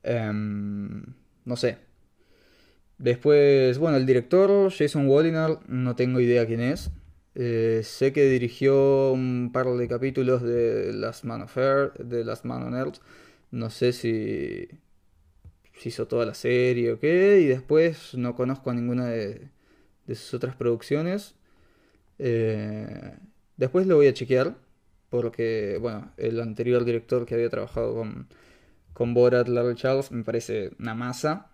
Em, 0.04 1.04
no 1.46 1.56
sé. 1.58 1.78
Después, 2.98 3.78
bueno, 3.78 3.98
el 3.98 4.06
director, 4.06 4.72
Jason 4.72 5.08
Walliner, 5.10 5.58
no 5.68 5.96
tengo 5.96 6.20
idea 6.22 6.46
quién 6.46 6.62
es. 6.62 6.92
Eh, 7.36 7.82
sé 7.84 8.14
que 8.14 8.30
dirigió 8.30 9.12
un 9.14 9.52
par 9.54 9.68
de 9.68 9.88
capítulos 9.88 10.42
de 10.42 10.94
Last 10.94 11.24
Man 11.24 11.44
of 11.44 11.58
Earth, 11.58 11.98
de 12.00 12.26
Last 12.26 12.46
Man 12.46 12.64
on 12.64 12.76
Earth. 12.76 12.98
No 13.52 13.70
sé 13.70 13.94
si 13.94 14.68
si 15.82 15.90
hizo 15.90 16.08
toda 16.08 16.26
la 16.28 16.36
serie 16.36 16.92
o 16.94 17.00
qué, 17.00 17.40
y 17.42 17.48
después 17.48 18.14
no 18.16 18.36
conozco 18.36 18.72
ninguna 18.74 19.08
de, 19.08 19.50
sus 20.10 20.34
otras 20.36 20.56
producciones. 20.56 21.36
Eh, 22.20 23.18
después 23.58 23.88
lo 23.88 23.96
voy 23.96 24.08
a 24.08 24.14
chequear, 24.14 24.58
porque, 25.10 25.80
bueno, 25.82 26.12
el 26.18 26.40
anterior 26.40 26.86
director 26.86 27.26
que 27.26 27.36
había 27.36 27.50
trabajado 27.50 27.96
con, 27.96 28.28
con 28.94 29.14
Borat, 29.16 29.48
Larry 29.48 29.76
Charles, 29.76 30.12
me 30.12 30.24
parece 30.24 30.72
una 30.80 30.94
masa. 30.96 31.51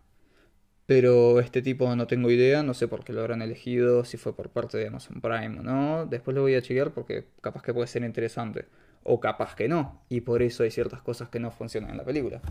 Pero 0.87 1.41
este 1.41 1.61
tipo 1.61 1.93
no 1.97 2.07
tengo 2.07 2.31
idea, 2.31 2.63
no 2.63 2.73
sé 2.73 2.87
por 2.87 3.03
qué 3.03 3.13
lo 3.13 3.19
habrán 3.21 3.41
elegido, 3.41 4.05
si 4.05 4.17
fue 4.17 4.33
por 4.35 4.49
parte 4.49 4.77
de 4.77 4.87
Amazon 4.87 5.21
Prime 5.21 5.59
o 5.59 5.63
no. 5.63 6.05
Después 6.07 6.33
lo 6.33 6.41
voy 6.41 6.55
a 6.55 6.61
chequear 6.61 6.91
porque 6.91 7.25
capaz 7.41 7.61
que 7.61 7.73
puede 7.73 7.87
ser 7.87 8.03
interesante. 8.03 8.65
O 9.03 9.19
capaz 9.19 9.55
que 9.55 9.67
no. 9.67 10.01
Y 10.09 10.21
por 10.21 10.41
eso 10.41 10.63
hay 10.63 10.71
ciertas 10.71 11.01
cosas 11.01 11.29
que 11.29 11.39
no 11.39 11.51
funcionan 11.51 11.91
en 11.91 11.97
la 11.97 12.05
película. 12.05 12.41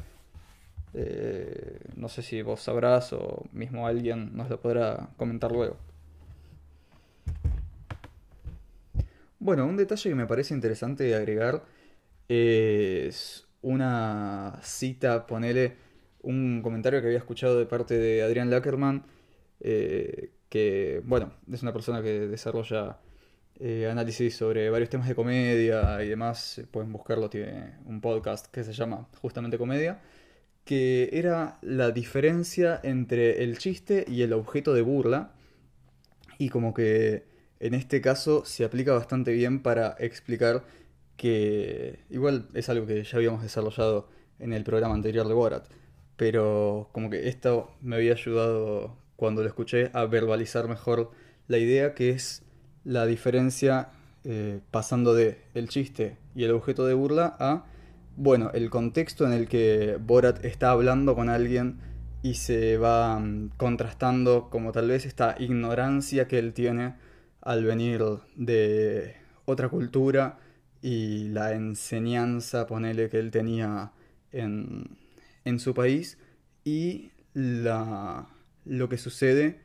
Eh, 0.93 1.79
no 1.97 2.09
sé 2.09 2.23
si 2.23 2.43
vos 2.43 2.61
sabrás 2.61 3.13
o 3.15 3.45
mismo 3.53 3.87
alguien 3.87 4.37
nos 4.37 4.51
lo 4.51 4.61
podrá 4.61 5.09
comentar 5.17 5.51
luego. 5.53 5.79
Bueno, 9.39 9.65
un 9.65 9.77
detalle 9.77 10.11
que 10.11 10.15
me 10.15 10.27
parece 10.27 10.53
interesante 10.55 11.15
agregar 11.15 11.65
es 12.29 13.47
una 13.63 14.59
cita, 14.63 15.27
ponele 15.27 15.86
un 16.27 16.61
comentario 16.63 17.01
que 17.01 17.07
había 17.07 17.19
escuchado 17.19 17.59
de 17.59 17.67
parte 17.67 17.99
de 17.99 18.23
Adrián 18.23 18.51
Lackerman, 18.51 19.05
eh, 19.61 20.31
que, 20.49 21.03
bueno, 21.05 21.33
es 21.51 21.63
una 21.63 21.73
persona 21.73 22.03
que 22.03 22.29
desarrolla 22.29 22.99
eh, 23.59 23.89
análisis 23.91 24.37
sobre 24.37 24.69
varios 24.71 24.91
temas 24.91 25.09
de 25.09 25.15
comedia 25.15 26.03
y 26.05 26.09
demás, 26.09 26.63
pueden 26.71 26.93
buscarlo, 26.93 27.31
tiene 27.31 27.79
un 27.87 28.01
podcast 28.01 28.47
que 28.53 28.65
se 28.65 28.73
llama 28.73 29.09
justamente 29.21 29.59
Comedia 29.59 30.01
que 30.67 31.11
era 31.13 31.59
la 31.63 31.93
diferencia 31.93 32.81
entre 32.83 33.45
el 33.45 33.57
chiste 33.57 34.05
y 34.09 34.23
el 34.23 34.33
objeto 34.33 34.75
de 34.75 34.83
burla. 34.83 35.31
Y 36.39 36.51
como 36.51 36.75
que 36.75 37.25
en 37.61 37.73
este 37.73 38.01
caso 38.01 38.45
se 38.45 38.65
aplica 38.65 38.93
bastante 38.93 39.33
bien 39.33 39.63
para 39.63 39.97
explicar 40.01 40.65
que 41.17 42.01
igual 42.11 42.49
es 42.53 42.69
algo 42.69 42.85
que 42.85 43.05
ya 43.05 43.17
habíamos 43.17 43.43
desarrollado 43.43 44.09
en 44.41 44.53
el 44.53 44.65
programa 44.65 44.95
anterior 44.95 45.29
de 45.29 45.35
Borat. 45.35 45.69
Pero 46.17 46.89
como 46.93 47.11
que 47.11 47.29
esto 47.29 47.71
me 47.81 47.97
había 47.97 48.13
ayudado 48.13 48.97
cuando 49.17 49.43
lo 49.43 49.49
escuché 49.49 49.91
a 49.93 50.05
verbalizar 50.07 50.69
mejor 50.69 51.11
la 51.49 51.59
idea 51.59 51.95
que 51.95 52.11
es 52.11 52.43
la 52.85 53.07
diferencia 53.07 53.91
eh, 54.25 54.61
pasando 54.71 55.15
de 55.15 55.39
el 55.55 55.69
chiste 55.69 56.17
y 56.35 56.45
el 56.45 56.53
objeto 56.53 56.87
de 56.87 56.95
burla 56.95 57.37
a 57.39 57.65
bueno, 58.17 58.51
el 58.55 58.71
contexto 58.71 59.27
en 59.27 59.33
el 59.33 59.47
que 59.47 59.99
Borat 60.01 60.43
está 60.45 60.71
hablando 60.71 61.15
con 61.15 61.29
alguien 61.29 61.79
y 62.23 62.35
se 62.35 62.79
va 62.79 63.19
mm, 63.19 63.51
contrastando 63.59 64.49
como 64.51 64.73
tal 64.73 64.89
vez 64.89 65.05
esta 65.05 65.37
ignorancia 65.39 66.27
que 66.27 66.39
él 66.39 66.55
tiene 66.55 66.95
al 67.43 67.65
venir 67.65 68.03
de 68.35 69.17
otra 69.45 69.69
cultura 69.69 70.39
y 70.81 71.29
la 71.29 71.53
enseñanza, 71.53 72.67
ponele, 72.67 73.11
que 73.11 73.19
él 73.19 73.31
tenía 73.31 73.93
en, 74.33 74.97
en 75.47 75.59
su 75.59 75.73
país 75.73 76.19
y 76.65 77.13
la, 77.33 78.29
lo 78.67 78.91
que 78.91 78.99
sucede 78.99 79.61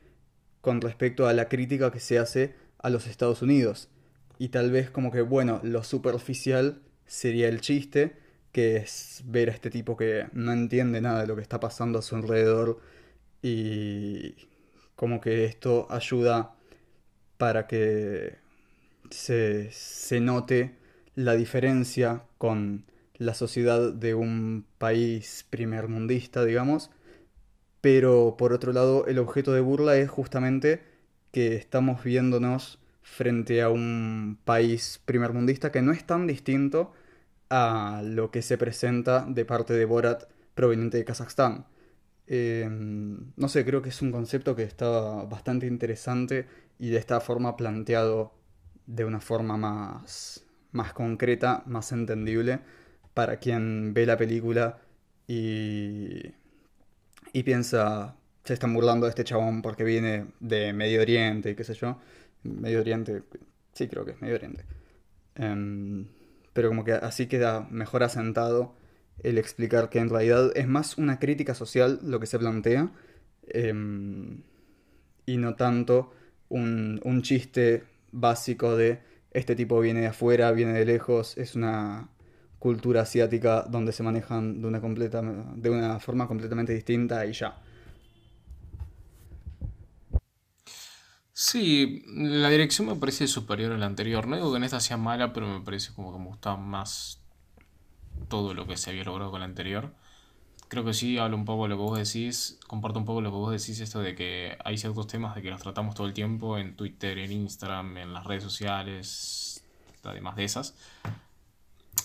con 0.61 0.79
respecto 0.79 1.27
a 1.27 1.33
la 1.33 1.49
crítica 1.49 1.91
que 1.91 1.99
se 1.99 2.19
hace 2.19 2.55
a 2.77 2.89
los 2.89 3.07
Estados 3.07 3.41
Unidos. 3.41 3.89
Y 4.37 4.49
tal 4.49 4.71
vez 4.71 4.89
como 4.89 5.11
que, 5.11 5.21
bueno, 5.21 5.59
lo 5.63 5.83
superficial 5.83 6.81
sería 7.05 7.49
el 7.49 7.61
chiste, 7.61 8.15
que 8.51 8.77
es 8.77 9.23
ver 9.25 9.49
a 9.49 9.53
este 9.53 9.69
tipo 9.69 9.97
que 9.97 10.27
no 10.33 10.53
entiende 10.53 11.01
nada 11.01 11.21
de 11.21 11.27
lo 11.27 11.35
que 11.35 11.41
está 11.41 11.59
pasando 11.59 11.99
a 11.99 12.01
su 12.01 12.15
alrededor 12.15 12.79
y 13.41 14.35
como 14.95 15.19
que 15.19 15.45
esto 15.45 15.87
ayuda 15.89 16.53
para 17.37 17.65
que 17.65 18.37
se, 19.09 19.71
se 19.71 20.19
note 20.19 20.75
la 21.15 21.35
diferencia 21.35 22.23
con 22.37 22.85
la 23.21 23.35
sociedad 23.35 23.93
de 23.93 24.15
un 24.15 24.65
país 24.79 25.45
primermundista, 25.51 26.43
digamos, 26.43 26.89
pero 27.79 28.35
por 28.35 28.51
otro 28.51 28.73
lado 28.73 29.05
el 29.05 29.19
objeto 29.19 29.53
de 29.53 29.61
burla 29.61 29.95
es 29.97 30.09
justamente 30.09 30.81
que 31.31 31.55
estamos 31.55 32.03
viéndonos 32.03 32.79
frente 33.03 33.61
a 33.61 33.69
un 33.69 34.39
país 34.43 35.01
primermundista 35.05 35.71
que 35.71 35.83
no 35.83 35.91
es 35.91 36.03
tan 36.03 36.25
distinto 36.25 36.93
a 37.51 38.01
lo 38.03 38.31
que 38.31 38.41
se 38.41 38.57
presenta 38.57 39.23
de 39.27 39.45
parte 39.45 39.75
de 39.75 39.85
Borat 39.85 40.23
proveniente 40.55 40.97
de 40.97 41.05
Kazajstán. 41.05 41.67
Em, 42.25 43.33
no 43.35 43.49
sé, 43.49 43.63
creo 43.65 43.83
que 43.83 43.89
es 43.89 44.01
un 44.01 44.11
concepto 44.11 44.55
que 44.55 44.63
está 44.63 44.89
bastante 45.25 45.67
interesante 45.67 46.47
y 46.79 46.89
de 46.89 46.97
esta 46.97 47.19
forma 47.19 47.55
planteado 47.55 48.33
de 48.87 49.05
una 49.05 49.21
forma 49.21 49.57
más, 49.57 50.43
más 50.71 50.93
concreta, 50.93 51.61
más 51.67 51.91
entendible 51.91 52.61
para 53.13 53.37
quien 53.37 53.93
ve 53.93 54.05
la 54.05 54.17
película 54.17 54.79
y, 55.27 56.33
y 57.33 57.43
piensa, 57.43 58.15
se 58.43 58.53
están 58.53 58.73
burlando 58.73 59.05
de 59.05 59.11
este 59.11 59.23
chabón 59.23 59.61
porque 59.61 59.83
viene 59.83 60.27
de 60.39 60.73
Medio 60.73 61.01
Oriente 61.01 61.51
y 61.51 61.55
qué 61.55 61.63
sé 61.63 61.73
yo. 61.73 61.99
Medio 62.43 62.79
Oriente, 62.79 63.23
sí 63.73 63.87
creo 63.87 64.05
que 64.05 64.11
es 64.11 64.21
Medio 64.21 64.35
Oriente. 64.35 64.65
Em, 65.35 66.07
pero 66.53 66.69
como 66.69 66.83
que 66.83 66.93
así 66.93 67.27
queda 67.27 67.67
mejor 67.69 68.03
asentado 68.03 68.75
el 69.23 69.37
explicar 69.37 69.89
que 69.89 69.99
en 69.99 70.09
realidad 70.09 70.51
es 70.55 70.67
más 70.67 70.97
una 70.97 71.19
crítica 71.19 71.53
social 71.55 71.99
lo 72.03 72.19
que 72.19 72.25
se 72.25 72.39
plantea 72.39 72.91
em, 73.47 74.41
y 75.25 75.37
no 75.37 75.55
tanto 75.55 76.13
un, 76.49 76.99
un 77.03 77.21
chiste 77.21 77.83
básico 78.11 78.75
de 78.75 78.99
este 79.31 79.55
tipo 79.55 79.79
viene 79.79 80.01
de 80.01 80.07
afuera, 80.07 80.51
viene 80.51 80.73
de 80.73 80.85
lejos, 80.85 81.37
es 81.37 81.55
una 81.55 82.09
cultura 82.61 83.01
asiática 83.01 83.63
donde 83.63 83.91
se 83.91 84.03
manejan 84.03 84.61
de 84.61 84.67
una, 84.67 84.79
completa, 84.79 85.23
de 85.23 85.69
una 85.71 85.99
forma 85.99 86.27
completamente 86.27 86.71
distinta 86.71 87.25
y 87.25 87.33
ya. 87.33 87.59
Sí, 91.33 92.03
la 92.05 92.49
dirección 92.49 92.87
me 92.87 92.95
parece 92.95 93.25
superior 93.27 93.71
a 93.71 93.79
la 93.79 93.87
anterior. 93.87 94.27
No 94.27 94.35
digo 94.35 94.51
que 94.51 94.57
en 94.57 94.63
esta 94.63 94.79
sea 94.79 94.95
mala, 94.95 95.33
pero 95.33 95.47
me 95.47 95.61
parece 95.61 95.91
como 95.95 96.13
que 96.13 96.19
me 96.19 96.27
gusta 96.27 96.55
más 96.55 97.19
todo 98.29 98.53
lo 98.53 98.67
que 98.67 98.77
se 98.77 98.91
había 98.91 99.05
logrado 99.05 99.31
con 99.31 99.39
la 99.39 99.47
anterior. 99.47 99.95
Creo 100.67 100.85
que 100.85 100.93
sí, 100.93 101.17
hablo 101.17 101.37
un 101.37 101.45
poco 101.45 101.63
de 101.63 101.69
lo 101.69 101.77
que 101.77 101.81
vos 101.81 101.97
decís, 101.97 102.59
comparto 102.67 102.99
un 102.99 103.05
poco 103.05 103.21
lo 103.21 103.31
que 103.31 103.37
vos 103.37 103.51
decís, 103.51 103.79
esto 103.79 104.01
de 104.01 104.13
que 104.13 104.55
hay 104.63 104.77
ciertos 104.77 105.07
temas 105.07 105.33
de 105.33 105.41
que 105.41 105.49
los 105.49 105.61
tratamos 105.63 105.95
todo 105.95 106.05
el 106.05 106.13
tiempo 106.13 106.59
en 106.59 106.75
Twitter, 106.75 107.17
en 107.17 107.31
Instagram, 107.31 107.97
en 107.97 108.13
las 108.13 108.23
redes 108.23 108.43
sociales, 108.43 109.65
además 110.03 110.35
de 110.35 110.43
esas. 110.43 110.75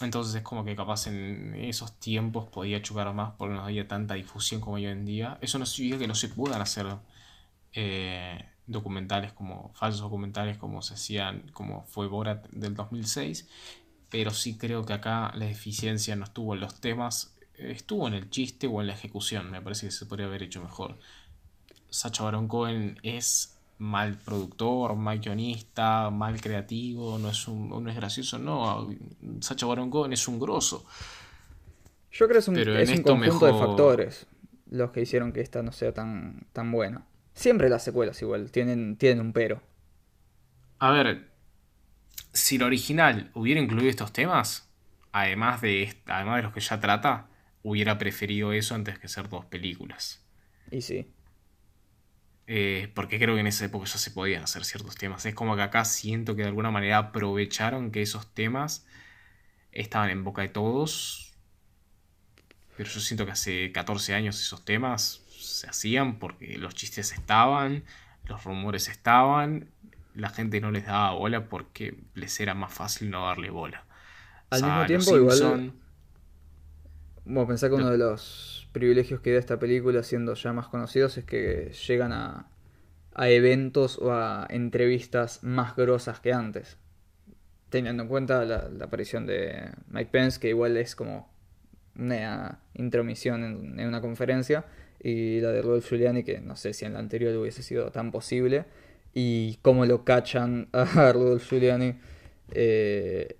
Entonces 0.00 0.34
es 0.34 0.42
como 0.42 0.64
que 0.64 0.76
capaz 0.76 1.06
en 1.06 1.54
esos 1.54 1.98
tiempos 1.98 2.48
podía 2.48 2.82
chocar 2.82 3.12
más 3.14 3.32
porque 3.38 3.54
no 3.54 3.62
había 3.62 3.88
tanta 3.88 4.14
difusión 4.14 4.60
como 4.60 4.76
hoy 4.76 4.86
en 4.86 5.06
día. 5.06 5.38
Eso 5.40 5.58
no 5.58 5.66
significa 5.66 6.00
que 6.00 6.08
no 6.08 6.14
se 6.14 6.28
puedan 6.28 6.60
hacer 6.60 6.86
eh, 7.72 8.44
documentales 8.66 9.32
como 9.32 9.72
falsos 9.74 10.00
documentales 10.00 10.58
como 10.58 10.82
se 10.82 10.94
hacían, 10.94 11.50
como 11.52 11.84
fue 11.86 12.08
Borat 12.08 12.46
del 12.50 12.74
2006, 12.74 13.48
pero 14.10 14.32
sí 14.32 14.56
creo 14.58 14.84
que 14.84 14.92
acá 14.92 15.32
la 15.34 15.48
eficiencia 15.48 16.16
no 16.16 16.24
estuvo 16.24 16.54
en 16.54 16.60
los 16.60 16.80
temas, 16.80 17.34
estuvo 17.54 18.06
en 18.08 18.14
el 18.14 18.30
chiste 18.30 18.66
o 18.66 18.80
en 18.80 18.88
la 18.88 18.94
ejecución, 18.94 19.50
me 19.50 19.62
parece 19.62 19.86
que 19.86 19.92
se 19.92 20.06
podría 20.06 20.26
haber 20.26 20.42
hecho 20.42 20.62
mejor. 20.62 20.98
Sacha 21.90 22.24
Baron 22.24 22.48
Cohen 22.48 22.98
es 23.02 23.55
mal 23.78 24.16
productor, 24.16 24.96
mal 24.96 25.18
guionista, 25.18 26.10
mal 26.10 26.40
creativo, 26.40 27.18
no 27.18 27.30
es, 27.30 27.46
un, 27.48 27.68
no 27.68 27.90
es 27.90 27.96
gracioso, 27.96 28.38
no, 28.38 28.88
Sacha 29.40 29.66
Baron 29.66 29.90
Cohen 29.90 30.12
es 30.12 30.26
un 30.28 30.38
grosso. 30.38 30.84
Yo 32.10 32.26
creo 32.26 32.36
que 32.36 32.38
es 32.38 32.48
un, 32.48 32.56
es 32.56 32.90
un 32.90 33.02
conjunto 33.02 33.46
de 33.46 33.52
factores 33.52 34.26
los 34.70 34.90
que 34.90 35.02
hicieron 35.02 35.32
que 35.32 35.40
esta 35.40 35.62
no 35.62 35.72
sea 35.72 35.92
tan, 35.92 36.46
tan 36.52 36.72
buena. 36.72 37.06
Siempre 37.34 37.68
las 37.68 37.84
secuelas 37.84 38.20
igual, 38.22 38.50
tienen, 38.50 38.96
tienen 38.96 39.20
un 39.20 39.32
pero. 39.32 39.62
A 40.78 40.90
ver, 40.90 41.30
si 42.32 42.56
el 42.56 42.62
original 42.62 43.30
hubiera 43.34 43.60
incluido 43.60 43.88
estos 43.88 44.12
temas, 44.12 44.70
además 45.12 45.60
de, 45.60 45.94
además 46.06 46.36
de 46.36 46.42
los 46.42 46.52
que 46.52 46.60
ya 46.60 46.80
trata, 46.80 47.28
hubiera 47.62 47.98
preferido 47.98 48.52
eso 48.52 48.74
antes 48.74 48.98
que 48.98 49.06
hacer 49.06 49.28
dos 49.28 49.44
películas. 49.44 50.24
Y 50.70 50.82
sí. 50.82 51.10
Eh, 52.48 52.92
porque 52.94 53.18
creo 53.18 53.34
que 53.34 53.40
en 53.40 53.48
esa 53.48 53.64
época 53.64 53.86
ya 53.86 53.98
se 53.98 54.10
podían 54.10 54.44
hacer 54.44 54.64
ciertos 54.64 54.94
temas. 54.96 55.26
Es 55.26 55.34
como 55.34 55.56
que 55.56 55.62
acá 55.62 55.84
siento 55.84 56.36
que 56.36 56.42
de 56.42 56.48
alguna 56.48 56.70
manera 56.70 56.98
aprovecharon 56.98 57.90
que 57.90 58.02
esos 58.02 58.32
temas 58.32 58.86
estaban 59.72 60.10
en 60.10 60.22
boca 60.24 60.42
de 60.42 60.48
todos. 60.48 61.34
Pero 62.76 62.88
yo 62.88 63.00
siento 63.00 63.26
que 63.26 63.32
hace 63.32 63.72
14 63.72 64.14
años 64.14 64.40
esos 64.40 64.64
temas 64.64 65.22
se 65.28 65.68
hacían 65.68 66.18
porque 66.18 66.58
los 66.58 66.74
chistes 66.74 67.12
estaban, 67.12 67.84
los 68.24 68.44
rumores 68.44 68.88
estaban, 68.88 69.70
la 70.14 70.30
gente 70.30 70.60
no 70.60 70.70
les 70.70 70.86
daba 70.86 71.12
bola 71.12 71.48
porque 71.48 71.96
les 72.14 72.38
era 72.40 72.54
más 72.54 72.72
fácil 72.72 73.10
no 73.10 73.26
darle 73.26 73.50
bola. 73.50 73.84
Al 74.50 74.62
mismo 74.62 74.86
tiempo, 74.86 75.16
igual. 75.16 75.72
Bueno, 77.26 77.48
pensar 77.48 77.70
que 77.70 77.76
uno 77.76 77.90
de 77.90 77.98
los 77.98 78.68
privilegios 78.72 79.20
que 79.20 79.32
da 79.32 79.40
esta 79.40 79.58
película, 79.58 80.04
siendo 80.04 80.34
ya 80.34 80.52
más 80.52 80.68
conocidos, 80.68 81.18
es 81.18 81.24
que 81.24 81.72
llegan 81.88 82.12
a, 82.12 82.46
a 83.14 83.28
eventos 83.28 83.98
o 83.98 84.12
a 84.12 84.46
entrevistas 84.48 85.42
más 85.42 85.74
grosas 85.74 86.20
que 86.20 86.32
antes. 86.32 86.76
Teniendo 87.68 88.04
en 88.04 88.08
cuenta 88.08 88.44
la, 88.44 88.70
aparición 88.80 89.26
de 89.26 89.70
Mike 89.88 90.10
Pence, 90.12 90.38
que 90.38 90.50
igual 90.50 90.76
es 90.76 90.94
como 90.94 91.28
una 91.98 92.60
intromisión 92.74 93.42
en, 93.42 93.80
en 93.80 93.88
una 93.88 94.00
conferencia 94.00 94.64
y 95.02 95.40
la 95.40 95.50
de 95.50 95.62
Rudolf 95.62 95.88
Giuliani, 95.88 96.22
que 96.22 96.40
no 96.40 96.54
sé 96.54 96.74
si 96.74 96.84
en 96.84 96.92
la 96.92 97.00
anterior 97.00 97.36
hubiese 97.36 97.64
sido 97.64 97.90
tan 97.90 98.12
posible, 98.12 98.66
y 99.14 99.58
cómo 99.62 99.84
lo 99.84 100.04
cachan 100.04 100.68
a 100.72 101.12
Rudolf 101.12 101.48
Giuliani, 101.48 101.94
eh, 102.52 103.36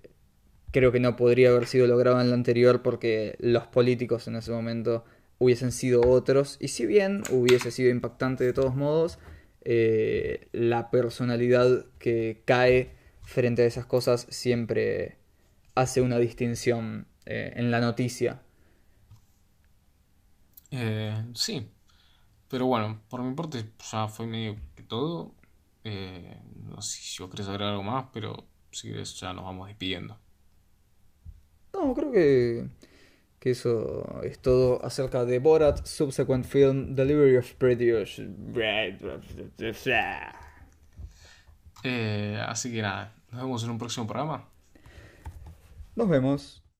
creo 0.71 0.91
que 0.91 0.99
no 0.99 1.15
podría 1.15 1.49
haber 1.49 1.67
sido 1.67 1.87
logrado 1.87 2.21
en 2.21 2.29
la 2.29 2.35
anterior 2.35 2.81
porque 2.81 3.35
los 3.39 3.67
políticos 3.67 4.27
en 4.27 4.35
ese 4.35 4.51
momento 4.51 5.05
hubiesen 5.39 5.71
sido 5.71 6.01
otros, 6.07 6.57
y 6.59 6.69
si 6.69 6.85
bien 6.85 7.23
hubiese 7.29 7.71
sido 7.71 7.89
impactante 7.91 8.43
de 8.43 8.53
todos 8.53 8.75
modos, 8.75 9.19
eh, 9.61 10.47
la 10.51 10.89
personalidad 10.91 11.85
que 11.99 12.41
cae 12.45 12.91
frente 13.23 13.63
a 13.63 13.65
esas 13.65 13.85
cosas 13.85 14.27
siempre 14.29 15.17
hace 15.75 16.01
una 16.01 16.17
distinción 16.19 17.07
eh, 17.25 17.53
en 17.55 17.71
la 17.71 17.81
noticia 17.81 18.41
eh, 20.71 21.25
sí, 21.35 21.69
pero 22.49 22.65
bueno, 22.67 23.01
por 23.09 23.21
mi 23.23 23.33
parte 23.35 23.73
ya 23.91 24.07
fue 24.07 24.27
medio 24.27 24.57
que 24.75 24.83
todo. 24.83 25.35
Eh, 25.83 26.41
no 26.55 26.81
sé 26.81 27.01
si 27.01 27.23
vos 27.23 27.31
querés 27.31 27.47
agregar 27.47 27.73
algo 27.73 27.83
más, 27.83 28.07
pero 28.13 28.47
si 28.71 28.89
querés 28.89 29.15
ya 29.19 29.33
nos 29.33 29.45
vamos 29.45 29.67
despidiendo. 29.67 30.19
No, 31.77 31.93
creo 31.93 32.11
que, 32.11 32.67
que 33.39 33.51
eso 33.51 34.21
es 34.23 34.39
todo 34.39 34.83
acerca 34.83 35.25
de 35.25 35.37
Borat, 35.37 35.85
Subsequent 35.85 36.43
Film, 36.45 36.95
Delivery 36.95 37.37
of 37.37 37.53
Produce. 37.53 38.27
Eh, 41.83 42.41
así 42.47 42.71
que 42.71 42.81
nada, 42.81 43.13
nos 43.31 43.41
vemos 43.41 43.63
en 43.63 43.69
un 43.69 43.77
próximo 43.77 44.07
programa. 44.07 44.49
Nos 45.95 46.09
vemos. 46.09 46.66